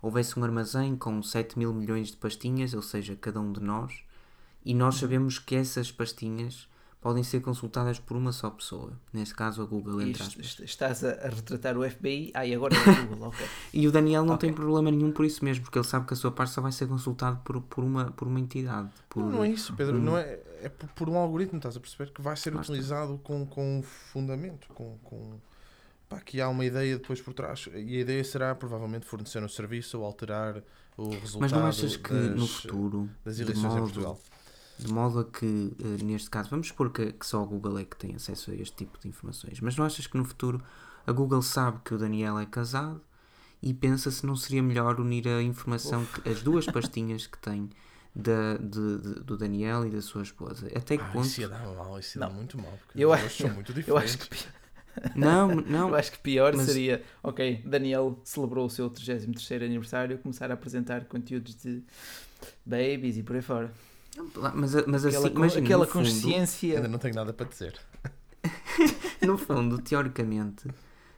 houvesse 0.02 0.38
um 0.39 0.43
armazém 0.43 0.95
com 0.95 1.21
7 1.21 1.60
mil 1.60 1.71
milhões 1.71 2.10
de 2.10 2.17
pastinhas, 2.17 2.73
ou 2.73 2.82
seja, 2.82 3.15
cada 3.15 3.39
um 3.39 3.54
de 3.54 3.62
nós, 3.62 4.04
e 4.65 4.73
nós 4.73 4.95
sabemos 4.95 5.38
que 5.38 5.56
essas 5.56 5.91
pastinhas 5.91 6.67
podem 7.03 7.21
ser 7.21 7.41
consultadas 7.41 7.99
por 7.99 8.15
uma 8.17 8.31
só 8.31 8.49
pessoa, 8.49 8.93
neste 9.11 9.35
caso 9.35 9.61
a 9.61 9.65
Google, 9.65 10.01
entre 10.01 10.23
aspas. 10.23 10.45
est- 10.45 10.59
estás 10.61 11.03
a, 11.03 11.09
a 11.11 11.29
retratar 11.29 11.77
o 11.77 11.87
FBI, 11.87 12.31
ah, 12.33 12.47
e 12.47 12.55
agora 12.55 12.73
é 12.75 12.79
o 12.79 13.07
Google, 13.07 13.27
ok. 13.27 13.45
E 13.73 13.87
o 13.87 13.91
Daniel 13.91 14.23
não 14.25 14.35
Ok. 14.35 14.47
tem 14.49 14.55
problema 14.55 14.89
nenhum 14.89 15.11
por 15.11 15.25
isso 15.25 15.43
mesmo, 15.43 15.63
porque 15.65 15.77
ele 15.77 15.85
sabe 15.85 16.07
que 16.07 16.13
a 16.13 16.17
sua 16.17 16.31
parte 16.31 16.53
só 16.53 16.61
vai 16.61 16.71
ser 16.71 16.87
consultado 16.87 17.39
por, 17.43 17.61
por, 17.61 17.83
uma, 17.83 18.05
por 18.11 18.27
uma 18.27 18.39
entidade. 18.39 18.89
Por, 19.09 19.19
Não, 19.23 19.29
não 19.31 19.43
é 19.43 19.49
isso, 19.49 19.73
Pedro. 19.75 19.97
um- 19.97 20.01
Não 20.01 20.17
é, 20.17 20.39
é 20.61 20.69
por, 20.69 20.87
por 20.93 21.09
um 21.09 21.17
algoritmo, 21.17 21.57
estás 21.57 21.75
a 21.75 21.79
perceber? 21.79 22.11
Que 22.11 22.21
vai 22.21 22.37
ser 22.37 22.49
está. 22.49 22.61
utilizado 22.61 23.19
com, 23.21 23.45
com 23.45 23.79
um 23.79 23.83
fundamento, 23.83 24.67
com, 24.73 24.97
com 25.03 25.33
pá, 26.07 26.19
que 26.21 26.39
há 26.39 26.47
uma 26.47 26.63
ideia 26.63 26.97
depois 26.97 27.21
por 27.21 27.33
trás. 27.33 27.67
E 27.73 27.97
a 27.97 27.99
ideia 27.99 28.23
será 28.23 28.55
provavelmente 28.55 29.05
fornecer 29.05 29.43
um 29.43 29.49
serviço 29.49 29.99
ou 29.99 30.05
alterar 30.05 30.63
o 30.95 31.09
resultado 31.09 31.41
Mas 31.41 31.51
não 31.51 31.65
achas 31.65 31.97
que 31.97 32.13
das, 32.13 32.35
no 32.39 32.47
futuro, 32.47 33.09
das 33.25 33.35
de 33.37 33.41
eleições 33.43 33.65
em 33.65 33.79
modo- 33.79 33.81
Portugal. 33.83 34.19
De 34.79 34.91
modo 34.91 35.19
a 35.19 35.25
que, 35.25 35.71
eh, 35.79 36.03
neste 36.03 36.29
caso, 36.29 36.49
vamos 36.49 36.67
supor 36.67 36.91
que, 36.91 37.13
que 37.13 37.25
só 37.25 37.41
a 37.43 37.45
Google 37.45 37.77
é 37.79 37.86
que 37.86 37.95
tem 37.95 38.15
acesso 38.15 38.51
a 38.51 38.55
este 38.55 38.75
tipo 38.75 38.99
de 38.99 39.07
informações, 39.07 39.59
mas 39.62 39.75
não 39.77 39.86
achas 39.86 40.07
que 40.07 40.17
no 40.17 40.25
futuro 40.25 40.62
a 41.05 41.12
Google 41.12 41.41
sabe 41.41 41.79
que 41.86 41.93
o 41.93 41.97
Daniel 41.97 42.39
é 42.39 42.45
casado 42.45 43.01
e 43.62 43.73
pensa 43.73 44.09
se 44.12 44.25
não 44.25 44.36
seria 44.36 44.62
melhor 44.63 44.99
unir 44.99 45.27
a 45.27 45.41
informação, 45.41 46.05
que, 46.05 46.27
as 46.29 46.41
duas 46.41 46.65
pastinhas 46.65 47.27
que 47.27 47.38
tem 47.38 47.69
da, 48.15 48.57
de- 48.57 48.97
de- 48.99 49.19
do 49.21 49.38
Daniel 49.38 49.86
e 49.86 49.89
da 49.89 50.01
sua 50.01 50.21
esposa? 50.23 50.67
Até 50.75 50.97
que 50.97 51.03
Ah, 51.03 51.07
ponto? 51.12 51.25
isso 51.27 51.41
ia 51.41 51.47
dar 51.49 51.65
mal, 51.65 51.97
isso 51.99 52.17
ia 52.17 52.19
dar 52.27 52.29
muito 52.33 52.57
mal. 52.57 52.77
Porque 52.86 53.03
Eu 53.03 53.13
acho- 53.13 53.43
são 53.43 53.53
muito 53.53 53.71
Eu 53.71 53.75
diferentes. 53.75 54.03
acho 54.15 54.29
que, 54.29 54.47
Não, 55.15 55.47
não. 55.62 55.89
eu 55.89 55.95
acho 55.95 56.12
que 56.12 56.19
pior 56.19 56.53
mas- 56.55 56.65
seria, 56.65 57.01
ok, 57.23 57.62
Daniel 57.65 58.19
celebrou 58.23 58.65
o 58.65 58.69
seu 58.69 58.89
33 58.89 59.63
aniversário, 59.63 60.17
começar 60.19 60.51
a 60.51 60.53
apresentar 60.55 61.05
conteúdos 61.05 61.55
de 61.55 61.81
babies 62.65 63.17
e 63.17 63.23
por 63.23 63.36
aí 63.36 63.41
fora. 63.41 63.71
Mas, 64.54 64.73
mas 64.86 65.06
assim, 65.06 65.17
Aquela, 65.17 65.30
imagina, 65.36 65.65
aquela 65.65 65.86
no 65.86 65.91
fundo- 65.91 66.06
consciência. 66.06 66.76
Ainda 66.76 66.88
não 66.88 66.99
tenho 66.99 67.15
nada 67.15 67.34
para 67.34 67.47
dizer. 67.47 67.80
no 69.26 69.38
fundo, 69.38 69.78
teoricamente, 69.80 70.67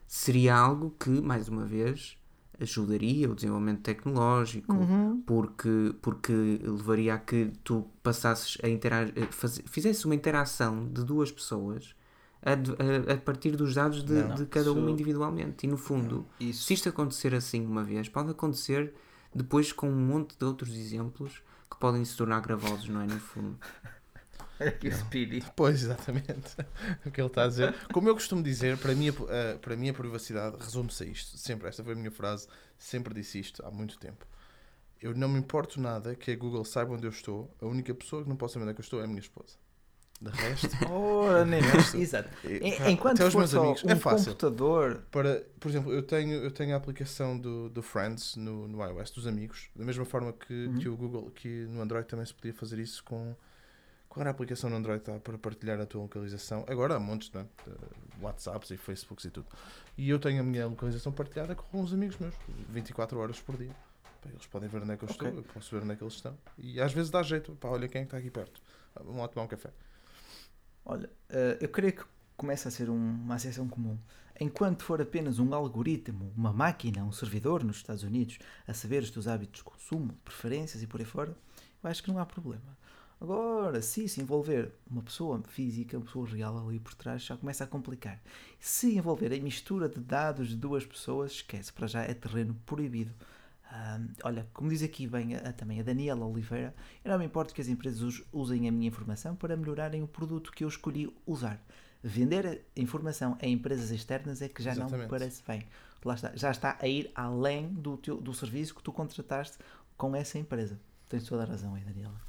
seria 0.08 0.56
algo 0.56 0.94
que, 1.00 1.10
mais 1.10 1.48
uma 1.50 1.66
vez, 1.66 2.18
ajudaria 2.60 3.30
o 3.30 3.36
desenvolvimento 3.36 3.82
tecnológico, 3.82 4.72
Uhum. 4.74 5.22
porque, 5.26 5.94
porque 6.02 6.32
levaria 6.64 7.16
a 7.16 7.18
que 7.18 7.52
tu 7.64 7.86
passasses 8.02 8.58
a 8.64 9.28
faz- 9.32 9.62
fizesse 9.66 10.06
uma 10.06 10.16
interação 10.16 10.88
de 10.88 11.04
duas 11.04 11.32
pessoas 11.32 11.94
a, 12.42 12.52
a- 12.52 13.14
a 13.14 13.18
partir 13.18 13.52
dos 13.58 13.74
dados 13.74 14.04
de, 14.06 14.14
Não, 14.14 14.36
de 14.36 14.46
cada 14.46 14.72
uma 14.72 14.82
isso- 14.82 14.90
individualmente. 14.92 15.66
E 15.66 15.70
no 15.70 15.76
fundo, 15.78 16.26
Isso. 16.40 16.64
se 16.64 16.74
isto 16.76 16.88
acontecer 16.88 17.36
assim 17.36 17.66
uma 17.66 17.84
vez, 17.84 18.08
pode 18.08 18.32
acontecer 18.32 18.94
depois 19.34 19.74
com 19.74 19.90
um 19.90 19.96
monte 20.08 20.38
de 20.38 20.46
outros 20.46 20.74
exemplos 20.78 21.42
que 21.70 21.78
podem 21.80 22.04
se 22.06 22.16
tornar 22.18 22.42
gravosos, 22.42 22.88
não 22.90 23.02
é? 23.02 23.08
No 23.08 23.20
fundo. 23.20 23.60
Aqui 24.60 24.88
o 24.90 24.94
Speedy. 24.94 25.44
Pois, 25.56 25.84
exatamente. 25.84 26.56
o 27.06 27.12
que 27.12 27.20
ele 27.22 27.28
está 27.28 27.44
a 27.44 27.48
dizer. 27.48 27.76
Como 27.92 28.10
eu 28.10 28.14
costumo 28.14 28.42
dizer, 28.44 28.78
para 28.78 28.96
mim, 28.96 29.10
a, 29.10 29.54
a- 29.56 29.60
para 29.60 29.76
mim 29.76 29.90
a 29.90 29.94
privacidade 29.94 30.58
resume-se 30.60 31.04
a 31.04 31.08
isto. 31.08 31.38
Sempre, 31.38 31.68
esta 31.70 31.84
foi 31.84 31.94
a 31.94 31.96
minha 31.96 32.12
frase, 32.12 32.48
sempre 32.78 33.14
disse 33.14 33.40
isto 33.40 33.66
há 33.66 33.72
muito 33.72 33.98
tempo. 34.00 34.26
Eu 35.02 35.16
não 35.16 35.30
me 35.30 35.40
importo 35.40 35.82
nada 35.82 36.16
que 36.16 36.32
a 36.32 36.36
Google 36.38 36.66
saiba 36.66 36.94
onde 36.94 37.06
eu 37.08 37.12
estou. 37.12 37.54
A 37.62 37.66
única 37.66 37.94
pessoa 37.96 38.24
que 38.24 38.30
não 38.30 38.38
pode 38.38 38.54
saber 38.54 38.64
onde 38.66 38.72
é 38.72 38.76
que 38.76 38.82
eu 38.82 38.86
estou 38.86 39.02
é 39.02 39.06
a 39.06 39.08
minha 39.08 39.20
esposa. 39.20 39.58
De 40.22 40.30
resto, 40.32 40.70
Ora, 40.90 41.44
nem 41.46 41.60
Resto. 41.62 41.98
Exato. 41.98 42.30
pá, 42.30 42.90
Enquanto 42.90 43.16
até 43.18 43.26
os 43.28 43.36
meus 43.36 43.54
amigos, 43.54 43.84
um 43.84 43.90
é 43.90 43.96
fácil. 43.96 44.28
computador, 44.32 45.04
Para, 45.12 45.44
por 45.60 45.70
exemplo, 45.70 45.92
eu 45.94 46.02
tenho, 46.02 46.34
eu 46.42 46.52
tenho 46.52 46.74
a 46.74 46.78
aplicação 46.78 47.38
do, 47.38 47.70
do 47.70 47.84
Friends 47.84 48.36
no, 48.38 48.68
no 48.68 48.82
iOS, 48.84 49.12
dos 49.12 49.28
amigos, 49.28 49.70
da 49.76 49.84
mesma 49.84 50.06
forma 50.06 50.32
que, 50.34 50.54
Uhum. 50.68 50.76
que 50.80 50.88
o 50.90 50.96
Google, 50.96 51.30
que 51.32 51.66
no 51.68 51.82
Android 51.82 52.08
também 52.08 52.26
se 52.26 52.34
podia 52.34 52.54
fazer 52.54 52.80
isso 52.80 53.04
com. 53.04 53.36
Qual 54.08 54.22
era 54.22 54.30
a 54.30 54.32
aplicação 54.32 54.70
no 54.70 54.78
Android 54.78 55.04
tá, 55.04 55.20
para 55.20 55.38
partilhar 55.38 55.80
a 55.82 55.86
tua 55.86 56.04
localização? 56.04 56.64
Agora 56.70 56.96
há 56.96 57.00
montes, 57.00 57.30
não 57.34 57.42
é? 57.42 57.44
De 57.68 58.24
WhatsApps 58.24 58.70
e 58.72 58.78
Facebooks 58.78 59.26
e 59.26 59.30
tudo. 59.30 59.48
E 59.98 60.10
eu 60.10 60.18
tenho 60.18 60.40
a 60.40 60.44
minha 60.44 60.66
localização 60.68 61.12
partilhada 61.12 61.54
com 61.54 61.82
uns 61.82 61.92
amigos 61.92 62.18
meus, 62.18 62.34
24 62.70 63.20
horas 63.20 63.42
por 63.42 63.58
dia. 63.58 63.76
Eles 64.26 64.46
podem 64.48 64.70
ver 64.70 64.82
onde 64.82 64.94
é 64.94 64.98
que 64.98 65.04
eu 65.04 65.10
Ok. 65.12 65.28
estou, 65.28 65.40
eu 65.42 65.44
posso 65.54 65.76
ver 65.76 65.84
onde 65.84 65.92
é 65.92 65.96
que 65.98 66.04
eles 66.04 66.14
estão. 66.14 66.38
E 66.58 66.80
às 66.80 66.94
vezes 66.94 67.12
dá 67.12 67.22
jeito, 67.22 67.52
pá, 67.60 67.68
olha 67.68 67.90
quem 67.90 68.02
é 68.02 68.06
que 68.06 68.08
está 68.08 68.18
aqui 68.18 68.32
perto. 68.32 68.62
Vamos 68.96 69.18
lá 69.18 69.28
tomar 69.28 69.44
um 69.44 69.48
café. 69.50 69.70
Olha, 70.86 71.10
eh, 71.30 71.58
eu 71.62 71.70
creio 71.70 71.94
que 71.94 72.04
começa 72.38 72.70
a 72.70 72.72
ser 72.72 72.90
um- 72.90 72.96
uma 72.96 73.36
acessão 73.36 73.68
comum. 73.68 73.98
Enquanto 74.40 74.84
for 74.84 75.02
apenas 75.02 75.40
um 75.40 75.54
algoritmo, 75.54 76.32
uma 76.36 76.52
máquina, 76.52 77.04
um 77.04 77.12
servidor 77.12 77.64
nos 77.64 77.78
Estados 77.78 78.04
Unidos 78.04 78.38
a 78.68 78.74
saber 78.74 79.02
os 79.02 79.10
teus 79.10 79.28
hábitos 79.28 79.60
de 79.60 79.64
consumo, 79.64 80.14
preferências 80.26 80.84
e 80.84 80.88
por 80.88 81.00
aí 81.00 81.06
fora, 81.06 81.36
eu 81.82 81.90
acho 81.90 82.04
que 82.04 82.12
não 82.12 82.20
há 82.20 82.26
problema. 82.26 82.78
Agora, 83.20 83.82
se 83.82 84.04
isso 84.04 84.20
envolver 84.22 84.74
uma 84.92 85.02
pessoa 85.02 85.42
física, 85.48 85.98
uma 85.98 86.06
pessoa 86.06 86.28
real 86.28 86.68
ali 86.68 86.80
por 86.80 86.94
trás, 86.94 87.24
já 87.24 87.38
começa 87.38 87.64
a 87.64 87.68
complicar. 87.68 88.22
Se 88.60 88.98
envolver 88.98 89.32
a 89.34 89.42
mistura 89.42 89.88
de 89.88 90.02
dados 90.02 90.50
de 90.50 90.58
duas 90.58 90.86
pessoas, 90.86 91.32
esquece, 91.32 91.72
para 91.72 91.88
já 91.88 92.02
é 92.04 92.14
terreno 92.14 92.54
proibido 92.66 93.14
Olha, 94.24 94.48
como 94.54 94.70
diz 94.70 94.82
aqui 94.84 95.08
bem 95.08 95.36
a- 95.36 95.52
também 95.54 95.80
a 95.80 95.84
Daniela 95.84 96.26
Oliveira, 96.26 96.74
eu 97.04 97.12
não 97.12 97.20
me 97.20 97.26
importo 97.26 97.54
que 97.54 97.62
as 97.62 97.68
empresas 97.68 98.02
us- 98.02 98.24
usem 98.32 98.68
a 98.68 98.72
minha 98.72 98.88
informação 98.88 99.36
para 99.36 99.58
melhorarem 99.58 100.02
o 100.02 100.08
produto 100.08 100.52
que 100.52 100.64
eu 100.64 100.68
escolhi 100.68 101.14
usar. 101.26 101.62
Vender 102.04 102.66
informação 102.76 103.38
a 103.42 103.48
empresas 103.48 103.90
externas 103.92 104.42
é 104.42 104.48
que 104.48 104.62
já 104.62 104.72
não 104.72 104.82
me 104.82 104.86
Exatamente. 104.88 105.10
parece 105.10 105.44
bem. 105.48 105.64
Lá 106.04 106.14
está, 106.14 106.36
já 106.36 106.52
está 106.52 106.78
a 106.80 106.88
ir 106.88 107.12
além 107.16 107.68
do, 107.74 107.98
teu, 107.98 108.22
do 108.22 108.34
serviço 108.34 108.76
que 108.76 108.84
tu 108.84 108.94
contrataste 108.94 109.58
com 109.98 110.16
essa 110.16 110.38
empresa. 110.38 110.80
Tens 111.10 111.24
toda 111.24 111.44
a 111.44 111.46
razão 111.48 111.74
aí, 111.74 111.84
Daniela. 111.84 112.20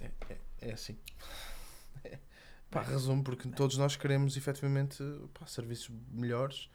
É, 0.00 0.10
é, 0.28 0.38
é 0.60 0.72
assim. 0.72 0.96
É. 2.04 2.18
Pá, 2.70 2.82
resumo 2.82 3.22
porque 3.24 3.48
todos 3.48 3.76
nós 3.78 3.96
queremos 3.96 4.36
efetivamente 4.36 5.02
pá, 5.32 5.46
serviços 5.46 5.90
melhores 6.10 6.68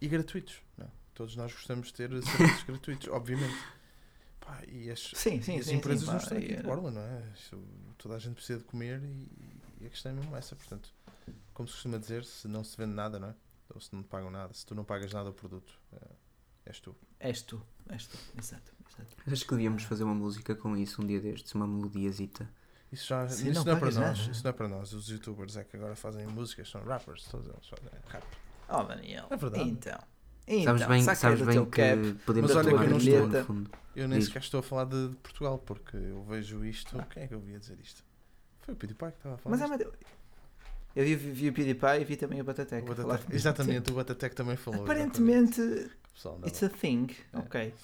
e 0.00 0.08
gratuitos. 0.08 0.60
Não? 0.76 0.86
é? 0.86 0.90
Todos 1.14 1.36
nós 1.36 1.52
gostamos 1.52 1.88
de 1.88 1.94
ter 1.94 2.10
serviços 2.22 2.62
gratuitos, 2.64 3.08
obviamente. 3.08 3.56
Pá, 4.40 4.60
e 4.66 4.90
as, 4.90 5.00
Sim, 5.14 5.40
sim, 5.40 5.56
e 5.56 5.60
as 5.60 5.66
sim. 5.66 5.76
empresas 5.76 6.04
sim, 6.04 6.10
não 6.10 6.16
estão 6.18 6.38
aqui 6.38 6.56
de 6.56 6.62
borla, 6.62 6.90
não 6.90 7.00
é? 7.02 7.22
Isto- 7.34 7.64
toda 7.98 8.16
a 8.16 8.18
gente 8.18 8.34
precisa 8.34 8.58
de 8.58 8.64
comer 8.64 9.00
e, 9.02 9.28
e 9.82 9.86
a 9.86 9.90
questão 9.90 10.10
é 10.12 10.14
mesmo 10.16 10.34
essa. 10.36 10.56
Portanto, 10.56 10.92
como 11.54 11.68
se 11.68 11.74
costuma 11.74 11.98
dizer, 11.98 12.24
se 12.24 12.48
não 12.48 12.64
se 12.64 12.76
vende 12.76 12.94
nada, 12.94 13.18
não 13.20 13.28
é? 13.28 13.34
Ou 13.74 13.80
se 13.80 13.94
não 13.94 14.02
te 14.02 14.08
pagam 14.08 14.30
nada, 14.30 14.52
se 14.52 14.66
tu 14.66 14.74
não 14.74 14.84
pagas 14.84 15.12
nada 15.12 15.28
ao 15.28 15.32
produto, 15.34 15.72
é, 15.92 15.98
és 16.66 16.80
tu. 16.80 16.94
És 17.20 17.40
tu, 17.42 17.64
és 17.88 18.06
tu, 18.06 18.18
exato. 18.36 18.72
exato. 18.90 19.16
Acho 19.30 19.44
que 19.44 19.50
devíamos 19.52 19.84
fazer 19.84 20.02
uma 20.04 20.14
música 20.14 20.54
com 20.56 20.76
isso 20.76 21.00
um 21.02 21.06
dia 21.06 21.20
destes, 21.20 21.54
uma 21.54 21.66
melodiazita. 21.66 22.48
Isso, 22.90 23.06
já, 23.06 23.26
Sim, 23.28 23.50
isso 23.50 23.64
não 23.64 23.64
não, 23.64 23.72
é 23.76 23.80
para 23.80 23.90
nós. 23.92 24.18
nada. 24.18 24.30
Isso 24.32 24.42
não 24.44 24.50
é 24.50 24.52
para 24.52 24.68
nós. 24.68 24.92
Os 24.92 25.08
youtubers 25.08 25.56
é 25.56 25.64
que 25.64 25.76
agora 25.76 25.94
fazem 25.96 26.26
músicas, 26.26 26.68
são 26.68 26.82
rappers, 26.84 27.24
todos 27.24 27.48
eles 27.48 27.66
fazem 27.66 27.88
rap. 28.08 28.24
Oh, 28.68 28.82
Daniel. 28.82 29.26
É 29.30 29.36
verdade. 29.36 29.70
Então. 29.70 29.98
Então 30.46 30.76
sabes 30.78 30.86
bem, 30.86 31.02
sabes 31.14 31.42
bem 31.42 31.64
que 31.64 31.70
cap. 31.70 32.14
podemos 32.26 32.50
Mas 32.50 32.56
olha 32.56 32.70
tomar 32.70 32.84
que 32.86 32.90
eu 32.92 32.98
estou- 32.98 33.28
no 33.28 33.44
fundo. 33.44 33.70
Eu 33.94 34.08
nem 34.08 34.20
sequer 34.20 34.40
estou 34.42 34.60
a 34.60 34.62
falar 34.62 34.84
de, 34.86 35.08
de 35.08 35.16
Portugal, 35.16 35.58
porque 35.58 35.96
eu 35.96 36.22
vejo 36.24 36.64
isto. 36.64 36.96
Quem 37.10 37.24
é 37.24 37.26
que 37.28 37.34
eu 37.34 37.40
via 37.40 37.58
dizer 37.58 37.78
isto? 37.82 38.02
Foi 38.62 38.74
o 38.74 38.76
PewDiePie 38.76 39.10
que 39.12 39.16
estava 39.18 39.34
a 39.34 39.38
falar. 39.38 39.56
Mas 39.56 39.70
é 39.70 39.76
disto. 39.76 39.88
uma- 39.88 39.96
eu 40.96 41.04
vi, 41.04 41.14
vi 41.16 41.48
o 41.48 41.52
PewDiePie 41.52 42.00
e 42.00 42.04
vi 42.04 42.16
também 42.16 42.40
o 42.40 42.44
Batatec. 42.44 42.82
O 42.82 42.88
Batatec- 42.88 43.02
Falar 43.06 43.16
disto. 43.18 43.32
Exatamente, 43.34 43.90
o 43.90 43.94
Batatec 43.94 44.34
também 44.34 44.56
falou. 44.56 44.82
Aparentemente, 44.82 45.90
it's 46.46 46.62
a 46.62 46.68
thing. 46.68 47.08
É. 47.32 47.38
Ok. 47.38 47.74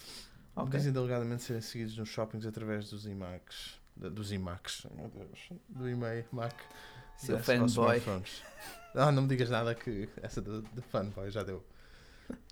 Ok. 0.56 0.78
Dizem 0.78 0.96
alegadamente 0.96 1.42
serem 1.42 1.62
seguidos 1.62 1.96
nos 1.96 2.08
shoppings 2.08 2.44
através 2.46 2.90
dos 2.90 3.06
IMAX. 3.06 3.78
da- 3.96 4.08
Dos 4.08 4.32
IMAX, 4.32 4.86
meu 4.94 5.08
Deus. 5.08 5.48
Do 5.68 5.88
e-mail 5.88 6.24
Mac. 6.32 6.54
Seu 7.16 7.38
fanboy. 7.40 8.00
Ah, 8.94 9.10
não 9.12 9.22
me 9.22 9.28
digas 9.28 9.50
nada 9.50 9.74
que 9.74 10.08
essa 10.22 10.40
do, 10.40 10.62
do 10.62 10.82
fanboy 10.82 11.30
já 11.30 11.42
deu. 11.42 11.64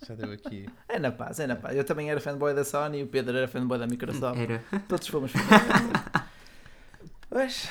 Já 0.07 0.14
deu 0.14 0.31
aqui. 0.33 0.68
É 0.89 0.99
na 0.99 1.11
paz, 1.12 1.41
é 1.41 1.47
na 1.47 1.57
paz. 1.57 1.77
Eu 1.77 1.85
também 1.85 2.11
era 2.11 2.20
fanboy 2.20 2.55
da 2.55 2.64
Sony 2.64 3.01
e 3.01 3.03
o 3.03 3.07
Pedro 3.07 3.37
era 3.37 3.49
fanboy 3.49 3.79
da 3.79 3.87
Microsoft. 3.87 4.39
Era. 4.39 4.62
Todos 4.89 5.07
fomos 5.09 5.33
fanboys. 5.33 6.27
Mas, 7.31 7.68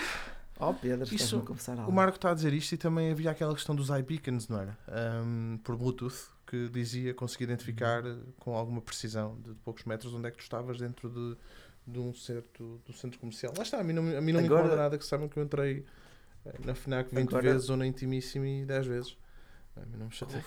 oh 0.59 0.73
Pedro, 0.73 1.13
Isso- 1.15 1.39
confessar 1.41 1.77
algo. 1.77 1.89
O 1.89 1.93
Marco 1.93 2.17
está 2.17 2.31
a 2.31 2.33
dizer 2.33 2.53
isto 2.53 2.73
e 2.73 2.77
também 2.77 3.11
havia 3.11 3.31
aquela 3.31 3.53
questão 3.53 3.75
dos 3.75 3.89
iBeacons, 3.89 4.47
não 4.49 4.59
era? 4.59 4.77
Ahm, 4.87 5.57
por 5.63 5.75
Bluetooth, 5.77 6.29
que 6.45 6.67
dizia 6.69 7.13
conseguir 7.13 7.45
identificar 7.45 8.03
com 8.39 8.55
alguma 8.55 8.81
precisão 8.81 9.39
de 9.41 9.53
poucos 9.63 9.83
metros 9.85 10.13
onde 10.13 10.27
é 10.27 10.31
que 10.31 10.37
tu 10.37 10.43
estavas 10.43 10.77
dentro 10.77 11.09
de, 11.09 11.37
de 11.87 11.99
um 11.99 12.13
certo 12.13 12.81
do 12.85 12.93
centro 12.93 13.17
comercial. 13.19 13.53
Lá 13.57 13.63
está, 13.63 13.79
a 13.79 13.83
mim 13.83 13.93
não, 13.93 14.03
me- 14.03 14.15
a 14.15 14.21
mim 14.21 14.31
não 14.33 14.41
me 14.41 14.45
Agora- 14.47 14.61
incomoda 14.63 14.81
nada 14.81 14.97
que 14.97 15.05
saibam 15.05 15.27
que 15.29 15.37
eu 15.39 15.43
entrei 15.43 15.85
eh, 16.45 16.53
na 16.65 16.75
FNAC 16.75 17.13
20 17.15 17.27
Agora- 17.29 17.41
vezes 17.53 17.69
ou 17.69 17.77
na 17.77 17.87
Intimissimi 17.87 18.65
10 18.65 18.85
vezes. 18.85 19.17
A 19.77 19.79
mim 19.85 19.97
não 19.97 20.05
me 20.07 20.11
chateia. 20.11 20.43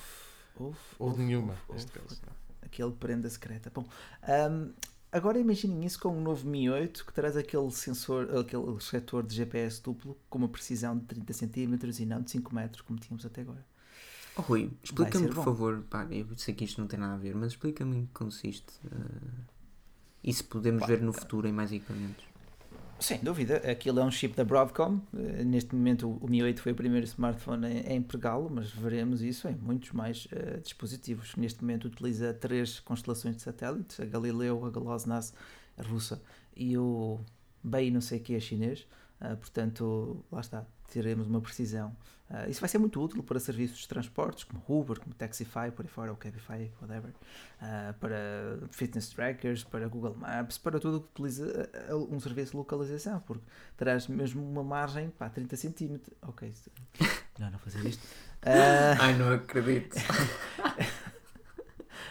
Uf, 0.59 0.79
Ou 0.99 1.11
uf, 1.11 1.19
nenhuma, 1.19 1.57
uf, 1.69 1.71
neste 1.73 1.91
uf. 1.93 1.93
caso. 1.93 2.23
Aquele 2.63 2.93
prenda 2.93 3.29
secreta. 3.31 3.71
Bom, 3.75 3.87
ahm, 4.23 4.73
agora 5.13 5.39
imaginem 5.39 5.85
isso 5.87 5.99
com 6.01 6.11
um 6.17 6.21
novo 6.21 6.47
Mi 6.49 6.69
8 6.69 7.05
que 7.07 7.13
traz 7.13 7.37
aquele 7.37 7.71
sensor, 7.71 8.37
aquele 8.37 8.73
receptor 8.75 9.23
de 9.27 9.35
GPS 9.35 9.83
duplo 9.83 10.17
com 10.29 10.39
uma 10.39 10.49
precisão 10.49 10.99
de 10.99 11.05
30 11.07 11.33
cm 11.33 12.01
e 12.01 12.07
não 12.07 12.23
de 12.23 12.31
5 12.31 12.55
metros, 12.55 12.83
como 12.83 12.99
tínhamos 12.99 13.25
até 13.25 13.41
agora. 13.43 13.65
Oh, 14.37 14.43
Rui, 14.43 14.71
explica-me 14.83 15.29
por 15.29 15.35
bom. 15.35 15.45
favor, 15.45 15.83
pá, 15.91 16.07
eu 16.11 16.27
sei 16.37 16.55
que 16.55 16.65
isto 16.65 16.81
não 16.81 16.89
tem 16.89 16.99
nada 16.99 17.15
a 17.15 17.17
ver, 17.19 17.35
mas 17.35 17.53
explica-me 17.53 17.97
em 17.99 18.07
que 18.07 18.13
consiste. 18.13 18.73
eh, 18.87 19.45
e 20.23 20.33
se 20.33 20.45
podemos 20.45 20.85
Pá, 20.85 20.87
ver 20.87 21.01
no 21.03 21.13
futuro 21.13 21.49
em 21.49 21.53
mais 21.53 21.73
equipamentos. 21.73 22.25
Sem 23.01 23.21
dúvida, 23.21 23.59
aquilo 23.59 24.01
é 24.01 24.05
um 24.05 24.11
chip 24.11 24.35
da 24.35 24.45
Broadcom. 24.45 25.01
Eh, 25.17 25.45
Neste 25.45 25.75
momento, 25.75 26.19
o 26.21 26.29
Mi 26.29 26.43
8 26.43 26.61
foi 26.61 26.73
o 26.73 26.75
primeiro 26.75 27.07
smartphone 27.07 27.67
a 27.67 27.95
empregá-lo, 27.95 28.51
mas 28.51 28.71
veremos 28.73 29.23
isso 29.23 29.47
em 29.49 29.55
muitos 29.55 29.93
mais 29.93 30.27
eh, 30.33 30.59
dispositivos. 30.59 31.37
Neste 31.37 31.61
momento, 31.63 31.87
utiliza 31.87 32.35
três 32.35 32.81
constelações 32.81 33.37
de 33.37 33.43
satélites: 33.43 34.01
a 34.01 34.05
Galileu, 34.05 34.65
a 34.67 34.71
GLONASS, 34.71 35.33
a 35.77 35.83
russa 35.83 36.21
e 36.57 36.77
o 36.77 37.21
BEI, 37.63 37.91
não 37.93 38.01
sei 38.01 38.19
o 38.19 38.23
que, 38.23 38.35
é 38.35 38.41
chinês. 38.41 38.85
Ah, 39.21 39.37
portanto, 39.37 40.25
lá 40.31 40.41
está, 40.41 40.65
teremos 40.89 41.27
uma 41.27 41.41
precisão. 41.41 41.95
Ah, 42.31 42.49
isso 42.49 42.61
vai 42.61 42.69
ser 42.69 42.79
muito 42.79 43.03
útil 43.03 43.23
para 43.23 43.41
serviços 43.41 43.79
de 43.79 43.89
transportes, 43.89 44.45
como 44.45 44.63
Uber, 44.69 45.01
como 45.01 45.15
Taxify, 45.15 45.71
por 45.75 45.85
aí 45.85 45.91
fora, 45.91 46.11
ou 46.11 46.17
Cabify, 46.17 46.71
whatever. 46.81 47.13
Ah, 47.61 47.95
para 47.99 48.19
fitness 48.71 49.09
trackers, 49.09 49.65
para 49.65 49.89
Google 49.89 50.15
Maps, 50.15 50.59
para 50.59 50.79
tudo 50.79 50.99
o 50.99 51.01
que 51.01 51.09
utiliza 51.23 51.69
um 52.11 52.21
serviço 52.21 52.53
de 52.53 52.59
localização, 52.59 53.21
porque 53.21 53.45
terás 53.77 54.07
mesmo 54.07 54.43
uma 54.49 54.63
margem, 54.63 55.11
pá, 55.11 55.29
30 55.29 55.57
centímetros. 55.57 56.15
Ok, 56.23 56.53
melhor 57.37 57.51
não 57.53 57.59
fazer 57.59 57.85
isto. 57.87 58.07
Ai, 58.43 59.15
não 59.17 59.33
acredito. 59.33 59.97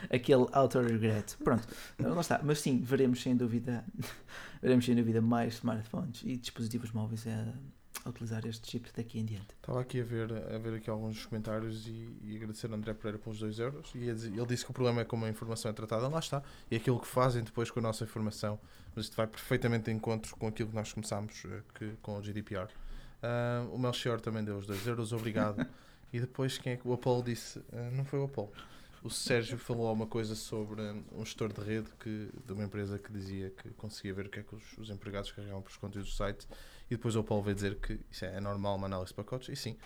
aquele 0.10 0.46
auto 0.52 0.80
regret. 0.80 1.36
Pronto, 1.44 1.68
lá 2.00 2.22
está. 2.22 2.40
Mas 2.44 2.60
sim, 2.60 2.82
veremos 2.82 3.22
sem 3.22 3.36
dúvida, 3.36 3.84
veremos 4.62 4.86
sem 4.86 4.96
dúvida 4.96 5.22
mais 5.22 5.56
smartphones 5.56 6.22
e 6.24 6.38
dispositivos 6.38 6.92
móveis 6.92 7.26
a, 7.28 7.54
a 8.06 8.10
utilizar 8.10 8.46
estes 8.46 8.70
chips 8.70 8.92
daqui 8.92 9.20
em 9.20 9.26
diante. 9.26 9.48
Estava 9.56 9.82
aqui 9.82 10.02
a 10.02 10.04
ver, 10.04 10.32
a 10.32 10.58
ver 10.58 10.76
aqui 10.76 10.90
alguns 10.90 11.26
comentários 11.26 11.88
e, 11.88 12.18
e 12.24 12.36
agradecer 12.38 12.68
ao 12.68 12.76
André 12.76 12.94
Pereira 12.94 13.18
pelos 13.18 13.40
2 13.40 13.60
euros. 13.60 13.92
E 13.96 14.08
ele 14.08 14.46
disse 14.46 14.64
que 14.64 14.72
o 14.72 14.74
problema 14.74 15.02
é 15.02 15.06
como 15.06 15.26
a 15.26 15.30
informação 15.30 15.70
é 15.72 15.74
tratada, 15.74 16.08
lá 16.08 16.20
está. 16.20 16.42
E 16.72 16.76
aquilo 16.76 17.00
que 17.00 17.08
fazem 17.08 17.44
depois 17.44 17.70
com 17.70 17.80
a 17.80 17.84
nossa 17.84 18.04
informação. 18.04 18.60
Mas 18.96 19.06
isto 19.06 19.16
vai 19.16 19.28
perfeitamente 19.28 19.86
de 19.86 19.92
encontro 19.92 20.36
com 20.38 20.48
aquilo 20.48 20.70
que 20.70 20.76
nós 20.76 20.92
começámos 20.92 21.44
eh, 21.46 21.62
que, 21.76 21.92
com 22.02 22.18
o 22.18 22.22
GDPR. 22.22 22.70
Ah, 23.22 23.68
o 23.72 23.78
Melchior 23.78 24.22
também 24.22 24.44
deu 24.44 24.58
os 24.58 24.66
2 24.66 24.88
euros, 24.88 25.14
obrigado. 25.14 25.66
e 26.14 26.20
depois 26.20 26.58
quem 26.58 26.74
é 26.74 26.78
que 26.78 26.88
o 26.88 26.94
Apolo 26.94 27.24
disse? 27.24 27.62
Ah, 27.74 27.90
não 27.92 28.06
foi 28.06 28.20
o 28.20 28.24
Apolo. 28.26 28.52
O 29.08 29.10
Sérgio 29.10 29.58
falou 29.58 29.88
alguma 29.88 30.06
coisa 30.06 30.36
sobre 30.36 30.82
um 31.14 31.24
gestor 31.24 31.54
de 31.54 31.62
rede 31.62 31.90
que, 31.98 32.30
de 32.46 32.52
uma 32.52 32.66
empresa 32.66 33.00
que 33.00 33.10
dizia 33.10 33.50
que 33.52 33.70
conseguia 33.70 34.14
ver 34.14 34.26
o 34.26 34.30
que 34.30 34.42
é 34.42 34.44
que 34.44 34.54
os, 34.54 34.78
os 34.78 34.90
empregados 34.90 35.32
carregavam 35.32 35.62
para 35.62 35.72
os 35.72 35.78
conteúdos 35.78 36.12
do 36.12 36.16
site 36.18 36.46
e 36.92 36.98
depois 36.98 37.16
o 37.16 37.24
Paulo 37.24 37.42
veio 37.42 37.56
dizer 37.56 37.76
que 37.80 38.02
isso 38.12 38.26
é, 38.26 38.36
é 38.36 38.42
normal 38.42 38.76
uma 38.76 38.86
análise 38.86 39.12
de 39.12 39.14
pacotes. 39.14 39.48
E 39.48 39.56
sim, 39.56 39.78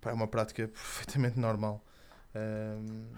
pá, 0.00 0.10
é 0.10 0.12
uma 0.12 0.28
prática 0.28 0.68
perfeitamente 0.70 1.36
normal. 1.36 1.84
Hum, 2.32 3.08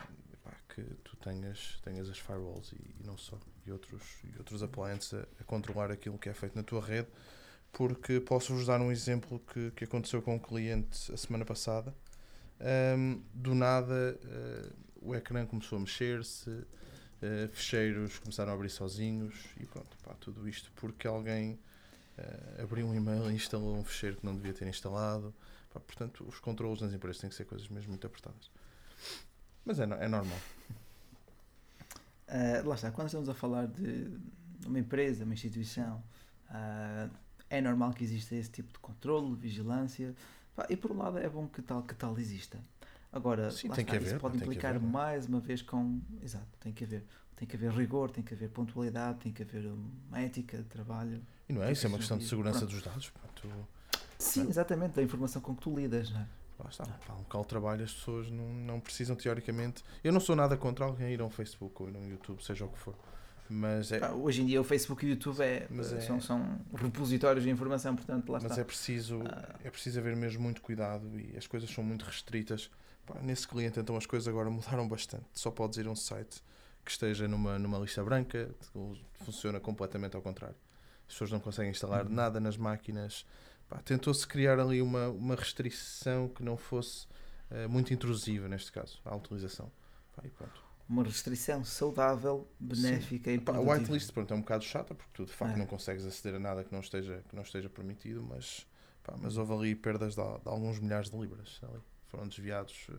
pá, 0.42 0.52
que 0.74 0.82
tu 1.04 1.18
tenhas, 1.18 1.78
tenhas 1.84 2.08
as 2.08 2.16
firewalls 2.18 2.72
e, 2.72 2.76
e 2.76 3.06
não 3.06 3.18
só 3.18 3.38
e 3.66 3.70
outros, 3.70 4.02
e 4.24 4.38
outros 4.38 4.62
appliances 4.62 5.12
a, 5.12 5.26
a 5.38 5.44
controlar 5.44 5.90
aquilo 5.90 6.18
que 6.18 6.30
é 6.30 6.32
feito 6.32 6.56
na 6.56 6.62
tua 6.62 6.80
rede 6.80 7.08
porque 7.72 8.20
posso-vos 8.20 8.64
dar 8.64 8.80
um 8.80 8.90
exemplo 8.90 9.38
que, 9.52 9.70
que 9.72 9.84
aconteceu 9.84 10.22
com 10.22 10.36
um 10.36 10.38
cliente 10.38 11.12
a 11.12 11.16
semana 11.18 11.44
passada. 11.44 11.94
Hum, 12.96 13.22
do 13.34 13.54
nada 13.54 14.18
eh, 14.24 14.72
o 15.04 15.14
ecrã 15.14 15.46
começou 15.46 15.78
a 15.78 15.80
mexer-se 15.80 16.64
eh, 17.22 17.48
fecheiros 17.52 18.18
começaram 18.18 18.50
a 18.50 18.54
abrir 18.54 18.68
sozinhos 18.68 19.34
e 19.60 19.64
pronto, 19.64 19.96
pá, 20.02 20.14
tudo 20.20 20.48
isto 20.48 20.72
porque 20.74 21.06
alguém 21.06 21.58
eh, 22.18 22.62
abriu 22.62 22.86
um 22.86 22.94
e-mail 22.94 23.30
e 23.30 23.34
instalou 23.34 23.76
um 23.76 23.84
fecheiro 23.84 24.16
que 24.16 24.26
não 24.26 24.34
devia 24.34 24.52
ter 24.52 24.66
instalado. 24.66 25.32
Pá, 25.72 25.80
portanto, 25.80 26.24
os 26.28 26.38
controles 26.40 26.80
nas 26.80 26.92
empresas 26.92 27.20
têm 27.20 27.30
que 27.30 27.36
ser 27.36 27.44
coisas 27.44 27.68
mesmo 27.68 27.90
muito 27.90 28.06
apertadas. 28.06 28.50
Mas 29.64 29.78
é, 29.78 29.84
é 29.84 30.08
normal. 30.08 30.38
Ah, 32.26 32.62
lá 32.64 32.74
está, 32.74 32.90
quando 32.90 33.06
estamos 33.06 33.28
a 33.28 33.34
falar 33.34 33.66
de 33.66 34.10
uma 34.66 34.78
empresa, 34.78 35.24
uma 35.24 35.34
instituição, 35.34 36.02
ah, 36.48 37.08
é 37.48 37.60
normal 37.60 37.92
que 37.92 38.02
exista 38.02 38.34
esse 38.34 38.50
tipo 38.50 38.72
de 38.72 38.78
controle, 38.78 39.34
vigilância, 39.36 40.14
e 40.68 40.76
por 40.76 40.90
um 40.90 40.98
lado 40.98 41.18
é 41.18 41.28
bom 41.28 41.46
que 41.46 41.62
tal, 41.62 41.82
que 41.82 41.94
tal 41.94 42.18
exista. 42.18 42.58
Agora, 43.12 43.50
Sim, 43.50 43.68
tem 43.68 43.82
está, 43.82 43.84
que 43.84 43.96
isso 43.98 44.06
haver, 44.14 44.20
pode 44.20 44.36
implicar 44.38 44.74
haver, 44.74 44.86
é? 44.86 44.90
mais 44.90 45.26
uma 45.26 45.38
vez 45.40 45.60
com. 45.62 46.00
Exato, 46.22 46.46
tem 46.58 46.72
que 46.72 46.84
haver. 46.84 47.04
Tem 47.36 47.46
que 47.46 47.56
haver 47.56 47.70
rigor, 47.72 48.10
tem 48.10 48.22
que 48.24 48.32
haver 48.34 48.48
pontualidade, 48.50 49.18
tem 49.18 49.32
que 49.32 49.42
haver 49.42 49.66
uma 49.66 50.20
ética 50.20 50.56
de 50.58 50.64
trabalho. 50.64 51.20
E 51.48 51.52
não 51.52 51.62
é? 51.62 51.72
Isso 51.72 51.84
é 51.86 51.88
uma 51.88 51.98
questão 51.98 52.16
de 52.16 52.24
segurança 52.26 52.60
pronto. 52.60 52.72
dos 52.72 52.82
dados. 52.82 53.12
tu- 53.34 53.48
Sim, 54.18 54.48
exatamente, 54.48 54.94
da 54.94 55.02
informação 55.02 55.42
com 55.42 55.54
que 55.54 55.60
tu 55.62 55.74
lidas, 55.74 56.10
não 56.10 56.20
é? 56.20 56.26
lá 56.62 56.70
está, 56.70 56.84
pá, 56.84 57.14
um 57.14 57.18
local 57.18 57.42
de 57.42 57.48
trabalho 57.48 57.82
as 57.84 57.92
pessoas 57.92 58.30
não, 58.30 58.46
não 58.54 58.78
precisam 58.78 59.16
teoricamente. 59.16 59.82
Eu 60.04 60.12
não 60.12 60.20
sou 60.20 60.36
nada 60.36 60.56
contra 60.56 60.84
alguém 60.84 61.12
ir 61.12 61.20
a 61.20 61.24
um 61.24 61.30
Facebook 61.30 61.82
ou 61.82 61.88
ir 61.90 61.96
a 61.96 61.98
um 61.98 62.08
YouTube, 62.08 62.40
seja 62.42 62.64
o 62.64 62.68
que 62.68 62.78
for. 62.78 62.94
Mas 63.50 63.90
é, 63.90 63.98
Pá, 63.98 64.10
hoje 64.10 64.42
em 64.42 64.46
dia 64.46 64.60
o 64.60 64.64
Facebook 64.64 65.04
e 65.04 65.08
o 65.08 65.10
YouTube 65.10 65.40
é, 65.40 65.66
é- 65.68 66.00
São, 66.02 66.20
são 66.20 66.60
repositórios 66.74 67.42
de 67.44 67.50
informação, 67.50 67.96
portanto 67.96 68.30
lá 68.30 68.38
mas 68.40 68.52
está. 68.52 68.60
é 68.62 68.64
preciso 68.64 69.20
Ah. 69.26 69.56
é 69.64 69.70
preciso 69.70 69.98
haver 69.98 70.14
mesmo 70.14 70.40
muito 70.42 70.62
cuidado 70.62 71.18
e 71.18 71.36
as 71.36 71.46
coisas 71.48 71.68
são 71.68 71.82
muito 71.82 72.04
restritas 72.04 72.70
Pá, 73.06 73.18
nesse 73.20 73.46
cliente 73.48 73.80
então 73.80 73.96
as 73.96 74.06
coisas 74.06 74.28
agora 74.28 74.48
mudaram 74.50 74.86
bastante 74.88 75.24
só 75.32 75.50
podes 75.50 75.78
ir 75.78 75.86
a 75.86 75.90
um 75.90 75.96
site 75.96 76.42
que 76.84 76.90
esteja 76.90 77.28
numa, 77.28 77.58
numa 77.58 77.78
lista 77.78 78.02
branca, 78.02 78.50
funciona 79.24 79.60
completamente 79.60 80.16
ao 80.16 80.22
contrário. 80.22 80.56
As 81.06 81.14
pessoas 81.14 81.30
não 81.30 81.38
conseguem 81.38 81.70
instalar 81.70 82.06
Uhum. 82.06 82.12
nada 82.12 82.40
nas 82.40 82.56
máquinas. 82.56 83.24
Tentou-se 83.84 84.26
criar 84.26 84.58
ali 84.58 84.82
uma, 84.82 85.08
uma 85.08 85.34
restrição 85.36 86.28
que 86.28 86.42
não 86.42 86.56
fosse 86.56 87.06
eh, 87.50 87.66
muito 87.68 87.94
intrusiva, 87.94 88.48
neste 88.48 88.72
caso, 88.72 89.00
à 89.04 89.14
utilização. 89.14 89.70
Pá. 90.16 90.24
Uma 90.88 91.04
restrição 91.04 91.64
saudável, 91.64 92.48
benéfica 92.58 93.30
e 93.30 93.38
Pá, 93.38 93.52
a 93.52 93.54
produtiva. 93.54 93.78
whitelist 93.78 94.12
pronto, 94.12 94.34
é 94.34 94.36
um 94.36 94.40
bocado 94.40 94.64
chata 94.64 94.92
porque 94.94 95.10
tu 95.14 95.24
de 95.24 95.32
facto 95.32 95.54
É. 95.54 95.58
não 95.58 95.66
consegues 95.66 96.04
aceder 96.04 96.34
a 96.34 96.40
nada 96.40 96.64
que 96.64 96.72
não 96.72 96.80
esteja, 96.80 97.22
que 97.28 97.36
não 97.36 97.42
esteja 97.44 97.70
permitido, 97.70 98.22
mas, 98.28 98.66
pá, 99.04 99.14
mas 99.16 99.36
houve 99.36 99.52
ali 99.52 99.74
perdas 99.76 100.16
de, 100.16 100.22
de 100.22 100.48
alguns 100.48 100.80
milhares 100.80 101.08
de 101.08 101.16
libras. 101.16 101.60
Ali. 101.62 101.80
Foram 102.12 102.28
desviados 102.28 102.86
eh, 102.90 102.94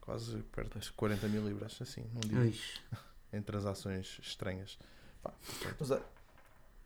quase 0.00 0.38
perto 0.44 0.78
de 0.78 0.90
40 0.92 1.28
mil 1.28 1.46
libras, 1.46 1.76
assim, 1.82 2.04
num 2.14 2.20
dia, 2.20 2.38
Ui, 2.38 2.54
em 3.32 3.42
transações 3.42 4.18
estranhas. 4.22 4.78
Pá. 5.22 5.34
Mas, 5.78 5.90
olha- 5.90 6.02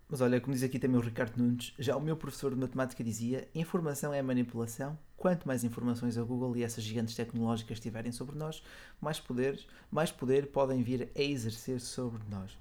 mas 0.09 0.21
olha, 0.23 0.41
como 0.41 0.55
diz 0.55 0.63
aqui 0.63 0.79
também 0.79 0.97
o 0.97 1.01
Ricardo 1.01 1.37
Nunes, 1.37 1.73
já 1.79 1.95
o 1.97 2.01
meu 2.01 2.17
professor 2.17 2.53
de 2.55 2.61
matemática 2.61 3.05
dizia: 3.05 3.47
informação 3.55 4.13
é 4.13 4.21
manipulação. 4.23 4.99
Quanto 5.17 5.47
mais 5.47 5.63
informações 5.63 6.19
a 6.19 6.23
Google 6.25 6.57
e 6.57 6.65
essas 6.65 6.83
gigantes 6.83 7.15
tecnológicas 7.15 7.79
tiverem 7.79 8.11
sobre 8.11 8.35
nós, 8.37 8.61
mais 9.01 9.21
poderes, 9.21 9.67
mais 9.91 10.11
poder 10.11 10.49
podem 10.49 10.83
vir 10.83 11.11
a 11.15 11.21
exercer 11.21 11.81
sobre 11.81 12.21
nós. 12.29 12.59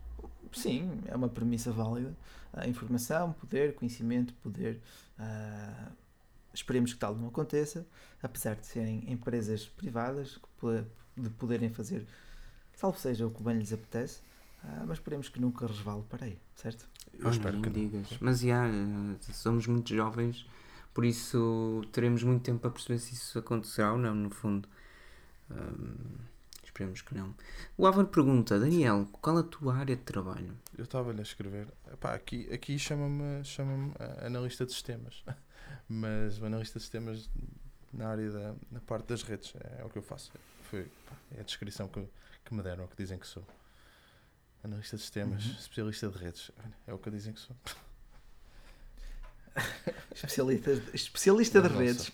Sim, 0.54 0.92
é 1.08 1.16
uma 1.16 1.28
premissa 1.30 1.72
válida. 1.72 2.16
A 2.54 2.68
informação, 2.68 3.32
poder, 3.34 3.74
conhecimento, 3.74 4.34
poder. 4.44 4.80
ah, 5.18 5.92
esperemos 6.54 6.94
que 6.94 7.00
tal 7.00 7.16
não 7.16 7.28
aconteça, 7.28 7.86
apesar 8.22 8.56
de 8.56 8.66
serem 8.66 9.12
empresas 9.12 9.66
privadas 9.66 10.40
de 11.16 11.30
poderem 11.32 11.70
fazer, 11.70 12.06
salvo 12.76 12.98
seja 12.98 13.26
o 13.26 13.32
que 13.32 13.44
bem 13.44 13.58
lhes 13.58 13.74
apetece. 13.74 14.22
Ah, 14.64 14.84
mas 14.88 15.00
esperemos 15.00 15.28
que 15.28 15.42
nunca 15.42 15.66
resvale 15.66 16.04
para 16.04 16.26
aí, 16.26 16.38
certo? 16.56 16.88
Eu 17.14 17.26
olha, 17.26 17.32
espero 17.32 17.62
que 17.62 17.70
não. 17.70 17.74
digas. 17.74 18.08
Mas 18.20 18.42
já, 18.42 18.68
eh, 18.68 19.34
somos 19.34 19.66
muito 19.66 19.94
jovens, 19.94 20.46
por 20.94 21.04
isso 21.04 21.82
teremos 21.92 22.22
muito 22.22 22.44
tempo 22.44 22.60
para 22.60 22.70
perceber 22.70 23.00
se 23.00 23.14
isso 23.14 23.40
acontecerá 23.40 23.92
ou 23.92 23.98
não, 23.98 24.14
no 24.14 24.30
fundo. 24.30 24.70
Esperemos 26.64 27.02
que 27.02 27.14
não. 27.14 27.36
O 27.78 27.86
Álvaro 27.86 28.08
pergunta, 28.08 28.58
Daniel, 28.58 29.08
qual 29.22 29.38
a 29.38 29.44
tua 29.44 29.76
área 29.76 29.96
de 29.96 30.04
trabalho? 30.04 30.58
Eu 30.78 30.86
estava-lhe 30.86 31.20
a 31.20 31.24
escrever. 31.24 31.68
Epá, 31.92 32.14
aqui 32.14 32.48
aqui 32.52 32.80
chama-me 32.80 33.44
chama 33.44 33.94
analista 34.26 34.66
de 34.66 34.72
sistemas. 34.72 35.24
Mas 35.94 36.40
o 36.40 36.46
analista 36.46 36.80
de 36.80 36.84
sistemas 36.84 37.30
na 37.92 38.08
área 38.08 38.30
da 38.32 38.56
na 38.72 38.80
parte 38.80 39.08
das 39.08 39.24
redes 39.24 39.54
é, 39.60 39.84
o 39.84 39.90
que 39.90 39.98
eu 39.98 40.02
faço. 40.02 40.32
Foi, 40.70 40.86
pá, 41.10 41.16
é 41.36 41.42
a 41.42 41.44
descrição 41.44 41.88
que, 41.90 42.02
que 42.46 42.54
me 42.54 42.64
deram, 42.64 42.84
é 42.84 42.86
o 42.86 42.88
que 42.88 42.96
dizem 42.96 43.18
que 43.20 43.28
sou. 43.28 43.44
Analista 44.64 44.96
de 44.96 45.02
sistemas, 45.02 45.46
Uhum. 45.46 45.52
especialista 45.52 46.08
de 46.10 46.18
redes. 46.18 46.52
É 46.88 46.94
o 46.94 46.98
que 46.98 47.10
dizem 47.12 47.34
que 47.34 47.42
sou. 47.42 47.56
Especialista, 50.16 50.72
especialista 50.94 51.62
de 51.62 51.68
Nossa. 51.70 51.82
redes. 51.84 52.12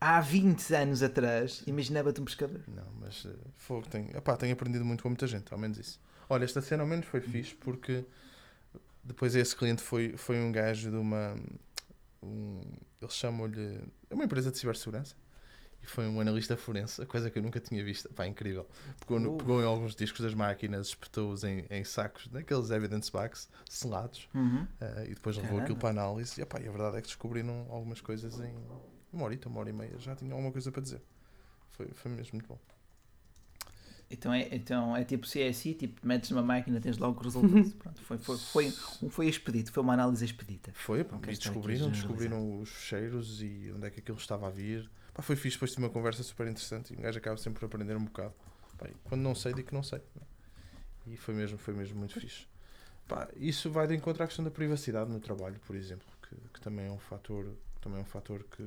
Há 0.00 0.20
20 0.20 0.74
anos 0.74 1.02
atrás, 1.02 1.62
imaginava-te 1.66 2.20
um 2.20 2.24
pescador. 2.24 2.60
Não, 2.68 2.86
mas 3.00 3.24
uh, 3.24 3.36
fogo, 3.56 3.86
tenho, 3.88 4.16
epá, 4.16 4.36
tenho 4.36 4.52
aprendido 4.52 4.84
muito 4.84 5.02
com 5.02 5.08
muita 5.08 5.26
gente, 5.26 5.52
ao 5.52 5.58
menos 5.58 5.76
isso. 5.76 6.00
Olha, 6.30 6.44
esta 6.44 6.62
cena 6.62 6.82
ao 6.84 6.88
menos 6.88 7.04
foi 7.06 7.20
fixe 7.20 7.54
porque 7.56 8.04
depois 9.02 9.34
esse 9.34 9.54
cliente 9.56 9.82
foi, 9.82 10.16
foi 10.16 10.38
um 10.40 10.52
gajo 10.52 10.90
de 10.90 10.96
uma. 10.96 11.36
Um, 12.22 12.60
eles 13.00 13.14
chamam-lhe. 13.14 13.80
É 14.10 14.14
uma 14.14 14.24
empresa 14.24 14.50
de 14.50 14.58
cibersegurança. 14.58 15.14
E 15.80 15.86
foi 15.86 16.08
um 16.08 16.20
analista 16.20 16.56
forense, 16.56 17.06
coisa 17.06 17.30
que 17.30 17.38
eu 17.38 17.42
nunca 17.42 17.60
tinha 17.60 17.84
visto. 17.84 18.12
Pá, 18.12 18.26
incrível. 18.26 18.66
Pegou, 18.98 19.20
no- 19.20 19.36
pegou 19.36 19.62
em 19.62 19.64
alguns 19.64 19.94
discos 19.94 20.20
das 20.22 20.34
máquinas, 20.34 20.88
espetou-os 20.88 21.44
em, 21.44 21.66
em 21.70 21.84
sacos, 21.84 22.28
naqueles 22.32 22.70
evidence 22.70 23.12
bags, 23.12 23.48
selados, 23.70 24.28
Uhum. 24.34 24.62
uh, 24.64 25.04
e 25.04 25.14
depois 25.14 25.36
levou 25.36 25.50
Caramba. 25.50 25.62
aquilo 25.62 25.78
para 25.78 25.90
análise. 25.90 26.40
E, 26.40 26.42
epá, 26.42 26.60
e 26.60 26.66
a 26.66 26.70
verdade 26.72 26.96
é 26.96 27.00
que 27.00 27.06
descobriram 27.06 27.66
algumas 27.70 28.00
coisas 28.00 28.40
em 28.40 28.52
uma 29.12 29.24
horita, 29.24 29.48
uma 29.48 29.60
hora 29.60 29.70
e 29.70 29.72
meia. 29.72 29.96
Já 30.00 30.16
tinha 30.16 30.32
alguma 30.32 30.50
coisa 30.50 30.72
para 30.72 30.82
dizer. 30.82 31.00
Foi, 31.70 31.86
foi 31.94 32.10
mesmo 32.10 32.32
muito 32.34 32.48
bom. 32.48 32.58
Então 34.10 34.32
é, 34.32 34.48
então 34.54 34.96
é 34.96 35.04
tipo 35.04 35.26
CSI, 35.26 35.74
tipo, 35.74 36.06
metes 36.06 36.30
numa 36.30 36.42
máquina, 36.42 36.80
tens 36.80 36.96
logo 36.96 37.20
o 37.20 37.22
resultado. 37.22 37.70
Pronto, 37.72 38.00
foi, 38.02 38.18
foi, 38.18 38.38
foi, 38.38 38.70
foi 39.10 39.28
expedito, 39.28 39.70
foi 39.70 39.82
uma 39.82 39.92
análise 39.92 40.24
expedita. 40.24 40.72
Foi, 40.72 41.04
pá, 41.04 41.18
e 41.26 41.30
a 41.30 41.32
descobriram, 41.34 41.90
descobriram 41.90 42.60
os 42.60 42.68
cheiros 42.70 43.42
e 43.42 43.70
onde 43.74 43.86
é 43.86 43.90
que 43.90 44.00
aquilo 44.00 44.16
estava 44.16 44.46
a 44.46 44.50
vir. 44.50 44.88
Pá, 45.12 45.22
foi 45.22 45.36
fixe, 45.36 45.56
depois 45.56 45.72
tive 45.72 45.84
uma 45.84 45.90
conversa 45.90 46.22
super 46.22 46.46
interessante 46.46 46.94
e 46.94 46.96
um 46.96 47.02
gajo 47.02 47.18
acaba 47.18 47.36
sempre 47.36 47.60
por 47.60 47.66
aprender 47.66 47.96
um 47.96 48.04
bocado. 48.04 48.32
Pá, 48.78 48.88
quando 49.04 49.20
não 49.20 49.34
sei, 49.34 49.52
digo 49.52 49.68
que 49.68 49.74
não 49.74 49.82
sei. 49.82 50.00
né? 50.16 50.22
E 51.06 51.16
foi 51.16 51.34
mesmo, 51.34 51.58
foi 51.58 51.74
mesmo 51.74 51.98
muito 51.98 52.18
fixe. 52.18 52.46
Pá, 53.06 53.28
isso 53.36 53.70
vai 53.70 53.86
de 53.86 53.94
encontro 53.94 54.22
à 54.22 54.26
questão 54.26 54.44
da 54.44 54.50
privacidade 54.50 55.10
no 55.10 55.20
trabalho, 55.20 55.58
por 55.66 55.76
exemplo, 55.76 56.06
que, 56.22 56.34
que 56.54 56.60
também 56.60 56.86
é 56.86 56.90
um 56.90 56.98
fator, 56.98 57.46
também 57.80 57.98
é 57.98 58.02
um 58.02 58.06
fator 58.06 58.44
que, 58.44 58.62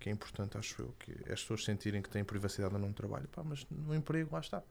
que 0.00 0.08
é 0.10 0.12
importante, 0.12 0.58
acho 0.58 0.82
eu, 0.82 0.94
que 1.00 1.12
é 1.26 1.34
as 1.34 1.42
pessoas 1.42 1.64
sentirem 1.64 2.02
que 2.02 2.10
têm 2.10 2.24
privacidade 2.24 2.76
no 2.78 2.92
trabalho. 2.94 3.28
Pá, 3.28 3.42
mas 3.44 3.66
no 3.70 3.94
emprego, 3.94 4.30
lá 4.34 4.40
está. 4.40 4.62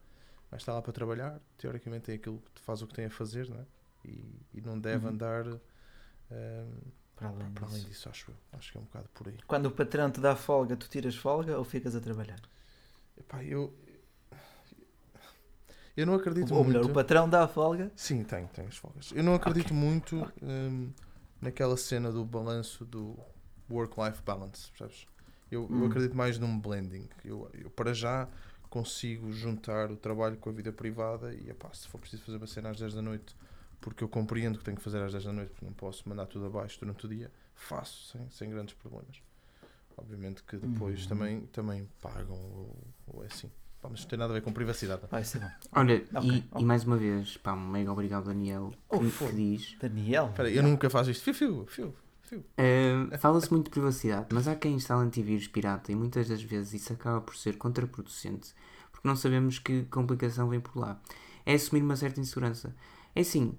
Vai 0.50 0.58
estar 0.58 0.74
lá 0.74 0.82
para 0.82 0.92
trabalhar, 0.92 1.40
teoricamente 1.58 2.06
tem 2.06 2.16
aquilo 2.16 2.42
que 2.54 2.62
faz 2.62 2.82
o 2.82 2.86
que 2.88 2.94
tem 2.94 3.06
a 3.06 3.10
fazer, 3.10 3.48
não 3.48 3.60
é? 3.60 3.66
E, 4.04 4.46
e 4.54 4.60
não 4.62 4.78
deve 4.80 5.06
Uhum. 5.06 5.10
andar 5.10 5.46
ehm, 6.30 6.92
Para 7.14 7.28
além 7.28 7.52
para 7.54 7.66
além 7.66 7.82
disso. 7.82 7.88
disso, 7.88 8.08
acho 8.08 8.30
eu. 8.32 8.36
Acho 8.58 8.72
que 8.72 8.78
é 8.78 8.80
um 8.80 8.84
bocado 8.84 9.08
por 9.14 9.28
aí. 9.28 9.38
Quando 9.46 9.66
o 9.66 9.70
patrão 9.70 10.10
te 10.10 10.18
dá 10.18 10.34
folga, 10.34 10.78
tu 10.78 10.88
tiras 10.88 11.14
folga 11.14 11.58
ou 11.58 11.62
ficas 11.64 11.94
a 11.94 12.00
trabalhar? 12.00 12.40
Epá, 13.18 13.42
eu. 13.44 13.72
Eu 15.96 16.06
não 16.06 16.14
acredito 16.14 16.54
Ou 16.54 16.62
muito. 16.62 16.68
melhor, 16.68 16.84
o 16.86 16.92
patrão 16.92 17.28
dá 17.28 17.46
folga. 17.48 17.90
Sim, 17.94 18.24
tenho, 18.24 18.48
tenho 18.48 18.68
as 18.68 18.76
folgas. 18.76 19.12
Eu 19.12 19.22
não 19.22 19.34
acredito 19.34 19.74
muito 19.74 20.16
hum, 20.42 20.92
naquela 21.40 21.76
cena 21.76 22.10
do 22.10 22.24
balanço 22.24 22.84
do 22.84 23.18
work-life 23.70 24.22
balance, 24.22 24.70
percebes? 24.70 25.06
Eu, 25.50 25.62
eu 25.74 25.84
Hum. 25.84 25.86
acredito 25.86 26.16
mais 26.16 26.38
num 26.38 26.58
blending. 26.58 27.08
Eu, 27.24 27.50
eu, 27.54 27.70
para 27.70 27.92
já, 27.92 28.28
consigo 28.68 29.32
juntar 29.32 29.90
o 29.90 29.96
trabalho 29.96 30.36
com 30.36 30.48
a 30.50 30.52
vida 30.52 30.72
privada 30.72 31.34
e, 31.34 31.50
epá, 31.50 31.72
se 31.72 31.88
for 31.88 31.98
preciso 31.98 32.22
fazer 32.22 32.36
uma 32.38 32.46
cena 32.46 32.70
às 32.70 32.78
10 32.78 32.94
da 32.94 33.02
noite, 33.02 33.34
porque 33.80 34.04
eu 34.04 34.08
compreendo 34.08 34.58
que 34.58 34.64
tenho 34.64 34.76
que 34.76 34.82
fazer 34.82 35.02
às 35.02 35.12
10 35.12 35.24
da 35.24 35.32
noite, 35.32 35.50
porque 35.50 35.64
não 35.64 35.72
posso 35.72 36.08
mandar 36.08 36.26
tudo 36.26 36.46
abaixo 36.46 36.78
durante 36.78 37.04
o 37.06 37.08
dia, 37.08 37.30
faço 37.54 38.12
sem, 38.12 38.30
sem 38.30 38.50
grandes 38.50 38.74
problemas. 38.74 39.20
Obviamente 39.96 40.42
que 40.44 40.56
depois 40.56 41.02
Uhum. 41.02 41.08
também, 41.08 41.40
também 41.46 41.88
pagam 42.00 42.36
ou, 42.36 42.76
ou 43.08 43.24
é 43.24 43.26
assim. 43.26 43.50
Pá, 43.82 43.88
mas 43.90 44.00
não 44.02 44.08
tem 44.08 44.18
nada 44.18 44.32
a 44.32 44.34
ver 44.34 44.42
com 44.42 44.52
privacidade. 44.52 45.02
Vai 45.10 45.24
ser 45.24 45.40
bom. 45.40 45.50
Olha, 45.72 46.04
Ok, 46.14 46.30
e, 46.30 46.36
ok. 46.38 46.62
e 46.62 46.64
mais 46.64 46.84
uma 46.84 46.96
vez, 46.96 47.36
pá, 47.38 47.52
um 47.54 47.68
mega 47.68 47.90
obrigado, 47.92 48.24
Daniel, 48.26 48.72
que, 48.90 48.96
Oh, 48.96 49.00
que 49.00 49.32
diz. 49.34 49.76
Daniel. 49.80 50.28
Espera 50.30 50.50
eu 50.50 50.62
nunca 50.62 50.88
faço 50.90 51.10
isto. 51.10 51.22
Fiu, 51.24 51.34
fiu, 51.34 51.66
fiu, 51.66 51.94
Eh, 52.56 53.16
Fala-se 53.18 53.50
muito 53.50 53.64
de 53.66 53.70
privacidade, 53.70 54.28
mas 54.32 54.46
há 54.48 54.54
quem 54.56 54.74
instala 54.74 55.02
antivírus 55.02 55.48
pirata 55.48 55.90
e 55.92 55.94
muitas 55.94 56.28
das 56.28 56.42
vezes 56.42 56.74
isso 56.82 56.92
acaba 56.92 57.20
por 57.20 57.36
ser 57.36 57.56
contraproducente 57.56 58.54
porque 58.92 59.06
não 59.08 59.16
sabemos 59.16 59.58
que 59.58 59.84
complicação 59.84 60.48
vem 60.48 60.60
por 60.60 60.76
lá. 60.76 61.00
É 61.46 61.54
assumir 61.54 61.82
uma 61.82 61.96
certa 61.96 62.20
insegurança. 62.20 62.74
É 63.14 63.20
assim, 63.22 63.58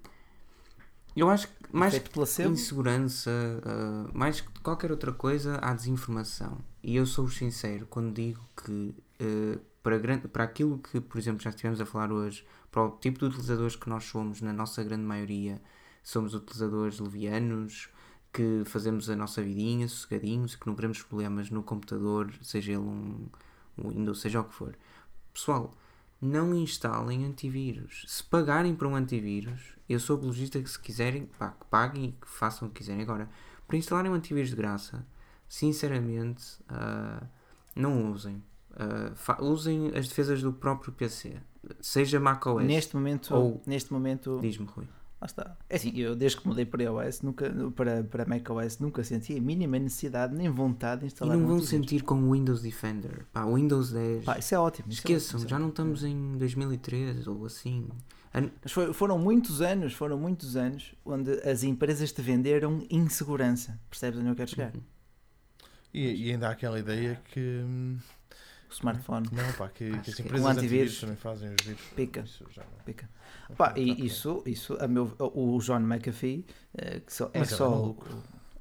eu 1.16 1.30
acho 1.30 1.48
que 1.48 1.54
mais 1.74 1.98
placebo. 2.00 2.54
insegurança, 2.54 3.32
ah, 3.66 4.10
mais 4.14 4.42
que 4.42 4.48
qualquer 4.62 4.92
outra 4.92 5.12
coisa, 5.12 5.58
há 5.62 5.74
desinformação. 5.74 6.58
E 6.84 6.96
eu 6.96 7.06
sou 7.06 7.28
sincero 7.30 7.86
quando 7.90 8.14
digo 8.14 8.42
que 8.64 8.96
ah, 9.20 9.60
para, 9.84 9.98
gran- 9.98 10.20
para 10.20 10.44
aquilo 10.44 10.78
que, 10.80 11.02
por 11.02 11.18
exemplo, 11.18 11.42
já 11.42 11.50
estivemos 11.50 11.82
a 11.82 11.86
falar 11.86 12.12
hoje, 12.12 12.46
para 12.72 12.84
o 12.84 12.92
tipo 12.98 13.20
de 13.20 13.26
utilizadores 13.26 13.76
que 13.76 13.90
nós 13.90 14.04
somos, 14.06 14.42
na 14.42 14.54
nossa 14.54 14.84
grande 14.84 15.04
maioria, 15.04 15.62
somos 16.04 16.34
utilizadores 16.34 17.00
levianos, 17.00 17.90
que 18.34 18.64
fazemos 18.66 19.10
a 19.10 19.16
nossa 19.16 19.42
vidinha 19.42 19.88
sossegadinhos, 19.88 20.56
que 20.56 20.66
não 20.68 20.76
queremos 20.76 21.02
problemas 21.04 21.50
no 21.50 21.62
computador, 21.64 22.32
seja 22.42 22.72
ele 22.72 22.82
um, 22.82 23.28
um 23.78 23.90
Windows, 23.90 24.22
seja 24.22 24.40
o 24.42 24.44
que 24.46 24.54
for. 24.54 24.76
Pessoal, 25.34 25.74
não 26.22 26.54
instalem 26.56 27.26
antivírus. 27.26 28.06
Se 28.08 28.24
pagarem 28.24 28.74
para 28.76 28.88
um 28.88 28.96
antivírus, 28.96 29.76
eu 29.90 30.00
sou 30.00 30.16
apologista 30.16 30.62
que 30.62 30.70
se 30.70 30.80
quiserem, 30.80 31.26
pá, 31.38 31.50
que 31.52 31.66
paguem 31.66 32.06
e 32.06 32.12
que 32.14 32.28
façam 32.28 32.68
o 32.68 32.72
que 32.72 32.78
quiserem. 32.78 33.02
Agora, 33.02 33.30
para 33.68 33.78
instalarem 33.78 34.12
um 34.12 34.16
antivírus 34.16 34.50
de 34.50 34.56
graça, 34.56 35.06
sinceramente, 35.50 36.58
ah, 36.70 37.24
não 37.76 38.12
usem. 38.12 38.42
Fa- 39.16 39.42
usem 39.42 39.90
as 39.96 40.08
defesas 40.08 40.42
do 40.42 40.54
próprio 40.54 40.94
PC. 40.94 41.36
Seja 41.82 42.20
macOS. 42.20 42.64
Neste 42.64 42.96
momento, 42.96 43.36
Ou- 43.36 43.62
neste 43.68 43.92
momento, 43.94 44.40
Diz-me, 44.42 44.66
Rui. 44.66 44.88
Lá 45.22 45.26
está. 45.28 45.58
É 45.70 45.76
assim, 45.76 45.92
eu 45.98 46.16
desde 46.16 46.40
que 46.42 46.48
mudei 46.48 46.66
para 46.66 46.84
iOS, 46.84 47.22
nunca, 47.22 47.54
para, 47.76 48.04
para 48.04 48.26
macOS, 48.26 48.80
nunca 48.80 49.04
senti 49.04 49.38
a 49.38 49.42
mínima 49.42 49.78
necessidade 49.80 50.36
nem 50.36 50.50
vontade 50.50 51.02
de 51.02 51.06
E 51.06 51.08
instalar 51.08 51.38
não 51.38 51.44
um 51.46 51.48
vão 51.48 51.62
sentir 51.62 52.02
com 52.04 52.16
o 52.16 52.32
Windows 52.34 52.62
Defender. 52.62 53.26
Pá, 53.32 53.46
o 53.46 53.56
Windows 53.56 53.92
10. 53.92 54.24
Pá, 54.26 54.38
isso 54.40 54.56
é 54.56 54.60
ótimo. 54.60 54.88
é 54.90 54.94
Esqueçam, 54.94 55.38
ótimo, 55.38 55.38
isso 55.38 55.46
é 55.48 55.50
já 55.50 55.60
não 55.60 55.70
estamos 55.70 56.04
em 56.04 56.38
2003 56.38 57.28
ou 57.28 57.46
assim. 57.46 57.88
Mas 58.64 58.72
foi- 58.72 58.94
foram 58.94 59.20
muitos 59.20 59.62
anos, 59.62 59.94
foram 59.94 60.18
muitos 60.18 60.56
anos 60.56 60.96
onde 61.06 61.32
as 61.48 61.64
empresas 61.64 62.12
te 62.12 62.22
venderam 62.22 62.84
insegurança. 62.90 63.80
Percebes 63.90 64.20
onde 64.20 64.30
eu 64.30 64.36
quero 64.36 64.50
chegar? 64.50 64.74
Uhum. 64.74 64.82
E, 65.94 66.28
e 66.28 66.32
ainda 66.32 66.48
há 66.48 66.52
aquela 66.52 66.80
ideia 66.80 67.22
que, 67.34 67.40
hum, 67.40 67.98
o 68.72 68.74
smartphone. 68.74 69.28
Não, 69.32 69.54
pá, 69.54 69.70
que, 69.70 69.92
que 70.00 70.12
as 70.12 70.20
empresas 70.20 70.46
Um 70.46 70.48
antivírus 70.50 71.00
também 71.00 71.16
fazem 71.16 71.50
os 71.54 71.66
vírus. 71.66 71.82
Pica. 71.96 72.22
Isso 72.22 72.46
já 72.52 72.64
não- 72.64 72.84
Pica. 72.86 73.10
Pá, 73.58 73.74
e 73.78 74.06
isso, 74.06 74.42
isso 74.46 74.78
a 74.80 74.88
meu, 74.88 75.14
o 75.20 75.60
John 75.60 75.80
McAfee, 75.82 76.46
eh, 76.78 77.00
que 77.02 77.14
só, 77.14 77.30
é 77.34 77.40
é 77.40 77.46
só. 77.46 77.70
maluco. 77.70 78.08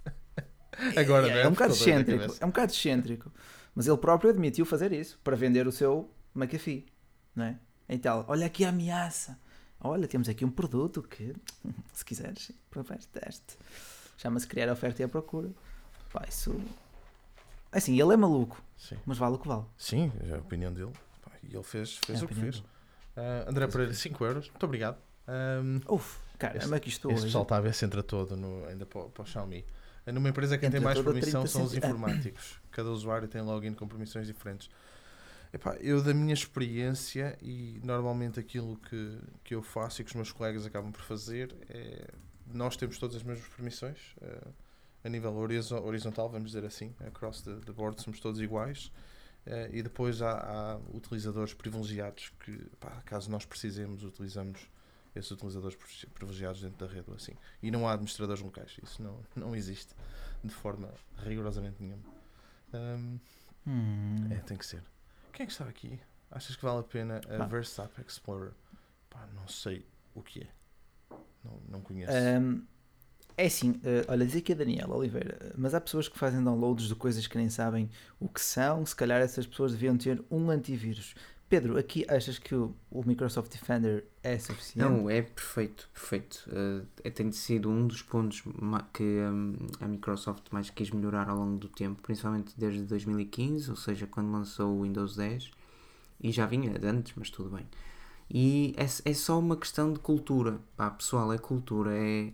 Agora, 0.97 1.29
é, 1.29 1.35
né? 1.35 1.43
é 1.43 1.49
um 1.49 1.53
bocado 1.53 1.73
excêntrico. 1.75 2.37
É 2.41 2.45
um 2.45 2.49
bocado 2.49 2.73
excêntrico. 2.73 3.33
Mas 3.75 3.87
ele 3.87 3.97
próprio 3.99 4.31
admitiu 4.31 4.67
fazer 4.67 4.93
isso 4.93 5.19
para 5.23 5.37
vender 5.37 5.67
o 5.67 5.73
seu 5.73 6.11
McAfee. 6.35 6.87
Não 7.35 7.45
é? 7.45 7.59
Então, 7.89 8.25
olha 8.29 8.47
aqui 8.47 8.65
a 8.65 8.71
ameaça. 8.71 9.39
Olha, 9.81 10.07
temos 10.07 10.29
aqui 10.29 10.45
um 10.45 10.51
produto 10.51 11.03
que, 11.03 11.35
se 11.93 12.05
quiseres, 12.05 12.53
provar 12.69 12.99
teste. 13.13 13.57
Chama-se 14.17 14.47
criar 14.47 14.69
a 14.69 14.73
oferta 14.73 15.03
e 15.03 15.05
a 15.05 15.09
procura. 15.09 15.51
Pá, 16.13 16.25
isso. 16.29 16.61
Assim, 17.73 18.01
ele 18.01 18.13
é 18.13 18.17
maluco, 18.17 18.63
Sim. 18.77 18.97
mas 19.07 19.17
vale 19.19 19.37
o 19.37 19.39
que 19.39 19.47
vale. 19.49 19.65
Sim, 19.77 20.13
é 20.29 20.35
a 20.35 20.39
opinião 20.39 20.73
dele. 20.73 20.93
Pá, 21.23 21.31
E 21.43 21.55
ele 21.55 21.63
fez, 21.63 21.97
fez 21.99 22.19
É 22.19 22.23
a 22.23 22.25
o 22.25 22.29
que 22.29 22.35
opinião 22.35 22.53
fez. 22.53 22.65
Ah, 23.17 23.45
André 23.49 23.67
Pereira, 23.69 23.93
que 23.93 23.99
5 23.99 24.25
euros. 24.25 24.49
Muito 24.51 24.65
obrigado. 24.65 24.99
Ahm, 25.29 25.81
Uf, 25.89 26.19
cara, 26.39 26.55
Este- 26.57 26.65
como 26.65 26.75
é 26.75 26.81
que 26.81 26.89
isto 26.89 27.09
este 27.09 27.15
hoje? 27.17 27.27
pessoal 27.27 27.43
está 27.43 27.57
a 27.57 27.61
ver 27.61 27.75
se 27.75 27.85
entra 27.85 28.03
todo 28.03 28.37
no, 28.37 28.67
ainda 28.67 28.85
para, 28.87 29.01
o- 29.03 29.11
para 29.11 29.23
o 29.23 29.27
Xiaomi. 29.27 29.65
Ah, 30.07 30.13
Numa 30.13 30.29
empresa 30.29 30.57
quem 30.59 30.71
tem 30.71 30.79
Entra 30.79 30.85
mais 30.89 30.99
todo 30.99 31.11
a 31.11 31.13
permissão 31.13 31.43
30 31.43 31.53
são 31.53 31.65
os 31.65 31.71
centi- 31.73 31.87
informáticos. 31.87 32.61
Cada 32.73 32.89
usuário 32.91 33.29
tem 33.29 33.41
login 33.43 33.75
com 33.75 33.87
permissões 33.87 34.27
diferentes. 34.27 34.69
Epá, 35.53 35.75
eu 35.81 36.01
da 36.03 36.15
minha 36.15 36.33
experiência 36.35 37.37
e 37.43 37.81
normalmente 37.85 38.39
aquilo 38.39 38.77
que, 38.89 39.19
que 39.45 39.55
eu 39.55 39.63
faço 39.63 40.01
e 40.01 40.05
que 40.05 40.11
os 40.11 40.15
meus 40.15 40.31
colegas 40.33 40.65
acabam 40.65 40.93
por 40.93 41.03
fazer 41.03 41.55
é 41.69 42.07
nós 42.53 42.77
temos 42.77 42.99
todas 42.99 43.17
as 43.17 43.23
mesmas 43.25 43.47
permissões 43.49 43.99
eh, 44.21 44.47
a 45.05 45.09
nível 45.09 45.33
horizo- 45.37 45.83
horizontal, 45.83 46.29
vamos 46.29 46.51
dizer 46.53 46.65
assim, 46.65 46.95
across 47.07 47.43
the, 47.43 47.55
the 47.67 47.73
board 47.73 48.01
somos 48.03 48.21
todos 48.21 48.41
iguais 48.41 48.93
eh, 49.47 49.71
e 49.73 49.83
depois 49.83 50.21
há, 50.23 50.33
há 50.33 50.77
utilizadores 50.95 51.55
privilegiados 51.55 52.33
que 52.45 52.57
pá, 52.79 52.91
caso 53.05 53.31
nós 53.31 53.45
precisemos 53.47 54.03
utilizamos 54.05 54.69
esses 55.15 55.31
utilizadores 55.31 55.77
privilegiados 56.15 56.61
dentro 56.61 56.87
da 56.87 56.93
rede 56.93 57.09
ou 57.09 57.17
assim 57.17 57.33
e 57.63 57.71
não 57.71 57.89
há 57.89 57.93
administradores 57.93 58.43
locais, 58.43 58.77
isso 58.83 59.03
não, 59.03 59.19
não 59.35 59.57
existe 59.57 59.95
de 60.45 60.53
forma 60.55 60.93
rigorosamente 61.25 61.83
nenhuma 61.83 62.03
Ahm, 62.73 63.19
Hum. 63.67 64.17
é, 64.31 64.37
tem 64.37 64.57
que 64.57 64.65
ser. 64.65 64.83
Quem 65.33 65.45
é 65.45 65.47
que 65.47 65.53
está 65.53 65.65
aqui? 65.67 66.01
Achas 66.31 66.57
que 66.57 66.63
vale 66.65 66.79
a 66.81 66.83
pena 66.83 67.21
a 67.29 67.39
Pá. 67.39 67.47
Versap 67.47 68.01
Explorer? 68.07 68.53
Pá, 69.11 69.27
não 69.35 69.47
sei 69.49 69.85
o 70.15 70.23
que 70.23 70.41
é. 70.45 70.49
Não, 71.45 71.61
não 71.69 71.81
conheço. 71.83 72.11
Ahm, 72.13 72.63
é 73.41 73.47
assim, 73.47 73.81
eh, 73.85 74.05
olha, 74.09 74.27
dizer 74.27 74.43
que 74.43 74.53
é 74.53 74.55
Daniel 74.55 74.91
Oliveira, 74.91 75.39
eh, 75.41 75.53
mas 75.57 75.75
há 75.75 75.81
pessoas 75.81 76.09
que 76.09 76.19
fazem 76.19 76.43
downloads 76.43 76.89
de 76.89 76.95
coisas 76.95 77.27
que 77.27 77.39
nem 77.39 77.49
sabem 77.49 77.89
o 78.19 78.29
que 78.29 78.41
são, 78.41 78.85
se 78.85 78.95
calhar 78.95 79.21
essas 79.21 79.47
pessoas 79.47 79.73
deviam 79.73 79.97
ter 79.97 80.23
um 80.31 80.51
antivírus. 80.51 81.15
Pedro, 81.49 81.77
aqui 81.77 82.05
achas 82.09 82.39
que 82.39 82.55
o, 82.55 82.73
o 82.91 83.03
Microsoft 83.05 83.51
Defender 83.51 84.05
é 84.23 84.39
suficiente? 84.39 84.89
Não, 84.89 85.11
é 85.11 85.21
perfeito, 85.23 85.89
perfeito. 85.93 86.49
Uh, 86.49 86.87
é- 87.03 87.11
tem 87.11 87.33
sido 87.33 87.69
um 87.69 87.87
dos 87.89 88.03
pontos 88.03 88.45
que 88.93 89.03
hum, 89.03 89.57
a 89.81 89.89
Microsoft 89.89 90.45
mais 90.53 90.71
quis 90.71 90.91
melhorar 90.91 91.29
ao 91.29 91.37
longo 91.37 91.59
do 91.59 91.69
tempo, 91.69 92.01
principalmente 92.03 92.53
desde 92.57 92.83
2015, 92.83 93.69
ou 93.69 93.77
seja, 93.77 94.07
quando 94.07 94.31
lançou 94.31 94.79
o 94.79 94.83
Windows 94.83 95.17
10, 95.17 95.51
e 96.21 96.31
já 96.31 96.47
vinha 96.47 96.79
de 96.79 96.87
antes, 96.87 97.15
mas 97.17 97.31
tudo 97.31 97.51
bem. 97.51 97.67
E 98.31 98.73
é, 98.77 98.85
é 99.11 99.15
só 99.15 99.37
uma 99.39 99.57
questão 99.57 99.93
de 99.93 99.99
cultura, 99.99 100.61
pá, 100.77 100.89
pessoal, 100.91 101.33
é 101.33 101.39
cultura. 101.39 101.91
É, 101.97 102.31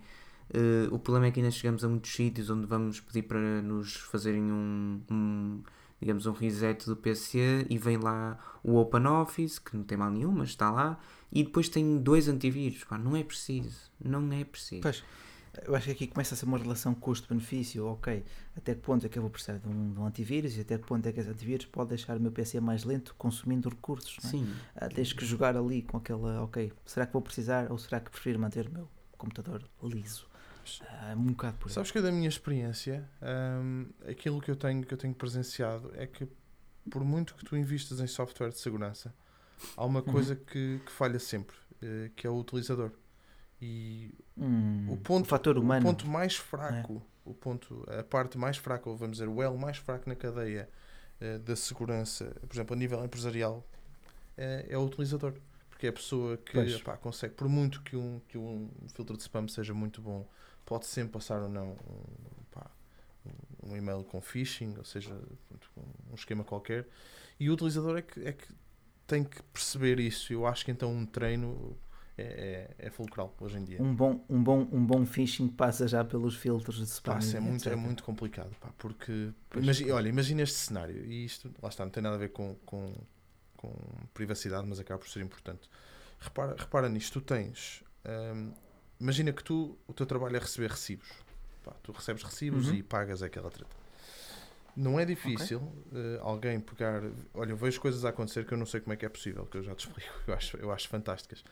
uh, 0.55 0.94
o 0.94 0.99
problema 0.99 1.26
é 1.26 1.30
que 1.30 1.40
ainda 1.40 1.51
chegamos 1.51 1.84
a 1.84 1.88
muitos 1.88 2.14
sítios 2.14 2.51
onde 2.51 2.66
vamos 2.66 3.01
pedir 3.01 3.22
para 3.22 3.62
nos 3.62 3.94
fazerem 3.94 4.42
um, 4.42 5.01
um, 5.11 5.62
digamos, 6.01 6.26
um 6.26 6.32
reset 6.32 6.86
do 6.86 6.97
PC 6.97 7.66
e 7.68 7.78
vem 7.78 7.97
lá 7.97 8.38
o 8.62 8.76
OpenOffice, 8.76 9.61
que 9.61 9.76
não 9.76 9.84
tem 9.84 9.97
mal 9.97 10.11
nenhum, 10.11 10.32
mas 10.32 10.51
está 10.51 10.70
lá, 10.70 10.99
e 11.32 11.42
depois 11.42 11.68
tem 11.68 11.99
dois 11.99 12.28
antivírus. 12.28 12.84
Pá, 12.84 12.99
não 12.99 13.16
é 13.16 13.22
preciso. 13.22 13.90
Não 14.03 14.32
é 14.32 14.44
preciso. 14.44 14.82
Pois, 14.82 15.03
eu 15.64 15.74
acho 15.74 15.86
que 15.86 15.92
aqui 15.92 16.07
começa 16.07 16.34
a 16.34 16.36
ser 16.36 16.44
uma 16.44 16.59
relação 16.59 16.94
custo-benefício, 16.94 17.86
ok, 17.86 18.22
até 18.57 18.74
que 18.74 18.80
ponto 18.80 19.07
é 19.07 19.09
que 19.09 19.18
eu 19.18 19.22
vou 19.22 19.30
precisar 19.30 19.59
de 19.59 19.68
um, 19.68 19.92
de 19.92 20.01
um 20.01 20.07
antivírus 20.07 20.57
e 20.57 20.61
até 20.61 20.76
que 20.76 20.86
ponto 20.86 21.07
é 21.07 21.12
que 21.12 21.20
esse 21.20 21.28
antivírus 21.28 21.66
pode 21.66 21.90
deixar 21.90 22.16
o 22.16 22.20
meu 22.20 22.30
PC 22.30 22.61
mais 22.61 22.84
lento 22.84 23.14
consumindo 23.16 23.68
recursos, 23.68 24.18
não 24.22 24.28
é? 24.28 24.32
Sim. 24.32 24.55
Ah, 24.74 24.88
tens 24.88 25.12
que 25.12 25.24
jogar 25.24 25.57
ali 25.57 25.82
com 25.82 25.97
aquela, 25.97 26.42
ok, 26.42 26.72
será 26.84 27.07
que 27.07 27.12
vou 27.12 27.22
precisar 27.22 27.70
ou 27.70 27.78
será 27.78 28.01
que 28.01 28.11
prefiro 28.11 28.38
manter 28.38 28.66
o 28.66 28.72
meu 28.72 28.88
computador 29.16 29.62
liso? 29.82 30.26
Ah, 30.80 31.14
um 31.16 31.26
bocado 31.32 31.56
por 31.58 31.68
aí. 31.68 31.74
Sabes 31.74 31.90
que 31.90 32.00
da 32.00 32.12
minha 32.12 32.28
experiência, 32.28 33.08
hum, 33.62 33.88
aquilo 34.08 34.40
que 34.40 34.50
eu 34.50 34.56
tenho 34.56 34.84
que 34.84 34.94
eu 34.94 34.98
tenho 34.98 35.14
presenciado 35.14 35.92
é 35.96 36.06
que 36.06 36.28
por 36.90 37.04
muito 37.04 37.34
que 37.34 37.44
tu 37.44 37.56
investas 37.56 38.00
em 38.00 38.06
software 38.06 38.50
de 38.50 38.58
segurança, 38.58 39.14
há 39.76 39.84
uma 39.84 40.02
Uhum. 40.06 40.12
coisa 40.12 40.36
que, 40.36 40.80
que 40.84 40.92
falha 40.92 41.18
sempre, 41.18 41.56
eh, 41.82 42.10
que 42.16 42.26
é 42.26 42.30
o 42.30 42.36
utilizador. 42.38 42.92
E 43.62 44.14
Hum, 44.36 44.86
o 44.92 44.96
ponto, 44.96 45.28
fator 45.28 45.58
humano. 45.58 45.80
O 45.80 45.82
ponto 45.84 46.06
mais 46.08 46.36
fraco, 46.36 47.02
o 47.24 47.34
ponto, 47.34 47.84
a 47.88 48.02
parte 48.04 48.38
mais 48.38 48.56
fraca, 48.56 48.88
ou 48.90 48.96
vamos 48.96 49.18
dizer, 49.18 49.28
o 49.28 49.42
elo 49.42 49.58
mais 49.58 49.78
fraco 49.78 50.08
na 50.08 50.16
cadeia 50.16 50.68
eh, 51.20 51.38
da 51.38 51.56
segurança, 51.56 52.34
por 52.48 52.54
exemplo, 52.54 52.74
a 52.74 52.78
nível 52.78 53.04
empresarial, 53.04 53.66
é, 54.36 54.66
é 54.70 54.78
o 54.78 54.82
utilizador. 54.84 55.34
Porque 55.70 55.86
é 55.86 55.90
a 55.90 55.92
pessoa 55.92 56.36
que 56.38 56.74
epá, 56.74 56.96
consegue, 56.96 57.34
por 57.34 57.48
muito 57.48 57.82
que 57.82 57.96
um, 57.96 58.20
que 58.28 58.38
um 58.38 58.70
filtro 58.94 59.16
de 59.16 59.22
spam 59.22 59.46
seja 59.48 59.74
muito 59.74 60.00
bom, 60.00 60.26
pode 60.66 60.84
sempre 60.86 61.12
passar 61.12 61.40
ou 61.40 61.48
não 61.48 61.70
um, 61.70 62.44
pá, 62.50 62.70
um 63.62 63.74
e-mail 63.76 64.04
com 64.04 64.20
phishing, 64.20 64.74
ou 64.76 64.84
seja, 64.84 65.14
um 66.10 66.14
esquema 66.14 66.44
qualquer. 66.44 66.86
E 67.40 67.48
o 67.48 67.54
utilizador 67.54 67.96
é 67.96 68.02
que, 68.02 68.20
é 68.26 68.32
que 68.32 68.46
tem 69.06 69.24
que 69.24 69.42
perceber 69.44 69.98
isso. 70.00 70.32
Eu 70.32 70.46
acho 70.46 70.64
que 70.64 70.70
então 70.70 70.92
um 70.92 71.06
treino 71.06 71.76
é, 72.18 72.74
é, 72.78 72.86
é 72.86 72.90
fulcral 72.90 73.34
hoje 73.40 73.56
em 73.58 73.64
dia. 73.64 73.80
Um 73.80 73.94
bom, 73.94 74.24
um, 74.28 74.42
bom, 74.42 74.68
um 74.72 74.84
bom 74.84 75.06
phishing 75.06 75.48
passa 75.48 75.86
já 75.86 76.04
pelos 76.04 76.34
filtros 76.36 76.76
de 76.78 76.84
spam. 76.84 77.12
Pá, 77.14 77.18
isso 77.20 77.36
é, 77.36 77.40
muito, 77.40 77.68
é 77.68 77.76
muito 77.76 78.02
complicado, 78.02 78.50
pá, 78.60 78.70
porque 78.78 79.30
Pois, 79.50 79.64
imagi- 79.64 79.84
pois. 79.84 79.94
olha, 79.94 80.08
imagina 80.08 80.42
este 80.42 80.56
cenário, 80.56 81.04
e 81.04 81.24
isto, 81.24 81.52
lá 81.62 81.68
está, 81.68 81.84
não 81.84 81.90
tem 81.92 82.02
nada 82.02 82.16
a 82.16 82.18
ver 82.18 82.30
com, 82.30 82.54
com, 82.66 82.92
com 83.56 83.72
privacidade, 84.14 84.66
mas 84.66 84.80
acaba 84.80 84.98
por 84.98 85.08
ser 85.08 85.20
importante. 85.22 85.68
Repara, 86.18 86.56
repara 86.58 86.88
nisto, 86.88 87.20
tu 87.20 87.26
tens, 87.26 87.84
hum, 88.34 88.52
imagina 89.01 89.32
que 89.32 89.42
tu, 89.44 89.76
o 89.86 89.92
teu 89.92 90.07
trabalho 90.07 90.36
é 90.36 90.38
receber 90.38 90.70
recibos, 90.70 91.09
Pá, 91.64 91.72
tu 91.82 91.92
recebes 91.92 92.22
recibos 92.22 92.68
Uhum. 92.68 92.74
e 92.74 92.82
pagas 92.82 93.22
aquela 93.22 93.51
treta. 93.51 93.74
Não 94.76 95.01
é 95.01 95.07
difícil 95.07 95.62
eh, 95.94 96.18
alguém 96.20 96.61
pegar, 96.61 97.03
olha, 97.32 97.51
eu 97.53 97.57
vejo 97.57 97.80
coisas 97.80 98.05
a 98.05 98.11
acontecer 98.11 98.44
que 98.44 98.53
eu 98.53 98.59
não 98.59 98.66
sei 98.66 98.78
como 98.80 98.92
é 98.92 98.97
que 98.97 99.07
é 99.07 99.09
possível, 99.09 99.47
que 99.47 99.57
eu 99.57 99.62
já 99.62 99.74
te 99.74 99.80
explico, 99.88 100.12
eu 100.26 100.34
acho, 100.34 100.57
eu 100.59 100.70
acho 100.70 100.88
fantásticas. 100.88 101.42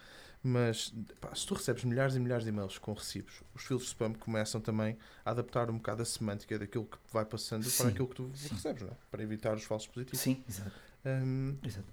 Mas 0.43 0.93
pá, 1.23 1.35
se 1.35 1.47
tu 1.47 1.55
recebes 1.55 1.85
milhares 1.85 2.15
e 2.17 2.21
milhares 2.21 2.45
de 2.45 2.51
e-mails 2.51 2.77
com 2.77 2.93
recibos, 2.93 3.43
os 3.55 3.63
filtros 3.63 3.89
de 3.89 3.95
spam 3.95 4.13
começam 4.13 4.61
também 4.61 4.99
a 5.25 5.31
adaptar 5.31 5.71
um 5.71 5.77
bocado 5.79 6.03
a 6.03 6.05
semântica 6.05 6.59
daquilo 6.59 6.85
que 6.85 6.99
vai 7.11 7.25
passando 7.25 7.63
para 7.63 7.71
Sim, 7.71 7.89
aquilo 7.89 8.09
que 8.09 8.15
tu 8.15 8.31
sim. 8.35 8.55
recebes, 8.55 8.83
não 8.83 8.91
é? 8.91 8.97
para 9.11 9.23
evitar 9.23 9.55
os 9.57 9.65
falsos 9.65 9.89
positivos. 9.89 10.21
Sim, 10.21 10.45
exato. 10.47 10.73
Hum, 11.07 11.57
exato. 11.65 11.89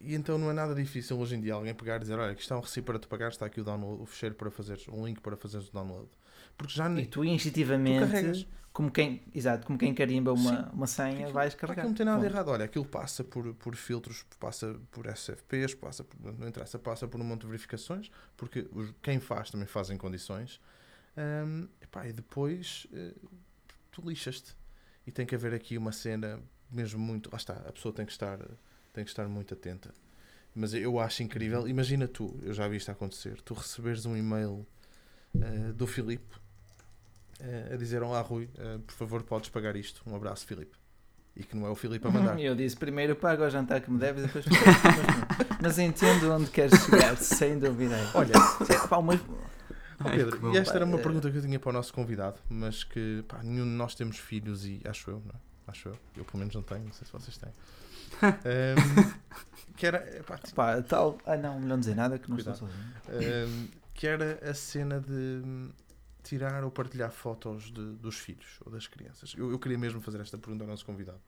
E 0.00 0.14
então 0.14 0.36
não 0.38 0.50
é 0.50 0.52
nada 0.52 0.74
difícil 0.74 1.18
hoje 1.18 1.34
em 1.36 1.40
dia 1.40 1.54
alguém 1.54 1.74
pegar 1.74 1.96
e 1.96 2.00
dizer: 2.00 2.18
Olha, 2.18 2.32
aqui 2.32 2.42
está 2.42 2.56
um 2.56 2.60
recibo 2.60 2.86
para 2.86 2.98
te 2.98 3.06
pagar, 3.06 3.28
está 3.30 3.46
aqui 3.46 3.60
o, 3.60 3.64
download, 3.64 4.02
o 4.02 4.06
fecheiro 4.06 4.34
para 4.34 4.50
fazeres, 4.50 4.86
um 4.88 5.04
link 5.06 5.20
para 5.20 5.36
fazeres 5.36 5.68
o 5.68 5.72
download. 5.72 6.08
Porque 6.56 6.72
já 6.72 6.88
E 6.90 7.06
tu 7.06 7.24
instintivamente, 7.24 8.00
carregas. 8.06 8.46
como 8.72 8.90
quem, 8.90 9.22
exato, 9.34 9.66
como 9.66 9.78
quem 9.78 9.92
carimba 9.94 10.32
uma, 10.32 10.50
Sim. 10.64 10.70
uma 10.72 10.86
senha, 10.86 11.12
Aquilo- 11.14 11.32
vais 11.32 11.54
carregar. 11.54 11.80
aquilo 11.82 11.88
não 11.90 11.96
tem 11.96 12.06
nada 12.06 12.20
Ponto. 12.22 12.30
errado. 12.32 12.48
Olha, 12.48 12.64
aquilo 12.64 12.84
passa 12.84 13.24
por, 13.24 13.52
por 13.54 13.74
filtros, 13.76 14.24
passa 14.38 14.76
por 14.90 15.06
SFPs, 15.06 15.74
passa 15.74 16.04
por, 16.04 16.16
não 16.38 16.46
interessa, 16.48 16.78
passa 16.78 17.08
por 17.08 17.20
um 17.20 17.24
monte 17.24 17.40
de 17.42 17.46
verificações, 17.48 18.10
porque 18.36 18.68
os- 18.72 18.92
quem 19.02 19.18
faz 19.20 19.50
também 19.50 19.66
faz 19.66 19.90
em 19.90 19.96
condições. 19.96 20.60
Hum, 21.16 21.68
epá, 21.80 22.06
e 22.08 22.12
depois 22.12 22.86
eh, 22.92 23.14
tu 23.90 24.02
lixas-te. 24.08 24.54
E 25.06 25.12
tem 25.12 25.26
que 25.26 25.34
haver 25.34 25.54
aqui 25.54 25.76
uma 25.76 25.92
cena 25.92 26.40
mesmo 26.70 26.98
muito. 27.00 27.30
Lá 27.30 27.36
está, 27.36 27.54
a 27.54 27.72
pessoa 27.72 27.92
tem 27.94 28.04
que 28.06 28.12
estar, 28.12 28.38
tem 28.94 29.04
que 29.04 29.10
estar 29.10 29.28
muito 29.28 29.52
atenta. 29.52 29.92
Mas 30.54 30.72
eu 30.72 30.98
acho 31.00 31.22
incrível. 31.22 31.68
Imagina 31.68 32.06
tu, 32.08 32.38
eu 32.42 32.54
já 32.54 32.66
vi 32.68 32.76
isto 32.78 32.90
acontecer, 32.90 33.40
tu 33.42 33.52
receberes 33.54 34.06
um 34.06 34.16
e-mail 34.16 34.64
eh, 35.38 35.72
do 35.74 35.86
Filipe 35.86 36.36
eh, 37.40 37.70
a 37.72 37.76
dizer: 37.76 38.02
Olá, 38.02 38.20
Rui, 38.20 38.48
eh, 38.56 38.78
por 38.86 38.92
favor, 38.94 39.22
podes 39.24 39.50
pagar 39.50 39.74
isto. 39.76 40.00
Um 40.06 40.14
abraço, 40.14 40.46
Filipe. 40.46 40.76
E 41.36 41.42
que 41.42 41.56
não 41.56 41.66
é 41.66 41.70
o 41.70 41.74
Filipe 41.74 42.06
a 42.06 42.10
mandar. 42.12 42.38
Eu 42.38 42.54
disse 42.54 42.76
primeiro 42.76 43.16
paga 43.16 43.44
o 43.46 43.50
jantar 43.50 43.80
que 43.80 43.90
me 43.90 43.98
deves 43.98 44.22
e 44.22 44.26
depois 44.28 44.44
mas, 44.46 45.58
mas 45.60 45.78
entendo 45.80 46.30
onde 46.32 46.48
queres 46.50 46.80
chegar, 46.84 47.16
sem 47.16 47.58
dúvida. 47.58 47.96
Olha, 48.14 48.32
É, 48.70 48.86
pá, 48.86 48.98
uma- 48.98 49.20
Ai, 49.98 50.16
Pedro, 50.16 50.36
que 50.36 50.38
bom. 50.42 50.52
e 50.52 50.56
esta 50.56 50.74
era 50.76 50.84
uma 50.84 50.98
Pá, 50.98 51.02
pergunta 51.04 51.30
que 51.30 51.36
eu 51.38 51.42
tinha 51.42 51.58
para 51.58 51.70
o 51.70 51.72
nosso 51.72 51.92
convidado, 51.92 52.38
mas 52.48 52.84
que 52.84 53.24
pá, 53.26 53.42
nenhum 53.42 53.64
de 53.64 53.70
nós 53.70 53.94
temos 53.96 54.18
filhos 54.18 54.64
e 54.66 54.80
acho 54.84 55.10
eu, 55.10 55.20
não 55.24 55.30
é? 55.34 55.53
Acho 55.66 55.88
eu. 55.88 55.98
Eu 56.16 56.24
pelo 56.24 56.38
menos 56.38 56.54
não 56.54 56.62
tenho, 56.62 56.84
não 56.84 56.92
sei 56.92 57.06
se 57.06 57.12
vocês 57.12 57.36
têm. 57.38 57.52
Ahm, 58.22 59.12
que 59.76 59.86
era, 59.86 60.22
pá, 60.54 60.82
tal. 60.82 61.18
Ah, 61.26 61.36
não, 61.36 61.54
melhor 61.54 61.68
não 61.68 61.78
dizer 61.80 61.94
nada 61.94 62.18
que 62.18 62.28
não 62.28 62.36
Cuidado. 62.36 62.54
estou 62.54 62.68
sozinho. 62.68 62.94
ahm, 63.08 63.68
que 63.94 64.06
era 64.06 64.38
a 64.50 64.54
cena 64.54 65.00
de 65.00 65.12
hum, 65.44 65.70
tirar 66.22 66.64
ou 66.64 66.70
partilhar 66.70 67.10
fotos 67.10 67.64
de- 67.72 67.94
dos 67.96 68.18
filhos 68.18 68.58
ou 68.64 68.70
das 68.72 68.86
crianças. 68.86 69.34
Eu, 69.36 69.50
eu 69.50 69.58
queria 69.58 69.78
mesmo 69.78 70.00
fazer 70.00 70.20
esta 70.20 70.36
pergunta 70.38 70.64
ao 70.64 70.68
nosso 70.68 70.84
convidado. 70.84 71.20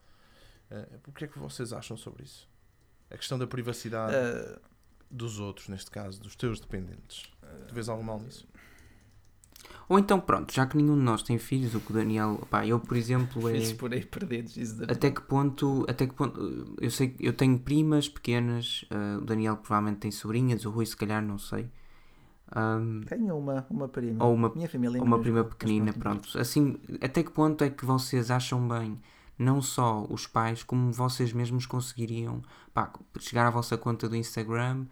Uh, 0.69 0.99
o 1.07 1.11
que 1.13 1.23
é 1.25 1.27
que 1.27 1.39
vocês 1.39 1.71
acham 1.71 1.95
sobre 1.95 2.23
isso? 2.23 2.47
A 3.09 3.15
questão 3.17 3.39
da 3.39 3.47
privacidade 3.47 4.13
Ah, 4.15 4.59
dos 5.09 5.39
outros, 5.39 5.69
neste 5.69 5.89
caso, 5.89 6.19
dos 6.19 6.35
teus 6.35 6.59
dependentes. 6.59 7.31
Tu 7.67 7.73
vês 7.73 7.87
algo 7.87 8.03
mal 8.03 8.19
nisso? 8.19 8.45
Ou 9.89 9.97
então, 9.97 10.19
pronto, 10.19 10.53
já 10.53 10.65
que 10.65 10.75
nenhum 10.75 10.95
de 10.97 11.01
nós 11.03 11.23
tem 11.23 11.37
filhos, 11.37 11.73
o 11.73 11.79
que 11.79 11.91
o 11.91 11.93
Daniel. 11.93 12.45
Pá, 12.49 12.65
eu, 12.67 12.77
por 12.79 12.97
exemplo, 12.97 13.47
é. 13.47 13.53
filhos 13.53 13.73
por 13.73 13.93
aí 13.93 14.05
perdidos. 14.05 14.57
Isso 14.57 14.75
da- 14.77 14.91
Até 14.91 15.09
que 15.11 15.21
ponto, 15.21 15.85
até 15.87 16.05
que 16.05 16.13
ponto, 16.13 16.75
eu 16.81 16.91
sei 16.91 17.09
que 17.09 17.25
eu 17.25 17.31
tenho 17.31 17.57
primas 17.57 18.09
pequenas, 18.09 18.83
ah, 18.89 19.17
o 19.21 19.25
Daniel 19.25 19.55
provavelmente 19.57 19.99
tem 19.99 20.11
sobrinhas, 20.11 20.65
o 20.65 20.69
Rui 20.71 20.85
se 20.85 20.95
calhar 20.97 21.23
não 21.23 21.37
sei. 21.37 21.69
Ahm, 22.51 23.01
Tenho 23.07 23.37
uma, 23.37 23.65
uma 23.69 23.87
prima. 23.87 24.23
Ou 24.25 24.33
uma- 24.33 24.49
Minha 24.53 24.69
família 24.69 24.97
é 24.97 25.01
uma 25.01 25.19
prima 25.19 25.43
pequenina, 25.43 25.91
pronto. 25.93 26.37
Assim, 26.39 26.77
até 27.01 27.23
que 27.23 27.31
ponto 27.31 27.63
é 27.63 27.69
que 27.69 27.85
vocês 27.85 28.31
acham 28.31 28.65
bem, 28.67 28.97
não 29.37 29.61
só 29.61 30.05
os 30.09 30.25
pais, 30.27 30.63
como 30.63 30.91
vocês 30.91 31.33
mesmos 31.33 31.65
conseguiriam 31.65 32.41
pá, 32.73 32.91
chegar 33.19 33.47
à 33.47 33.49
vossa 33.49 33.77
conta 33.77 34.07
do 34.07 34.15
Instagram 34.15 34.85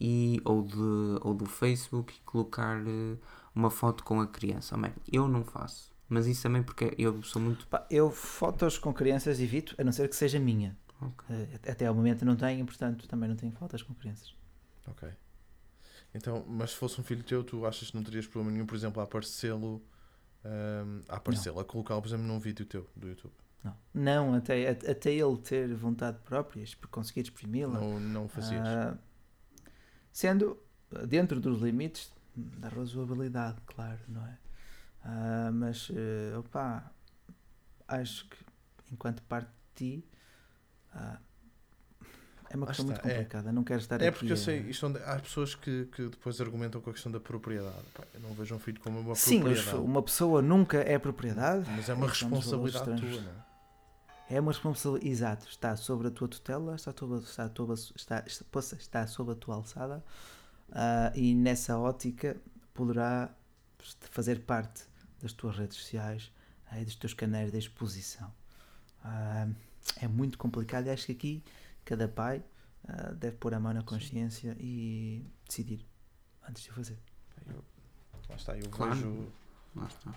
e, 0.00 0.40
ou, 0.44 0.62
de, 0.62 0.76
ou 1.22 1.34
do 1.34 1.44
Facebook 1.46 2.14
e 2.16 2.20
colocar 2.24 2.80
eh, 2.86 3.16
uma 3.54 3.70
foto 3.70 4.04
com 4.04 4.20
a 4.20 4.26
criança? 4.26 4.76
Man, 4.76 4.92
eu 5.10 5.28
não 5.28 5.44
faço. 5.44 5.92
Mas 6.08 6.26
isso 6.26 6.42
também 6.42 6.62
porque 6.62 6.94
eu 6.98 7.22
sou 7.22 7.40
muito. 7.40 7.66
Pá, 7.66 7.86
eu 7.90 8.10
fotos 8.10 8.78
com 8.78 8.92
crianças 8.92 9.40
evito, 9.40 9.74
a 9.78 9.84
não 9.84 9.92
ser 9.92 10.08
que 10.08 10.16
seja 10.16 10.38
minha. 10.38 10.76
Ok. 11.00 11.34
Eh, 11.34 11.70
Até 11.70 11.86
ao 11.86 11.94
momento 11.94 12.24
não 12.24 12.36
tenho, 12.36 12.64
portanto 12.66 13.08
também 13.08 13.28
não 13.28 13.36
tenho 13.36 13.52
fotos 13.52 13.82
com 13.82 13.94
crianças. 13.94 14.34
Ok. 14.86 15.08
Então, 16.14 16.44
mas 16.46 16.72
se 16.72 16.76
fosse 16.76 17.00
um 17.00 17.04
filho 17.04 17.22
teu, 17.22 17.42
tu 17.42 17.64
achas 17.64 17.90
que 17.90 17.96
não 17.96 18.02
terias 18.02 18.26
problema 18.26 18.52
nenhum, 18.52 18.66
por 18.66 18.74
exemplo, 18.74 19.00
a 19.00 19.04
aparecê-lo, 19.04 19.82
ahm, 20.44 21.00
a 21.08 21.16
aparecê-lo, 21.16 21.60
a 21.60 21.64
colocá-lo, 21.64 22.02
por 22.02 22.08
exemplo, 22.08 22.26
num 22.26 22.38
vídeo 22.38 22.66
teu 22.66 22.86
do 22.94 23.08
YouTube? 23.08 23.32
Não, 23.64 23.74
não 23.94 24.34
até, 24.34 24.68
até 24.70 25.12
ele 25.14 25.36
ter 25.38 25.72
vontade 25.74 26.18
própria, 26.24 26.64
conseguir 26.90 27.20
exprimi-la. 27.22 27.80
Não, 27.80 28.00
não 28.00 28.28
fazias? 28.28 28.66
Ah, 28.66 28.98
sendo 30.12 30.58
dentro 31.06 31.40
dos 31.40 31.62
limites 31.62 32.12
da 32.36 32.68
razoabilidade, 32.68 33.58
claro, 33.66 34.00
não 34.08 34.26
é? 34.26 34.38
Ah, 35.04 35.50
mas, 35.52 35.88
eh, 35.94 36.36
opá, 36.38 36.90
acho 37.88 38.28
que 38.28 38.36
enquanto 38.92 39.22
parte 39.24 39.48
de 39.48 40.00
ti, 40.00 40.08
ah, 40.94 41.18
é 42.50 42.56
uma 42.56 42.66
questão 42.66 42.84
muito 42.86 42.98
é. 42.98 43.02
complicada. 43.14 43.50
Não 43.52 43.64
quero 43.64 43.80
estar 43.80 44.00
É 44.02 44.08
aqui 44.08 44.18
porque 44.18 44.32
eu 44.32 44.36
sei, 44.36 44.60
isto 44.68 44.86
onde- 44.86 45.02
há 45.02 45.18
pessoas 45.18 45.54
que, 45.54 45.86
que 45.86 46.08
depois 46.08 46.40
argumentam 46.40 46.80
com 46.80 46.90
a 46.90 46.92
questão 46.92 47.10
da 47.10 47.18
propriedade. 47.18 47.84
Pá, 47.94 48.04
eu 48.14 48.20
não 48.20 48.32
vejo 48.34 48.54
um 48.54 48.58
filho 48.58 48.78
como 48.80 49.00
uma 49.00 49.14
Sim, 49.14 49.38
mas 49.42 49.58
propriedade. 49.62 49.84
uma 49.84 50.02
pessoa 50.02 50.42
nunca 50.42 50.78
é 50.78 50.98
propriedade. 50.98 51.64
Mas 51.70 51.88
é 51.88 51.94
uma 51.94 52.06
responsabilidade 52.08 52.84
tua, 53.00 53.20
não 53.22 53.30
é? 53.30 53.52
É 54.30 54.40
uma 54.40 54.52
responsabilidade, 54.52 55.10
exato, 55.10 55.48
está 55.48 55.76
sobre 55.76 56.08
a 56.08 56.10
tua 56.10 56.28
tutela, 56.28 56.74
está, 56.74 56.92
sob 56.96 57.14
a- 57.16 57.18
está, 57.18 57.50
sob 57.54 57.72
a- 57.72 57.74
está, 57.74 58.24
está, 58.26 58.76
está 58.76 59.06
sob 59.06 59.32
a 59.32 59.34
tua 59.34 59.54
alçada 59.56 60.02
ah, 60.72 61.12
e 61.14 61.34
nessa 61.34 61.78
ótica 61.78 62.36
poderá 62.74 63.30
fazer 64.10 64.40
parte 64.40 64.84
das 65.20 65.32
tuas 65.32 65.56
redes 65.56 65.76
sociais 65.76 66.32
ah, 66.70 66.80
e 66.80 66.84
dos 66.84 66.94
teus 66.96 67.14
canais 67.14 67.50
de 67.52 67.58
exposição. 67.58 68.32
Ah, 69.04 69.48
é 70.00 70.08
muito 70.08 70.38
complicado 70.38 70.86
e 70.86 70.90
acho 70.90 71.06
que 71.06 71.12
aqui 71.12 71.44
cada 71.84 72.08
pai 72.08 72.42
deve 73.18 73.36
pôr 73.36 73.54
a 73.54 73.60
mão 73.60 73.72
na 73.72 73.82
consciência 73.84 74.56
e 74.58 75.24
decidir 75.46 75.86
antes 76.48 76.64
de 76.64 76.70
o 76.70 76.72
fazer. 76.74 76.98
Eu- 77.46 77.64
lá 78.28 78.34
está, 78.36 78.56
eu 78.58 78.68
Claro. 78.70 78.94
vejo. 78.94 79.28
Lá 79.76 79.86
está. 79.86 80.14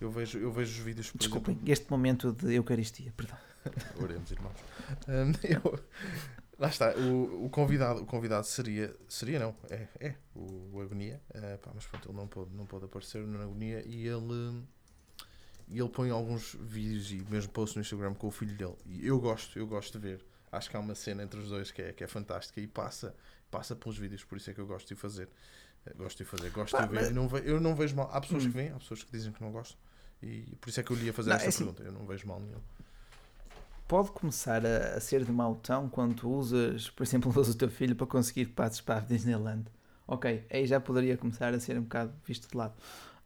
Eu 0.00 0.10
vejo, 0.10 0.38
eu 0.38 0.52
vejo 0.52 0.72
os 0.72 0.84
vídeos, 0.84 1.10
por 1.12 1.18
Desculpem, 1.18 1.58
este 1.64 1.88
momento 1.90 2.32
de 2.32 2.54
Eucaristia, 2.54 3.12
perdão. 3.16 3.38
exemplo. 3.64 4.02
Oremos, 4.04 4.30
irmãos. 4.32 4.56
Hum, 5.08 5.32
eu- 5.64 5.84
lá 6.58 6.68
está, 6.68 6.94
o, 6.96 7.46
o 7.46 7.50
convidado, 7.50 8.02
o 8.02 8.06
convidado 8.06 8.46
seria, 8.46 8.94
seria 9.08 9.38
não, 9.38 9.54
é, 9.70 9.88
é 10.00 10.14
o, 10.34 10.70
o 10.76 10.80
Agonia, 10.82 11.20
eh, 11.34 11.56
pá, 11.58 11.70
mas 11.74 11.86
pronto, 11.86 12.08
ele 12.08 12.16
não 12.16 12.26
pode, 12.28 12.54
não 12.54 12.66
pode 12.66 12.84
aparecer 12.86 13.22
no 13.26 13.40
Agonia 13.42 13.82
e 13.86 14.06
ele, 14.06 14.62
e 15.68 15.78
ele 15.78 15.88
põe 15.88 16.10
alguns 16.10 16.54
vídeos 16.60 17.10
e 17.12 17.16
mesmo 17.30 17.50
posts 17.52 17.74
no 17.76 17.82
Instagram 17.82 18.14
com 18.14 18.28
o 18.28 18.30
filho 18.30 18.56
dele. 18.56 18.76
E 18.86 19.06
eu 19.06 19.18
gosto, 19.20 19.58
eu 19.58 19.66
gosto 19.66 19.98
de 19.98 20.08
ver. 20.08 20.24
Acho 20.52 20.70
que 20.70 20.76
há 20.76 20.80
uma 20.80 20.94
cena 20.94 21.22
entre 21.24 21.40
os 21.40 21.48
dois 21.48 21.70
que 21.70 21.82
é, 21.82 21.92
que 21.92 22.04
é 22.04 22.06
fantástica 22.06 22.60
e 22.60 22.66
passa, 22.66 23.14
passa 23.50 23.74
pelos 23.76 23.98
vídeos, 23.98 24.24
por 24.24 24.38
isso 24.38 24.48
é 24.50 24.54
que 24.54 24.60
eu 24.60 24.66
gosto 24.66 24.86
de 24.88 24.94
fazer. 24.94 25.28
Eh, 25.84 25.92
Gosto 25.94 26.18
de 26.18 26.24
fazer, 26.24 26.50
gosto 26.50 26.72
Pá, 26.76 26.82
de 26.86 26.88
ver. 26.92 27.00
mas- 27.02 27.10
não 27.12 27.28
ve- 27.28 27.42
eu 27.44 27.60
não 27.60 27.74
vejo 27.74 27.94
mal. 27.94 28.08
Há 28.12 28.20
pessoas 28.20 28.44
Hum. 28.44 28.50
que 28.50 28.56
vêm, 28.56 28.70
há 28.70 28.78
pessoas 28.78 29.02
que 29.04 29.12
dizem 29.12 29.32
que 29.32 29.40
não 29.42 29.52
gostam. 29.52 29.78
E 30.22 30.56
por 30.60 30.68
isso 30.70 30.80
é 30.80 30.82
que 30.82 30.90
eu 30.90 30.96
lhe 30.96 31.04
ia 31.06 31.12
fazer 31.12 31.28
Não, 31.30 31.36
esta 31.36 31.46
é 31.46 31.48
assim- 31.50 31.58
pergunta. 31.64 31.82
Eu 31.82 31.92
não 31.92 32.06
vejo 32.06 32.26
mal 32.26 32.40
nenhum. 32.40 32.60
Pode 33.88 34.10
começar 34.12 34.64
a, 34.66 34.96
a 34.96 35.00
ser 35.00 35.24
de 35.24 35.32
mau 35.32 35.54
tom 35.56 35.88
quando 35.88 36.14
tu 36.14 36.28
usas, 36.30 36.90
por 36.90 37.02
exemplo, 37.04 37.30
usas 37.36 37.54
o 37.54 37.58
teu 37.58 37.68
filho 37.70 37.94
para 37.96 38.06
conseguir 38.06 38.46
passos 38.46 38.80
para 38.80 38.96
a 38.96 39.00
Disneyland. 39.00 39.64
Ok, 40.06 40.46
aí 40.50 40.66
já 40.66 40.78
poderia 40.80 41.16
começar 41.16 41.52
a 41.52 41.58
ser 41.60 41.76
um 41.78 41.82
bocado 41.82 42.12
visto 42.24 42.48
de 42.48 42.56
lado. 42.56 42.74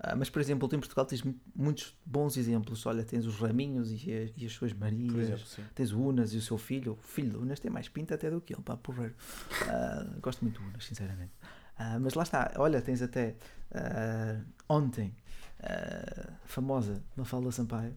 Ah, 0.02 0.16
mas, 0.16 0.30
por 0.30 0.40
exemplo, 0.40 0.66
tu 0.66 0.74
em 0.74 0.78
Portugal 0.78 1.04
tens 1.04 1.22
mu- 1.22 1.38
muitos 1.54 1.94
bons 2.06 2.38
exemplos. 2.38 2.86
Olha, 2.86 3.04
tens 3.04 3.26
os 3.26 3.36
Raminhos 3.38 3.90
e, 3.92 4.10
as- 4.14 4.32
e 4.34 4.46
as 4.46 4.52
suas 4.52 4.72
Marias. 4.72 5.12
Por 5.12 5.20
exemplo. 5.20 5.44
Tens 5.74 5.92
o 5.92 6.00
Unas 6.00 6.32
e 6.32 6.38
o 6.38 6.40
seu 6.40 6.56
filho. 6.56 6.92
O 6.92 6.96
filho 6.96 7.32
do 7.32 7.42
Unas 7.42 7.60
tem 7.60 7.70
mais 7.70 7.86
pinta 7.86 8.14
até 8.14 8.30
do 8.30 8.40
que 8.40 8.54
ele, 8.54 8.62
pá, 8.62 8.78
porreiro. 8.78 9.14
Ah, 9.68 10.06
gosto 10.22 10.40
muito 10.42 10.58
do 10.58 10.66
Unas, 10.68 10.86
sinceramente. 10.86 11.32
Ah, 11.76 11.98
mas 12.00 12.14
lá 12.14 12.22
está, 12.22 12.50
olha, 12.56 12.80
tens 12.80 13.02
até 13.02 13.36
ontem 14.68 15.14
a 15.62 16.32
famosa 16.46 17.02
Mafalda 17.16 17.50
Sampaio, 17.52 17.94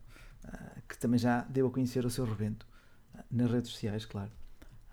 que 0.87 0.97
também 0.97 1.17
já 1.19 1.41
deu 1.49 1.67
a 1.67 1.71
conhecer 1.71 2.05
o 2.05 2.09
seu 2.09 2.25
rebento 2.25 2.65
ah, 3.15 3.23
nas 3.31 3.49
redes 3.51 3.71
sociais, 3.71 4.05
claro. 4.05 4.31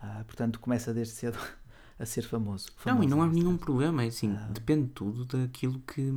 Ah, 0.03 0.23
portanto, 0.27 0.59
começa 0.61 0.95
desde 0.95 1.15
cedo 1.15 1.39
a 1.99 2.07
ser 2.07 2.23
famoso. 2.23 2.69
Não, 2.87 3.03
e 3.03 3.07
não 3.07 3.23
há 3.23 3.27
nenhum 3.27 3.51
neste 3.53 3.65
problema, 3.65 4.05
é 4.05 4.09
assim, 4.09 4.35
Ah. 4.35 4.49
depende 4.53 4.89
tudo 4.89 5.25
daquilo 5.27 5.81
que 5.81 6.11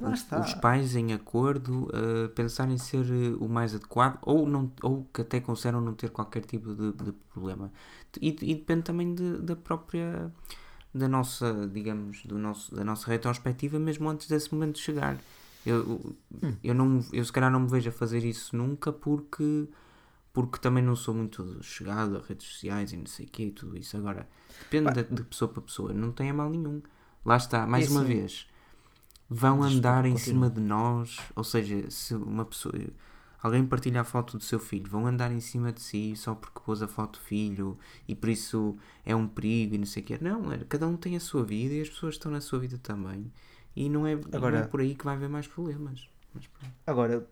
os, 0.00 0.26
os 0.32 0.54
pais 0.54 0.94
em 0.94 1.12
acordo 1.12 1.88
uh, 1.88 2.28
pensarem 2.30 2.78
ser 2.78 3.04
uh, 3.04 3.44
o 3.44 3.48
mais 3.48 3.74
adequado 3.74 4.18
ou, 4.22 4.46
não, 4.48 4.72
ou 4.82 5.04
que 5.12 5.22
até 5.22 5.40
consideram 5.40 5.80
não 5.80 5.92
ter 5.92 6.10
qualquer 6.10 6.44
tipo 6.44 6.74
de, 6.74 6.92
de 6.92 7.12
problema. 7.32 7.70
E, 8.20 8.28
e 8.28 8.54
depende 8.54 8.82
também 8.82 9.14
de- 9.14 9.38
da 9.38 9.56
própria, 9.56 10.32
da 10.94 11.08
nossa, 11.08 11.68
digamos, 11.72 12.24
do 12.24 12.38
nosso, 12.38 12.74
da 12.74 12.84
nossa 12.84 13.08
retrospectiva 13.10 13.78
mesmo 13.78 14.08
antes 14.08 14.28
desse 14.28 14.54
momento 14.54 14.78
chegar. 14.78 15.18
Eu, 15.68 16.16
Hum. 16.42 16.58
eu, 16.62 16.74
não, 16.74 17.00
eu 17.12 17.24
se 17.24 17.32
calhar 17.32 17.50
não 17.50 17.60
me 17.60 17.68
vejo 17.70 17.88
a 17.90 17.92
fazer 17.92 18.24
isso 18.24 18.56
nunca 18.56 18.92
porque 18.92 19.68
porque 20.32 20.58
também 20.60 20.84
não 20.84 20.96
sou 20.96 21.14
muito 21.14 21.62
chegado 21.62 22.16
a 22.16 22.20
redes 22.22 22.46
sociais 22.46 22.92
e 22.92 22.96
não 22.96 23.06
sei 23.06 23.26
o 23.26 23.28
que 23.30 23.44
e 23.44 23.50
tudo 23.52 23.76
isso. 23.76 23.96
Agora, 23.96 24.28
depende 24.60 25.02
de, 25.04 25.14
de 25.14 25.24
pessoa 25.24 25.50
para 25.50 25.62
pessoa, 25.62 25.92
não 25.92 26.12
tem 26.12 26.30
a 26.30 26.34
mal 26.34 26.50
nenhum. 26.50 26.82
Lá 27.24 27.36
está, 27.36 27.66
mais 27.66 27.86
E 27.86 27.88
uma 27.88 28.04
vez, 28.04 28.48
vão 29.28 29.62
Desculpa, 29.62 29.64
andar 29.64 30.04
em 30.06 30.16
continua. 30.16 30.16
cima 30.16 30.50
de 30.50 30.60
nós, 30.60 31.18
ou 31.36 31.44
seja, 31.44 31.90
se 31.90 32.14
uma 32.14 32.44
pessoa, 32.44 32.74
alguém 33.42 33.66
partilha 33.66 34.00
a 34.00 34.04
foto 34.04 34.38
do 34.38 34.44
seu 34.44 34.58
filho, 34.58 34.90
vão 34.90 35.06
andar 35.06 35.30
em 35.32 35.40
cima 35.40 35.72
de 35.72 35.80
si 35.82 36.14
só 36.16 36.34
porque 36.34 36.60
pôs 36.64 36.82
a 36.82 36.88
foto 36.88 37.18
do 37.18 37.24
filho 37.24 37.78
e 38.06 38.14
por 38.14 38.28
isso 38.28 38.76
é 39.04 39.14
um 39.14 39.26
perigo 39.28 39.74
e 39.74 39.78
não 39.78 39.86
sei 39.86 40.02
o 40.02 40.06
que. 40.06 40.22
Não, 40.22 40.52
é, 40.52 40.58
cada 40.68 40.86
um 40.86 40.96
tem 40.96 41.16
a 41.16 41.20
sua 41.20 41.44
vida 41.44 41.74
e 41.74 41.80
as 41.82 41.88
pessoas 41.88 42.14
estão 42.14 42.30
na 42.32 42.40
sua 42.40 42.58
vida 42.58 42.78
também. 42.78 43.30
E 43.78 43.88
não 43.88 44.06
é, 44.06 44.14
não 44.16 44.22
Agora- 44.32 44.58
é 44.58 44.66
por 44.66 44.80
aí 44.80 44.94
que 44.94 45.04
vai 45.04 45.14
haver 45.14 45.28
mais 45.28 45.46
problemas. 45.46 46.08
Agora, 46.86 47.26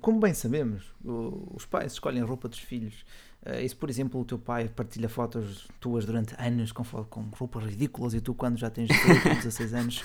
como 0.00 0.20
bem 0.20 0.34
sabemos, 0.34 0.84
os 1.04 1.64
pais 1.66 1.92
escolhem 1.92 2.22
a 2.22 2.24
roupa 2.24 2.48
dos 2.48 2.58
filhos. 2.58 3.04
Eh, 3.44 3.64
E 3.64 3.68
se, 3.68 3.74
por 3.74 3.88
exemplo, 3.90 4.20
o 4.20 4.24
teu 4.24 4.38
pai 4.38 4.68
partilha 4.68 5.08
fotos 5.08 5.68
tuas 5.80 6.04
durante 6.04 6.34
anos 6.38 6.70
com, 6.72 6.84
com 6.84 7.22
roupas 7.32 7.64
ridículas 7.64 8.14
e 8.14 8.20
tu, 8.20 8.34
quando 8.34 8.58
já 8.58 8.70
tens 8.70 8.88
18 8.88 9.28
ou 9.28 9.34
16 9.36 9.74
anos, 9.74 10.04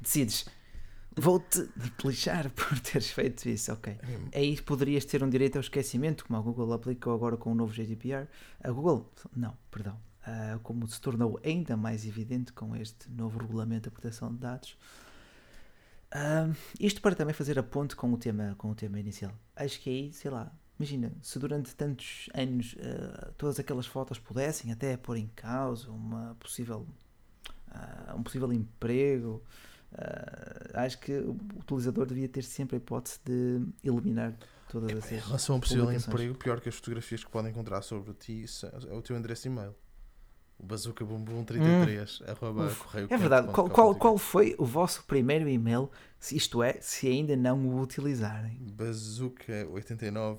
decides 0.00 0.46
vou-te 1.16 1.68
lixar 2.04 2.50
por 2.56 2.78
teres 2.80 3.10
feito 3.10 3.48
isso, 3.48 3.72
ok. 3.72 3.96
Aí 4.34 4.60
poderias 4.60 5.04
ter 5.04 5.22
um 5.22 5.30
direito 5.30 5.56
ao 5.56 5.60
esquecimento, 5.60 6.24
como 6.26 6.38
a 6.38 6.42
Google 6.42 6.72
aplicou 6.72 7.14
agora 7.14 7.36
com 7.36 7.52
o 7.52 7.54
novo 7.54 7.72
GDPR. 7.72 8.26
A 8.62 8.70
Google, 8.70 9.10
não, 9.34 9.56
perdão, 9.70 9.96
ah, 10.26 10.58
como 10.62 10.86
se 10.88 11.00
tornou 11.00 11.38
ainda 11.44 11.76
mais 11.76 12.04
evidente 12.06 12.52
com 12.52 12.74
este 12.76 13.10
novo 13.10 13.38
regulamento 13.38 13.88
da 13.88 13.92
proteção 13.92 14.30
de 14.32 14.38
dados. 14.38 14.76
Isto 16.78 17.00
para 17.00 17.14
também 17.14 17.34
fazer 17.34 17.58
a 17.58 17.62
ponte 17.62 17.96
com 17.96 18.12
o 18.12 18.16
tema, 18.16 18.54
com 18.56 18.70
o 18.70 18.74
tema 18.74 18.98
inicial. 19.00 19.32
Acho 19.56 19.80
que 19.80 19.90
aí, 19.90 20.12
sei 20.12 20.30
lá, 20.30 20.52
imagina, 20.78 21.12
se 21.22 21.38
durante 21.38 21.74
tantos 21.74 22.28
anos 22.34 22.76
ah, 22.80 23.32
todas 23.36 23.58
aquelas 23.58 23.86
fotos 23.86 24.18
pudessem 24.18 24.72
até 24.72 24.96
pôr 24.96 25.16
em 25.16 25.28
causa 25.34 25.90
uma 25.90 26.36
possível, 26.38 26.86
ah, 27.70 28.14
um 28.16 28.22
possível 28.22 28.52
emprego, 28.52 29.42
ah, 29.92 30.84
acho 30.84 30.98
que 31.00 31.12
o 31.12 31.36
utilizador 31.60 32.06
devia 32.06 32.28
ter 32.28 32.42
sempre 32.44 32.76
a 32.76 32.78
hipótese 32.78 33.18
de 33.24 33.66
eliminar 33.82 34.36
todas 34.68 34.90
Em 34.92 34.98
essas. 34.98 35.24
relação 35.26 35.54
a 35.54 35.58
um 35.58 35.60
possível 35.60 35.92
emprego, 35.92 36.34
pior 36.34 36.60
que 36.60 36.68
as 36.68 36.74
fotografias 36.76 37.24
que 37.24 37.30
podem 37.30 37.50
encontrar 37.50 37.82
sobre 37.82 38.12
ti 38.14 38.44
é 38.88 38.94
o 38.94 39.02
teu 39.02 39.16
endereço 39.16 39.42
de 39.42 39.48
e-mail. 39.48 39.74
O 40.58 40.66
bazookabumbum33 40.66 42.22
arroba 42.28 42.62
Hum. 42.62 42.66
Uf, 42.66 42.78
correio 42.84 43.08
É 43.10 43.16
verdade. 43.16 43.48
Qual, 43.52 43.68
qual, 43.68 43.94
qual 43.94 44.16
foi 44.18 44.54
o 44.58 44.64
vosso 44.64 45.02
primeiro 45.04 45.48
e-mail? 45.48 45.90
Se 46.18 46.36
isto 46.36 46.62
é, 46.62 46.78
se 46.80 47.06
ainda 47.08 47.36
não 47.36 47.66
o 47.66 47.80
utilizarem. 47.80 48.58
bazooka89 48.76 50.38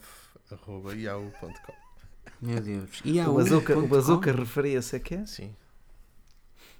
arroba 0.51 0.95
yahoo.com 0.95 1.74
Meu 2.41 2.59
Deus. 2.61 3.01
E 3.03 3.20
há 3.20 3.30
O 3.30 3.36
bazooka, 3.36 3.78
o 3.78 3.88
bazooka 3.88 4.32
referia-se 4.32 4.95
a 4.95 4.99
quê? 4.99 5.26
Sim. 5.28 5.55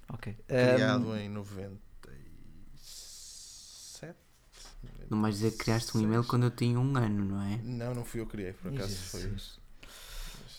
Ok. 0.08 0.36
Criado 0.48 1.08
Um, 1.08 1.16
em 1.16 1.28
97. 1.28 1.76
Não 5.08 5.20
vais 5.22 5.36
dizer 5.36 5.52
que 5.52 5.58
criaste 5.58 5.96
um 5.96 6.00
e-mail 6.00 6.22
96. 6.22 6.30
quando 6.30 6.42
eu 6.44 6.50
tinha 6.50 6.78
um 6.80 6.96
ano, 6.96 7.24
não 7.24 7.42
é? 7.42 7.58
Não, 7.62 7.94
não 7.94 8.04
fui 8.04 8.20
eu 8.20 8.26
que 8.26 8.32
criei, 8.32 8.52
por 8.52 8.72
acaso 8.72 8.96
foi. 8.96 9.20
Jesus. 9.22 9.58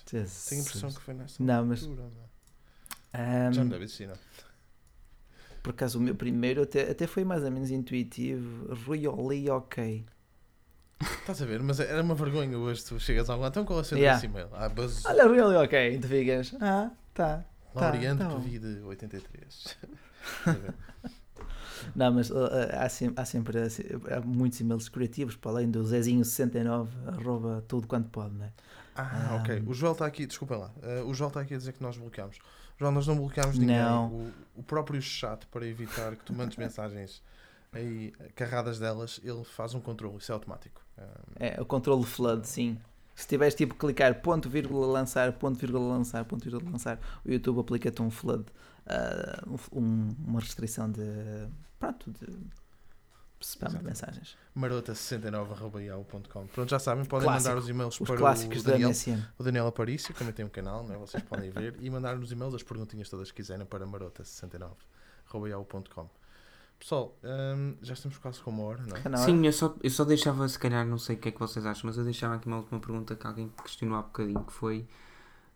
Tenho 0.06 0.22
a 0.24 0.62
impressão 0.64 0.90
que 0.92 1.02
foi 1.02 1.14
nessa 1.14 1.44
Não, 1.44 1.66
mas- 1.66 1.84
altura. 1.84 2.04
não. 2.04 2.28
Um, 3.18 3.54
Já 3.54 3.64
não 3.64 3.70
deve 3.70 4.06
não. 4.08 4.14
por 5.64 5.72
acaso 5.72 5.98
o 5.98 6.02
meu 6.02 6.16
primeiro 6.16 6.62
até, 6.62 6.90
até 6.92 7.08
foi 7.08 7.24
mais 7.24 7.44
ou 7.44 7.52
menos 7.52 7.72
intuitivo. 7.72 8.74
Really 8.88 9.50
ok. 9.50 10.06
Estás 11.02 11.42
a 11.42 11.46
ver? 11.46 11.62
Mas 11.62 11.80
era 11.80 12.02
uma 12.02 12.16
vergonha 12.16 12.58
hoje. 12.58 12.84
Tu 12.86 13.00
chegas 13.00 13.30
a 13.30 13.34
algum. 13.34 13.46
Então 13.46 13.66
qual 13.66 13.80
é 13.80 13.82
o 13.82 13.86
seu 13.86 13.98
Yeah. 13.98 14.24
e-mail? 14.26 14.50
Ah, 14.54 14.70
buzz. 14.70 15.06
Olha, 15.06 15.28
really 15.28 15.56
ok. 15.56 15.96
E 15.96 16.00
tu 16.00 16.08
ficas, 16.08 16.56
ah, 16.62 16.92
tá. 17.14 17.44
Laureano 17.76 18.20
tá 18.20 18.28
bom. 18.30 18.36
Covid 18.36 18.82
83. 18.84 19.44
Estás 19.50 19.78
a 20.48 20.52
ver? 20.60 20.74
Não, 21.96 22.12
mas 22.12 22.30
uh, 22.32 22.36
uh, 22.36 22.48
há, 22.80 22.90
sempre, 22.90 23.22
há 23.22 23.26
sempre 23.26 23.58
há 24.12 24.20
muitos 24.22 24.60
e-mails 24.60 24.90
criativos 24.90 25.36
para 25.36 25.52
além 25.52 25.70
do 25.70 25.84
Zezinho69, 25.84 26.88
arroba 27.08 27.64
tudo 27.68 27.88
quanto 27.88 28.10
pode, 28.10 28.34
né? 28.36 28.52
Ah, 28.96 29.30
Ah. 29.32 29.36
ok. 29.36 29.64
O 29.68 29.74
Joel 29.74 29.94
está 29.94 30.06
aqui, 30.08 30.26
desculpem 30.26 30.58
lá. 30.58 30.72
eh, 30.82 31.04
o 31.06 31.14
Joel 31.14 31.28
está 31.30 31.42
aqui 31.42 31.54
a 31.54 31.58
dizer 31.58 31.74
que 31.74 31.82
nós 31.84 31.96
bloqueámos. 31.96 32.40
Joel, 32.80 32.92
nós 32.92 33.08
não 33.08 33.16
bloqueámos 33.18 33.58
ninguém. 33.58 33.76
Não. 33.78 34.08
O, 34.12 34.34
o 34.58 34.64
próprio 34.64 35.02
chat, 35.02 35.46
para 35.48 35.66
evitar 35.66 36.16
que 36.16 36.24
tu 36.24 36.34
mandes 36.34 36.58
mensagens 36.58 37.22
aí 37.74 38.14
carradas 38.36 38.80
delas, 38.80 39.20
ele 39.24 39.44
faz 39.44 39.74
um 39.74 39.80
controle. 39.82 40.18
Isso 40.18 40.32
é 40.32 40.34
automático. 40.36 40.82
Ah, 40.98 41.04
É, 41.40 41.62
o 41.62 41.66
controle 41.66 42.04
flood, 42.06 42.48
sim. 42.48 42.78
Se 43.16 43.28
tiveres 43.28 43.56
tipo 43.56 43.74
clicar 43.74 44.22
ponto, 44.22 44.48
vírgula, 44.48 44.86
lançar, 44.86 45.32
ponto, 45.34 45.58
vírgula, 45.58 45.88
lançar, 45.98 46.24
ponto, 46.26 46.44
vírgula, 46.44 46.72
lançar, 46.72 47.00
o 47.26 47.32
YouTube 47.32 47.60
aplica-te 47.60 48.00
um 48.02 48.12
flood, 48.12 48.46
um- 49.48 49.80
um- 49.80 50.16
uma 50.28 50.40
restrição 50.40 50.90
de, 50.92 51.02
pronto, 51.80 52.12
de 52.12 52.28
spam 53.46 53.68
de 53.70 53.76
Exatamente. 53.76 53.86
mensagens. 53.86 54.38
marota69.com. 54.56 56.48
Pronto, 56.48 56.70
já 56.70 56.80
sabem, 56.80 57.06
podem 57.06 57.28
Clássico. 57.28 57.50
mandar 57.50 57.62
os 57.62 57.70
e-mails 57.70 58.02
Os 58.02 58.08
para 58.08 58.18
clássicos 58.18 58.62
o 58.62 58.64
da 58.64 58.72
Daniel, 58.72 58.90
MSN. 58.90 59.24
o 59.38 59.44
Daniel 59.44 59.68
Aparício, 59.68 60.14
que 60.14 60.20
também 60.20 60.34
tem 60.34 60.46
um 60.46 60.50
canal, 60.50 60.84
não 60.84 60.96
é? 60.96 60.98
vocês 60.98 61.22
podem 61.24 61.50
ver, 61.52 61.76
e 61.80 61.90
mandar 61.90 62.16
nos 62.18 62.32
e-mails 62.32 62.56
as 62.56 62.64
perguntinhas 62.64 63.10
todas 63.10 63.30
que 63.32 63.38
quiserem 63.38 63.66
para 63.66 63.86
marota69.com. 63.86 66.10
Pessoal, 66.80 67.18
hum, 67.24 67.76
já 67.82 67.94
estamos 67.94 68.18
quase 68.20 68.40
com 68.40 68.52
uma 68.52 68.64
hora, 68.64 68.84
não 68.86 68.96
é? 68.96 69.18
Sim, 69.26 69.44
eu 69.46 69.52
só, 69.52 69.76
eu 69.82 69.90
só 69.90 70.06
deixava, 70.06 70.48
se 70.48 70.60
calhar, 70.60 70.86
não 70.86 71.00
sei 71.00 71.16
o 71.16 71.20
que 71.20 71.30
é 71.30 71.32
que 71.32 71.40
vocês 71.40 71.66
acham, 71.66 71.88
mas 71.88 71.98
eu 71.98 72.04
deixava 72.04 72.36
aqui 72.36 72.46
uma 72.48 72.58
última 72.58 72.80
pergunta 72.80 73.16
que 73.16 73.26
alguém 73.26 73.52
questionou 73.64 73.98
há 73.98 74.04
bocadinho, 74.04 74.44
que 74.44 74.54
foi 74.54 74.88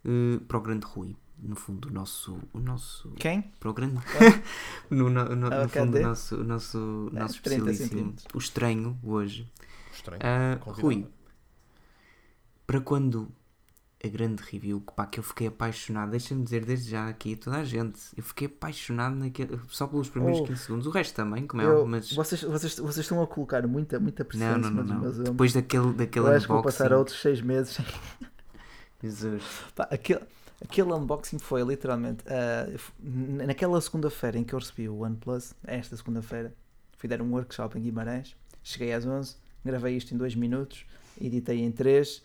eh, 0.03 0.39
para 0.47 0.57
o 0.57 0.61
grande 0.61 0.85
Rui. 0.87 1.15
No 1.41 1.55
fundo, 1.55 1.89
o 1.89 1.91
nosso. 1.91 2.37
O 2.53 2.59
nosso 2.59 3.09
Quem? 3.17 3.41
para 3.59 3.69
o 3.69 3.73
grande. 3.73 3.99
no, 4.91 5.09
no, 5.09 5.25
no, 5.25 5.35
no 5.35 5.47
Ah, 5.53 5.67
fundo, 5.67 5.97
o 5.97 6.01
nosso, 6.01 6.35
o 6.35 6.43
nosso, 6.43 6.77
o 7.11 7.17
É, 7.17 7.19
nosso 7.19 7.41
30 7.41 7.71
especialíssimo. 7.71 8.15
O 8.33 8.37
estranho, 8.37 8.99
hoje. 9.03 9.51
Estranho. 9.91 10.21
Ah, 10.23 10.57
Convidado. 10.59 10.81
Rui, 10.87 11.07
para 12.67 12.79
quando 12.79 13.31
a 14.03 14.07
grande 14.07 14.41
review, 14.43 14.81
que 14.81 14.93
pá, 14.93 15.05
que 15.05 15.19
eu 15.19 15.23
fiquei 15.23 15.47
apaixonado, 15.47 16.09
deixa-me 16.11 16.43
dizer 16.43 16.65
desde 16.65 16.89
já 16.91 17.07
aqui 17.07 17.33
a 17.33 17.37
toda 17.37 17.57
a 17.57 17.63
gente, 17.63 17.99
eu 18.17 18.23
fiquei 18.23 18.47
apaixonado 18.47 19.15
naquele, 19.15 19.59
só 19.67 19.85
pelos 19.85 20.09
primeiros 20.09 20.41
Oh. 20.41 20.45
15 20.45 20.61
segundos, 20.63 20.87
o 20.87 20.89
resto 20.91 21.15
também, 21.15 21.45
como 21.45 21.61
é 21.61 21.65
Eu- 21.65 21.85
mas 21.85 22.11
vocês, 22.11 22.41
vocês, 22.43 22.77
vocês 22.79 22.97
estão 23.05 23.21
a 23.21 23.27
colocar 23.27 23.65
muita, 23.67 23.99
muita 23.99 24.25
pressão 24.25 24.57
não, 24.57 24.71
não, 24.71 24.83
não, 24.83 24.99
não. 25.01 25.23
Depois 25.23 25.53
daquele, 25.53 25.93
daquele 25.93 26.25
Eu 26.25 26.31
acho 26.31 26.41
que 26.45 26.47
vou 26.51 26.59
unboxing, 26.59 26.77
passar 26.79 26.93
outros 26.95 27.19
seis 27.21 27.41
meses. 27.41 27.77
Jesus. 29.03 29.43
Pá, 29.75 29.87
aquele, 29.91 30.21
aquele 30.63 30.91
unboxing 30.93 31.39
foi 31.39 31.63
literalmente 31.63 32.23
n- 33.01 33.45
naquela 33.45 33.79
segunda-feira 33.81 34.37
em 34.37 34.43
que 34.43 34.53
eu 34.53 34.59
recebi 34.59 34.87
o 34.87 34.99
OnePlus, 35.03 35.53
esta 35.63 35.95
segunda-feira, 35.97 36.53
fui 36.97 37.09
dar 37.09 37.21
um 37.21 37.31
workshop 37.33 37.77
em 37.77 37.81
Guimarães, 37.81 38.35
cheguei 38.63 38.93
às 38.93 39.05
11, 39.05 39.35
gravei 39.65 39.95
isto 39.95 40.13
em 40.13 40.17
2 40.17 40.35
minutos, 40.35 40.85
editei 41.19 41.59
em 41.61 41.71
3 41.71 42.23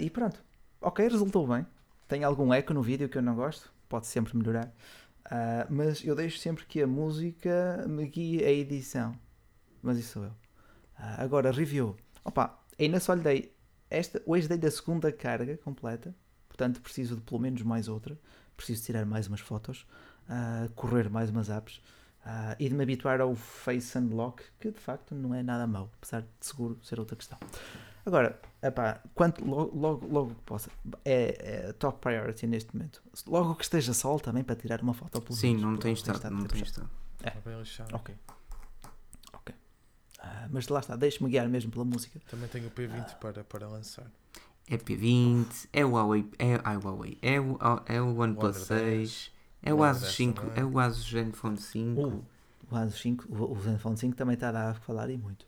e 0.00 0.10
pronto. 0.10 0.42
Ok, 0.80 1.06
resultou 1.06 1.46
bem. 1.46 1.64
Tem 2.08 2.24
algum 2.24 2.52
eco 2.52 2.74
no 2.74 2.82
vídeo 2.82 3.08
que 3.08 3.16
eu 3.16 3.22
não 3.22 3.34
gosto, 3.34 3.72
pode 3.88 4.06
sempre 4.06 4.36
melhorar, 4.36 4.72
Ah, 5.24 5.66
mas 5.70 6.04
eu 6.04 6.14
deixo 6.16 6.38
sempre 6.38 6.66
que 6.66 6.82
a 6.82 6.86
música 6.86 7.84
me 7.88 8.06
guie 8.06 8.44
a 8.44 8.50
edição. 8.50 9.14
Mas 9.80 9.96
isso 9.98 10.14
sou 10.14 10.24
eu. 10.24 10.32
Ah, 10.96 11.22
agora, 11.22 11.50
review. 11.52 11.96
Opa, 12.24 12.58
ainda 12.78 12.98
só 13.00 13.14
lhe 13.14 13.22
dei 13.22 13.54
esta, 13.88 14.20
hoje 14.26 14.48
dei-lhe 14.48 14.66
a 14.66 14.70
segunda 14.70 15.10
carga 15.12 15.56
completa, 15.58 16.14
portanto 16.62 16.80
preciso 16.80 17.16
de 17.16 17.22
pelo 17.22 17.40
menos 17.40 17.62
mais 17.62 17.88
outra. 17.88 18.16
Preciso 18.56 18.84
tirar 18.84 19.04
mais 19.04 19.26
umas 19.26 19.40
fotos, 19.40 19.86
ah, 20.28 20.68
correr 20.76 21.10
mais 21.10 21.30
umas 21.30 21.50
apps 21.50 21.80
ah, 22.24 22.54
e 22.58 22.68
de 22.68 22.74
me 22.74 22.82
habituar 22.84 23.20
ao 23.20 23.34
Face 23.34 23.98
Unlock, 23.98 24.44
que 24.60 24.70
de 24.70 24.78
facto 24.78 25.14
não 25.14 25.34
é 25.34 25.42
nada 25.42 25.66
mau, 25.66 25.90
apesar 25.96 26.22
de 26.22 26.28
seguro 26.40 26.78
ser 26.84 27.00
outra 27.00 27.16
questão. 27.16 27.38
Agora, 28.04 28.40
epá, 28.62 29.00
quanto, 29.14 29.44
logo, 29.44 29.76
logo, 29.76 30.06
logo 30.06 30.34
que 30.34 30.42
possa, 30.42 30.70
é, 31.04 31.68
é 31.68 31.72
top 31.72 32.00
priority 32.00 32.46
neste 32.46 32.74
momento. 32.76 33.02
Logo 33.26 33.54
que 33.54 33.64
esteja 33.64 33.92
sol 33.92 34.20
também 34.20 34.44
para 34.44 34.54
tirar 34.54 34.80
uma 34.80 34.94
foto 34.94 35.20
pelo 35.20 35.34
Sim, 35.34 35.56
menos, 35.56 35.62
não 35.62 35.76
tem 35.76 35.92
estado, 35.92 36.16
estado 36.16 36.34
não 36.34 36.44
tem 36.46 36.62
estado. 36.62 36.90
É. 37.22 37.58
Lixado. 37.58 37.94
Ok. 37.94 38.14
Ah, 40.18 40.48
mas 40.52 40.68
lá 40.68 40.78
está, 40.78 40.94
deixe-me 40.94 41.28
guiar 41.28 41.48
mesmo 41.48 41.72
pela 41.72 41.84
música. 41.84 42.20
Também 42.30 42.48
tenho 42.48 42.68
o 42.68 42.70
P20 42.70 43.16
para, 43.16 43.42
para 43.42 43.66
lançar. 43.68 44.06
É 44.72 44.78
P20, 44.78 45.68
é 45.70 45.84
o 45.84 45.90
Huawei, 45.90 46.24
é, 46.38 46.58
ai, 46.64 46.76
Huawei, 46.78 47.18
é 47.20 47.38
o, 47.38 47.58
é 47.84 48.00
o 48.00 48.16
OnePlus 48.18 48.70
Honor 48.70 48.82
10, 48.82 49.10
6, 49.10 49.32
é 49.62 49.70
o 49.74 49.76
Honor 49.76 49.86
Asus 49.90 50.02
10 50.04 50.14
5, 50.14 50.40
também. 50.40 50.58
é 50.58 50.64
o 50.64 50.78
Asus 50.78 51.10
Zenfone 51.10 51.58
5. 51.58 52.00
Uh, 52.00 52.24
o 52.70 52.76
Asus 52.76 53.00
5, 53.02 53.26
o, 53.28 53.52
o 53.52 53.60
Zenfone 53.60 53.96
5 53.98 54.16
também 54.16 54.32
está 54.32 54.48
a 54.48 54.52
dar 54.52 54.70
a 54.70 54.74
falar 54.74 55.10
e 55.10 55.18
muito. 55.18 55.44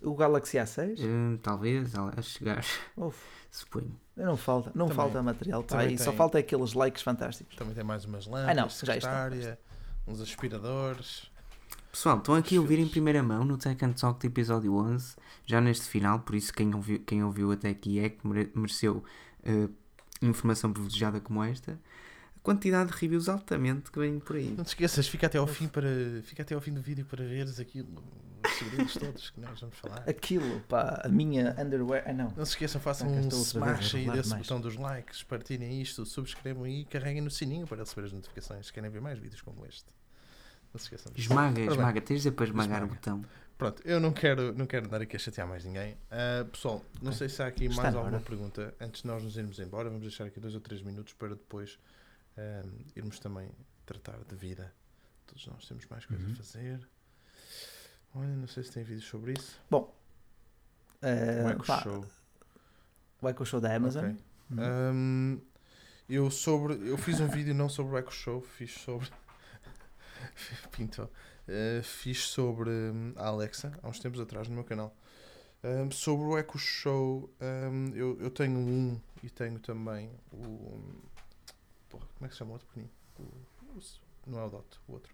O 0.00 0.14
Galaxy 0.14 0.56
A6, 0.56 0.98
Hum, 1.02 1.38
talvez 1.42 1.94
a 1.94 2.22
chegar, 2.22 2.64
uf, 2.96 3.18
suponho. 3.52 3.94
não 4.16 4.34
falta, 4.36 4.70
não 4.74 4.86
Também- 4.86 4.96
falta 4.96 5.22
material 5.22 5.62
para 5.62 5.80
também 5.80 5.88
aí, 5.88 5.98
só 5.98 6.12
falta 6.14 6.38
aqueles 6.38 6.72
likes 6.72 7.02
fantásticos. 7.02 7.54
Também 7.56 7.74
tem 7.74 7.84
mais 7.84 8.06
umas 8.06 8.26
Ah, 8.26 8.30
lâmpadas, 8.30 8.56
não, 8.56 8.68
já 8.86 8.96
está, 8.96 9.28
já 9.28 9.28
secretária, 9.30 9.58
uns 10.06 10.20
aspiradores. 10.22 11.30
Pessoal, 11.94 12.18
estão 12.18 12.34
aqui 12.34 12.56
a 12.56 12.60
ouvir 12.60 12.80
em 12.80 12.88
primeira 12.88 13.22
mão 13.22 13.44
no 13.44 13.56
Tech 13.56 13.84
and 13.84 13.92
Talk 13.92 14.18
de 14.20 14.26
episódio 14.26 14.74
11, 14.74 15.14
já 15.46 15.60
neste 15.60 15.84
final, 15.86 16.18
por 16.18 16.34
isso 16.34 16.52
quem 16.52 16.74
ouviu, 16.74 16.98
quem 16.98 17.22
ouviu 17.22 17.52
até 17.52 17.68
aqui 17.68 18.00
é 18.00 18.08
que 18.08 18.26
mere- 18.26 18.50
mereceu 18.52 19.04
eh, 19.44 19.68
informação 20.20 20.72
privilegiada 20.72 21.20
como 21.20 21.40
esta. 21.44 21.78
A 22.36 22.40
quantidade 22.42 22.90
de 22.90 22.96
reviews 22.98 23.28
altamente 23.28 23.92
que 23.92 23.98
vem 24.00 24.18
por 24.18 24.34
aí. 24.34 24.50
Não 24.56 24.64
te 24.64 24.68
esqueças, 24.70 25.06
fica 25.06 25.28
até 25.28 25.38
ao 25.38 25.46
fim 25.46 25.68
para 25.68 25.86
fica 26.24 26.42
até 26.42 26.52
ao 26.56 26.60
fim 26.60 26.72
do 26.74 26.82
vídeo 26.82 27.06
para 27.06 27.24
veres 27.24 27.60
aquilo, 27.60 28.02
os 28.44 28.52
segredos 28.58 28.94
todos 28.94 29.30
que 29.30 29.40
nós 29.40 29.60
vamos 29.60 29.76
falar. 29.78 30.02
Aquilo, 30.10 30.60
pá, 30.62 31.00
a 31.04 31.08
minha 31.08 31.54
underwear. 31.56 32.02
Ah, 32.08 32.12
não. 32.12 32.32
Não 32.36 32.44
se 32.44 32.50
esqueçam, 32.54 32.80
façam 32.80 33.06
Ah, 33.06 33.12
um 33.12 33.28
smash 33.28 33.94
aí 33.94 34.10
desse 34.10 34.22
demais. 34.30 34.42
botão 34.42 34.60
dos 34.60 34.74
likes, 34.74 35.22
partilhem 35.22 35.80
isto, 35.80 36.04
subscrevam 36.04 36.66
e 36.66 36.84
carreguem 36.86 37.22
no 37.22 37.30
sininho 37.30 37.68
para 37.68 37.78
receber 37.84 38.06
as 38.08 38.12
notificações 38.12 38.66
se 38.66 38.72
querem 38.72 38.90
ver 38.90 39.00
mais 39.00 39.16
vídeos 39.16 39.40
como 39.40 39.64
este. 39.64 39.86
Não 40.74 40.78
se 40.80 40.86
esqueçam 40.86 41.12
disso. 41.12 41.28
Esmaga, 41.30 41.48
Ora 41.48 41.54
bem, 41.54 41.68
esmaga, 41.70 42.00
tens 42.00 42.08
de 42.08 42.14
dizer 42.16 42.30
para 42.32 42.44
esmagar 42.46 42.82
o 42.82 42.86
Esmaga. 42.86 42.94
botão. 43.00 43.24
Pronto, 43.56 43.80
eu 43.84 44.00
não 44.00 44.12
quero, 44.12 44.52
não 44.58 44.66
quero 44.66 44.86
andar 44.86 45.00
aqui 45.00 45.14
a 45.14 45.18
chatear 45.18 45.46
mais 45.46 45.64
ninguém. 45.64 45.96
Ah, 46.10 46.44
pessoal, 46.50 46.84
não 47.00 47.12
Ok. 47.12 47.18
sei 47.18 47.28
se 47.28 47.40
há 47.42 47.46
aqui 47.46 47.66
Está 47.66 47.82
mais 47.82 47.94
alguma 47.94 48.16
hora. 48.16 48.24
pergunta 48.26 48.74
antes 48.80 49.02
de 49.02 49.06
nós 49.06 49.22
nos 49.22 49.36
irmos 49.36 49.58
embora. 49.60 49.88
Vamos 49.88 50.02
deixar 50.02 50.24
aqui 50.24 50.40
dois 50.40 50.54
ou 50.56 50.60
três 50.60 50.82
minutos 50.82 51.12
para 51.14 51.28
depois 51.28 51.78
ah, 52.36 52.64
irmos 52.96 53.20
também 53.20 53.48
tratar 53.86 54.18
de 54.28 54.34
vida. 54.34 54.74
Todos 55.26 55.46
nós 55.46 55.64
temos 55.68 55.86
mais 55.86 56.04
coisas 56.04 56.26
Uhum. 56.26 56.32
a 56.32 56.36
fazer. 56.36 56.88
Olha, 58.16 58.34
não 58.36 58.48
sei 58.48 58.64
se 58.64 58.72
tem 58.72 58.82
vídeos 58.82 59.06
sobre 59.06 59.34
isso. 59.38 59.60
Ah, 59.72 59.86
o 61.46 61.50
Echo 61.50 61.64
pá, 61.64 61.82
Show. 61.82 62.06
o 63.22 63.28
Echo 63.28 63.44
Show 63.46 63.60
da 63.60 63.74
Amazon. 63.76 64.04
Ok. 64.06 64.16
Hum. 64.50 64.56
Hum, 64.58 65.40
eu 66.08 66.30
sobre 66.30 66.74
eu 66.88 66.98
fiz 66.98 67.20
um 67.20 67.28
vídeo 67.28 67.54
não 67.54 67.68
sobre 67.68 67.94
o 67.94 67.98
Echo 67.98 68.10
Show, 68.12 68.40
fiz 68.42 68.72
sobre 68.74 69.08
Pinto. 70.76 71.10
Uh, 71.48 71.82
fiz 71.82 72.20
sobre 72.24 72.70
hum, 72.70 73.12
a 73.16 73.26
Alexa 73.26 73.72
há 73.82 73.88
uns 73.88 73.98
tempos 74.00 74.20
atrás 74.20 74.48
no 74.48 74.54
meu 74.54 74.64
canal. 74.64 74.94
Hum, 75.62 75.90
sobre 75.90 76.26
o 76.26 76.38
Echo 76.38 76.58
Show, 76.58 77.30
hum, 77.40 77.92
eu, 77.94 78.18
eu 78.20 78.30
tenho 78.30 78.58
um 78.58 79.00
e 79.22 79.30
tenho 79.30 79.58
também 79.58 80.10
o. 80.32 80.36
hum, 80.46 81.00
porra, 81.88 82.06
como 82.14 82.26
é 82.26 82.28
que 82.28 82.34
se 82.34 82.38
chama 82.38 82.50
o 82.50 82.52
outro 82.54 82.68
pequenino? 82.68 82.92
O- 83.18 83.22
o- 83.22 83.80
não 84.26 84.38
é 84.40 84.44
o 84.44 84.50
Dot, 84.50 84.66
o 84.88 84.92
outro. 84.92 85.12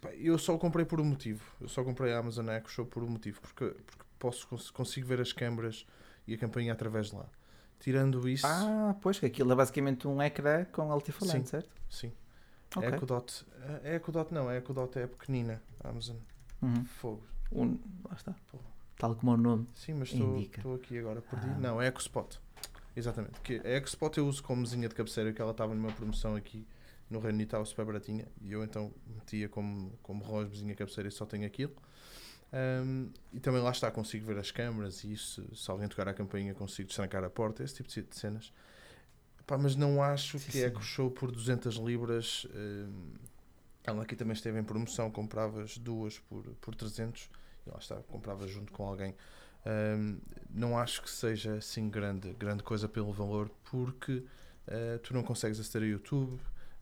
Pá, 0.00 0.10
eu 0.14 0.38
só 0.38 0.54
o 0.54 0.58
comprei 0.58 0.84
por 0.84 1.00
um 1.00 1.04
motivo. 1.04 1.42
Eu 1.60 1.68
só 1.68 1.84
comprei 1.84 2.12
a 2.12 2.18
Amazon 2.18 2.48
Echo 2.48 2.68
Show 2.70 2.86
por 2.86 3.02
um 3.02 3.08
motivo. 3.08 3.40
Porque, 3.40 3.66
porque 3.66 4.04
posso, 4.18 4.46
cons- 4.48 4.70
consigo 4.70 5.06
ver 5.06 5.20
as 5.20 5.32
câmaras 5.32 5.86
e 6.26 6.34
a 6.34 6.38
campainha 6.38 6.72
através 6.72 7.10
de 7.10 7.16
lá. 7.16 7.26
Tirando 7.78 8.26
isso, 8.28 8.46
Ah, 8.46 8.96
pois, 9.02 9.18
que 9.18 9.26
aquilo 9.26 9.52
é 9.52 9.54
basicamente 9.54 10.08
um 10.08 10.20
ecrã 10.22 10.64
com 10.64 10.90
altifalante, 10.90 11.40
Sim. 11.40 11.50
certo? 11.50 11.70
sim. 11.90 12.12
Ok. 12.76 12.88
A 12.88 12.96
Echo 12.96 13.06
Dot, 13.06 13.46
a 13.84 13.88
Echo 13.94 14.12
Dot 14.12 14.32
não, 14.34 14.48
a 14.48 14.56
Echo 14.56 14.72
Dot 14.72 14.98
é 14.98 15.06
pequenina. 15.06 15.62
a 15.82 15.88
Amazon 15.88 16.16
Uhum. 16.62 16.84
Fogo. 16.84 17.22
Um, 17.52 17.78
lá 18.08 18.14
está. 18.14 18.34
Porra. 18.50 18.64
Tal 18.98 19.14
como 19.14 19.32
o 19.32 19.36
nome. 19.36 19.68
Sim, 19.74 19.94
mas 19.94 20.12
estou 20.12 20.74
aqui 20.74 20.98
agora 20.98 21.20
perdido. 21.20 21.52
Ah. 21.54 21.58
Não, 21.58 21.82
é 21.82 21.88
Echo 21.88 22.00
Spot. 22.00 22.34
Exatamente. 22.96 23.38
Que 23.40 23.60
a 23.62 23.76
Expot 23.76 24.16
eu 24.16 24.26
uso 24.26 24.42
como 24.42 24.62
mesinha 24.62 24.88
de 24.88 24.94
cabeceira, 24.94 25.32
que 25.32 25.40
ela 25.40 25.50
estava 25.50 25.74
numa 25.74 25.92
promoção 25.92 26.34
aqui 26.34 26.66
no 27.10 27.18
Reino 27.18 27.34
Unido, 27.36 27.48
estava 27.48 27.64
super 27.66 27.84
baratinha, 27.84 28.26
e 28.40 28.50
eu 28.52 28.64
então 28.64 28.92
metia 29.06 29.48
como, 29.48 29.92
como 30.02 30.24
relógio 30.24 30.50
mesinha 30.50 30.72
de 30.72 30.78
cabeceira 30.78 31.08
e 31.08 31.12
só 31.12 31.26
tenho 31.26 31.46
aquilo. 31.46 31.74
Um, 32.52 33.10
e 33.32 33.38
também 33.40 33.60
lá 33.60 33.70
está, 33.70 33.90
consigo 33.90 34.24
ver 34.26 34.38
as 34.38 34.50
câmaras 34.50 35.04
e 35.04 35.12
isso, 35.12 35.44
se 35.54 35.70
alguém 35.70 35.88
tocar 35.88 36.08
a 36.08 36.14
campainha 36.14 36.54
consigo 36.54 36.86
destrancar 36.88 37.22
a 37.22 37.28
porta, 37.30 37.62
esse 37.62 37.74
tipo 37.74 37.88
de 37.88 38.16
cenas. 38.16 38.52
Pá, 39.46 39.56
mas 39.56 39.76
não 39.76 40.02
acho 40.02 40.38
Sim, 40.38 40.46
que 40.46 40.52
sim. 40.52 40.64
é 40.64 40.70
que 40.70 40.78
o 40.78 40.82
show 40.82 41.10
por 41.10 41.30
200 41.30 41.76
libras. 41.76 42.46
um, 42.54 43.14
ela 43.84 44.02
aqui 44.02 44.16
também 44.16 44.32
esteve 44.34 44.58
em 44.58 44.64
promoção, 44.64 45.10
compravas 45.10 45.78
duas 45.78 46.18
por, 46.18 46.42
por 46.60 46.74
300 46.74 47.30
e 47.66 47.70
lá 47.70 47.78
está, 47.78 47.96
compravas 48.08 48.50
junto 48.50 48.72
com 48.72 48.84
alguém. 48.84 49.14
Um, 49.64 50.18
não 50.50 50.78
acho 50.78 51.02
que 51.02 51.10
seja 51.10 51.54
assim 51.54 51.88
grande, 51.88 52.32
grande 52.34 52.62
coisa 52.62 52.88
pelo 52.88 53.12
valor, 53.12 53.50
porque 53.70 54.12
uh, 54.68 54.98
tu 55.02 55.14
não 55.14 55.22
consegues 55.22 55.58
aceder 55.60 55.88
a 55.88 55.90
YouTube. 55.92 56.34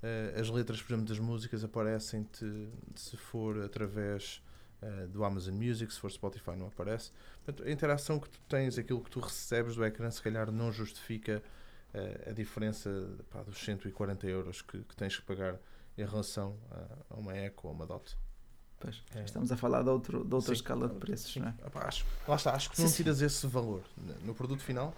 uh, 0.03 0.41
as 0.41 0.49
letras, 0.51 0.83
por 0.83 0.93
exemplo, 0.93 1.09
das 1.09 1.19
músicas 1.19 1.65
aparecem-te 1.65 2.69
se 2.95 3.17
for 3.17 3.63
através 3.63 4.43
uh, 4.83 5.09
do 5.09 5.25
Amazon 5.25 5.55
Music, 5.55 5.93
se 5.93 6.01
for 6.01 6.11
Spotify, 6.11 6.57
não 6.57 6.67
aparece. 6.67 7.11
Portanto, 7.45 7.67
a 7.67 7.71
interação 7.73 8.19
que 8.19 8.29
tu 8.29 8.41
tens, 8.49 8.79
aquilo 8.79 9.03
que 9.03 9.11
tu 9.11 9.21
recebes 9.21 9.77
do 9.77 9.85
ecrã, 9.85 10.11
se 10.11 10.23
calhar 10.23 10.51
não 10.51 10.71
justifica 10.73 11.43
a 12.29 12.33
diferença 12.33 12.91
pá, 13.31 13.43
dos 13.43 13.59
140 13.59 14.27
euros 14.27 14.63
que, 14.63 14.79
que 14.83 14.97
tens 14.97 15.17
que 15.17 15.23
pagar 15.23 15.59
em 15.97 16.05
relação 16.05 16.57
a, 16.71 17.15
a 17.15 17.19
uma 17.19 17.37
Eco 17.37 17.69
ou 17.69 17.75
uma 17.75 17.87
Dot. 17.87 18.17
Pois, 18.81 19.03
É. 19.15 19.25
Estamos 19.25 19.51
a 19.51 19.57
falar 19.57 19.83
de, 19.83 19.89
outro, 19.89 20.25
de 20.25 20.35
outra 20.35 20.55
Sim. 20.55 20.61
escala 20.61 20.89
de 20.89 20.95
preços, 20.97 21.33
Sim. 21.33 21.41
não 21.41 21.49
é? 21.49 21.55
Ah, 21.63 21.71
pá, 21.71 21.87
acho, 21.87 22.05
lá 22.29 22.37
está, 22.37 22.53
acho 22.55 22.69
que 22.71 22.77
Sim, 22.77 22.85
não 22.85 22.93
tiras 22.93 23.23
esse 23.23 23.47
valor 23.47 23.83
no 24.23 24.35
produto 24.35 24.63
final. 24.63 24.95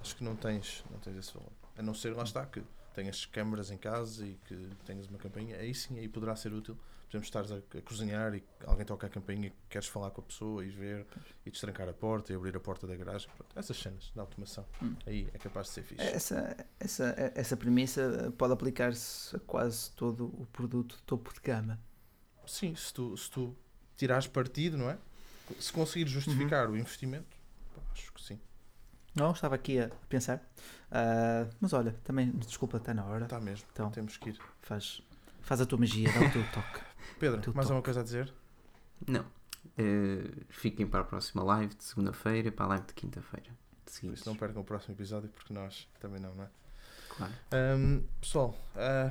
Acho 0.00 0.16
que 0.16 0.24
não 0.24 0.34
tens, 0.34 0.82
não 0.90 0.98
tens 0.98 1.16
esse 1.16 1.34
valor. 1.34 1.52
A 1.76 1.82
não 1.82 1.92
ser, 1.92 2.14
lá 2.16 2.22
está, 2.22 2.46
que 2.46 2.62
tenhas 2.94 3.24
câmaras 3.26 3.70
em 3.70 3.76
casa 3.78 4.26
e 4.26 4.34
que 4.46 4.54
tenhas 4.84 5.06
uma 5.08 5.18
campainha. 5.18 5.56
Aí 5.56 5.74
sim, 5.74 5.98
aí 5.98 6.08
poderá 6.08 6.34
ser 6.36 6.52
útil. 6.52 6.74
Por 6.74 7.16
exemplo, 7.16 7.24
estares 7.24 7.50
a, 7.50 7.56
a 7.78 7.82
cozinhar 7.82 8.34
e 8.36 8.44
alguém 8.64 8.86
toca 8.86 9.06
a 9.08 9.10
campainha 9.10 9.48
e 9.48 9.52
queres 9.68 9.88
falar 9.88 10.10
com 10.12 10.20
a 10.20 10.24
pessoa 10.24 10.64
e 10.64 10.70
ver 10.70 11.04
e 11.44 11.50
destrancar 11.50 11.88
a 11.88 11.92
porta 11.92 12.32
e 12.32 12.36
abrir 12.36 12.54
a 12.56 12.60
porta 12.60 12.86
da 12.86 12.94
garagem. 12.94 13.28
Pronto, 13.36 13.58
essas 13.58 13.76
cenas 13.76 14.12
de 14.14 14.20
automação. 14.20 14.64
Hum. 14.80 14.94
Aí 15.04 15.28
é 15.34 15.38
capaz 15.38 15.66
de 15.66 15.72
ser 15.72 15.82
fixe. 15.82 16.02
Essa, 16.04 16.56
essa, 16.78 17.32
essa 17.34 17.56
premissa 17.56 18.32
pode 18.38 18.52
aplicar-se 18.52 19.34
a 19.34 19.40
quase 19.40 19.90
todo 19.92 20.26
o 20.26 20.46
produto 20.52 20.96
de 20.96 21.02
topo 21.02 21.34
de 21.34 21.40
gama. 21.40 21.80
Sim, 22.46 22.76
se 22.76 22.94
tu, 22.94 23.16
se 23.16 23.28
tu 23.28 23.56
tirares 23.96 24.28
partido, 24.28 24.76
não 24.78 24.88
é? 24.88 24.96
Se 25.58 25.72
conseguires 25.72 26.12
justificar 26.12 26.68
Uhum. 26.68 26.74
o 26.74 26.78
investimento, 26.78 27.36
acho 27.92 28.12
que 28.12 28.22
sim. 28.22 28.40
Não, 29.14 29.32
estava 29.32 29.54
aqui 29.56 29.78
a 29.80 29.90
pensar. 30.08 30.40
Ah, 30.90 31.46
mas 31.60 31.72
olha, 31.72 31.92
também, 32.04 32.30
desculpa, 32.30 32.76
está 32.78 32.94
na 32.94 33.04
hora. 33.04 33.24
Está 33.24 33.40
mesmo. 33.40 33.66
Então. 33.72 33.90
Temos 33.90 34.16
que 34.16 34.30
ir. 34.30 34.38
Faz, 34.62 35.02
faz 35.42 35.60
a 35.60 35.66
tua 35.66 35.78
magia, 35.78 36.08
dá 36.12 36.26
o 36.26 36.30
teu 36.30 36.42
toque. 36.52 36.80
Pedro, 37.18 37.40
Tu 37.40 37.54
mais 37.54 37.66
toque. 37.66 37.72
alguma 37.72 37.82
coisa 37.82 38.00
a 38.00 38.02
dizer? 38.02 38.32
Não. 39.06 39.24
Eh, 39.76 40.30
fiquem 40.48 40.86
para 40.86 41.00
a 41.00 41.04
próxima 41.04 41.42
live 41.42 41.74
de 41.74 41.84
segunda-feira 41.84 42.48
e 42.48 42.50
para 42.50 42.64
a 42.66 42.68
live 42.68 42.86
de 42.86 42.94
quinta-feira. 42.94 43.50
Seguinte. 43.86 44.18
isso 44.18 44.28
não 44.28 44.36
percam 44.36 44.62
o 44.62 44.64
próximo 44.64 44.94
episódio, 44.94 45.28
porque 45.30 45.52
nós 45.52 45.88
também 45.98 46.20
não, 46.20 46.32
não 46.34 46.44
é? 46.44 46.48
Claro. 47.08 47.32
Ahm, 47.52 48.02
pessoal, 48.20 48.56
ah, 48.76 49.10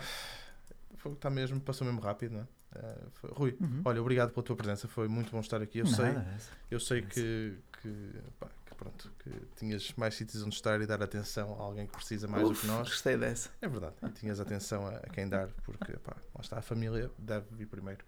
foi- 0.95 1.11
está 1.11 1.29
mesmo, 1.29 1.59
passou 1.59 1.85
mesmo 1.85 1.99
rápido, 1.99 2.31
não 2.35 2.41
é? 2.41 2.47
Ah, 2.75 3.07
foi- 3.15 3.29
Rui, 3.33 3.57
Uhum. 3.59 3.81
olha, 3.83 3.99
obrigado 4.01 4.31
pela 4.31 4.41
tua 4.43 4.55
presença, 4.55 4.87
foi 4.87 5.09
muito 5.09 5.31
bom 5.31 5.39
estar 5.41 5.61
aqui. 5.61 5.79
Eu 5.79 5.85
sei, 5.85 6.05
Nada, 6.13 6.31
essa. 6.33 6.51
eu 6.71 6.79
sei 6.79 7.01
que, 7.01 7.57
que, 7.81 8.13
pá, 8.39 8.47
que 8.47 8.58
pronto, 8.79 9.11
que 9.19 9.29
tinhas 9.57 9.93
mais 9.97 10.15
sítios 10.15 10.41
onde 10.41 10.55
estar 10.55 10.79
e 10.81 10.87
dar 10.87 11.03
atenção 11.03 11.53
a 11.59 11.63
alguém 11.63 11.85
que 11.85 11.91
precisa 11.91 12.27
mais 12.27 12.43
do 12.43 12.51
Uf, 12.51 12.61
que 12.61 12.67
nós. 12.67 12.87
Gostei 12.87 13.17
dessa. 13.17 13.49
É 13.61 13.67
verdade, 13.67 13.95
e 14.01 14.09
tinhas 14.11 14.39
atenção 14.39 14.87
a, 14.87 14.91
a 14.91 15.09
quem 15.09 15.27
dar, 15.27 15.49
porque 15.65 15.97
pá, 15.97 16.15
lá 16.33 16.41
está, 16.41 16.57
a 16.57 16.61
família 16.61 17.11
deve 17.17 17.45
vir 17.51 17.67
primeiro. 17.67 18.05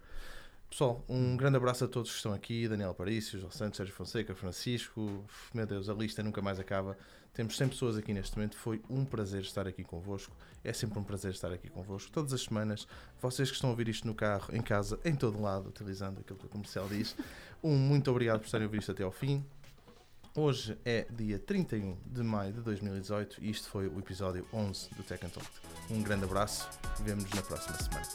Pessoal, 0.70 1.04
um 1.06 1.36
grande 1.36 1.58
abraço 1.58 1.84
a 1.84 1.88
todos 1.88 2.10
que 2.10 2.16
estão 2.16 2.32
aqui: 2.32 2.66
Daniel 2.66 2.94
Parício, 2.94 3.38
João 3.38 3.52
Santos, 3.52 3.76
Sérgio 3.76 3.94
Fonseca, 3.94 4.34
Francisco. 4.34 5.22
Meu 5.52 5.66
Deus, 5.66 5.90
a 5.90 5.92
lista 5.92 6.22
nunca 6.22 6.40
mais 6.40 6.58
acaba. 6.58 6.96
Temos 7.34 7.58
100 7.58 7.68
pessoas 7.68 7.96
aqui 7.98 8.14
neste 8.14 8.36
momento. 8.36 8.56
Foi 8.56 8.80
um 8.88 9.04
prazer 9.04 9.42
estar 9.42 9.68
aqui 9.68 9.84
convosco. 9.84 10.34
É 10.64 10.72
sempre 10.72 10.98
um 10.98 11.04
prazer 11.04 11.32
estar 11.32 11.52
aqui 11.52 11.68
convosco. 11.68 12.10
Todas 12.10 12.32
as 12.32 12.42
semanas, 12.42 12.88
vocês 13.20 13.50
que 13.50 13.54
estão 13.54 13.68
a 13.68 13.72
ouvir 13.72 13.88
isto 13.88 14.06
no 14.06 14.14
carro, 14.14 14.48
em 14.54 14.62
casa, 14.62 14.98
em 15.04 15.14
todo 15.14 15.40
lado, 15.40 15.68
utilizando 15.68 16.20
aquilo 16.20 16.38
que 16.38 16.46
o 16.46 16.48
comercial 16.48 16.88
diz. 16.88 17.14
Um 17.62 17.76
muito 17.76 18.10
obrigado 18.10 18.40
por 18.40 18.46
estarem 18.46 18.64
a 18.64 18.68
ouvir 18.68 18.78
isto 18.78 18.92
até 18.92 19.02
ao 19.02 19.12
fim. 19.12 19.44
Hoje 20.34 20.78
é 20.82 21.06
dia 21.10 21.38
31 21.38 21.94
de 22.06 22.22
maio 22.22 22.54
de 22.54 22.62
2018 22.62 23.36
e 23.44 23.50
isto 23.50 23.68
foi 23.68 23.86
o 23.86 23.98
episódio 23.98 24.46
11 24.50 24.88
do 24.96 25.02
Tech 25.02 25.20
Talk. 25.28 25.46
Um 25.90 26.02
grande 26.02 26.24
abraço, 26.24 26.70
e 26.98 27.02
vemos 27.02 27.24
nos 27.24 27.34
na 27.34 27.42
próxima 27.42 27.76
semana. 27.76 28.06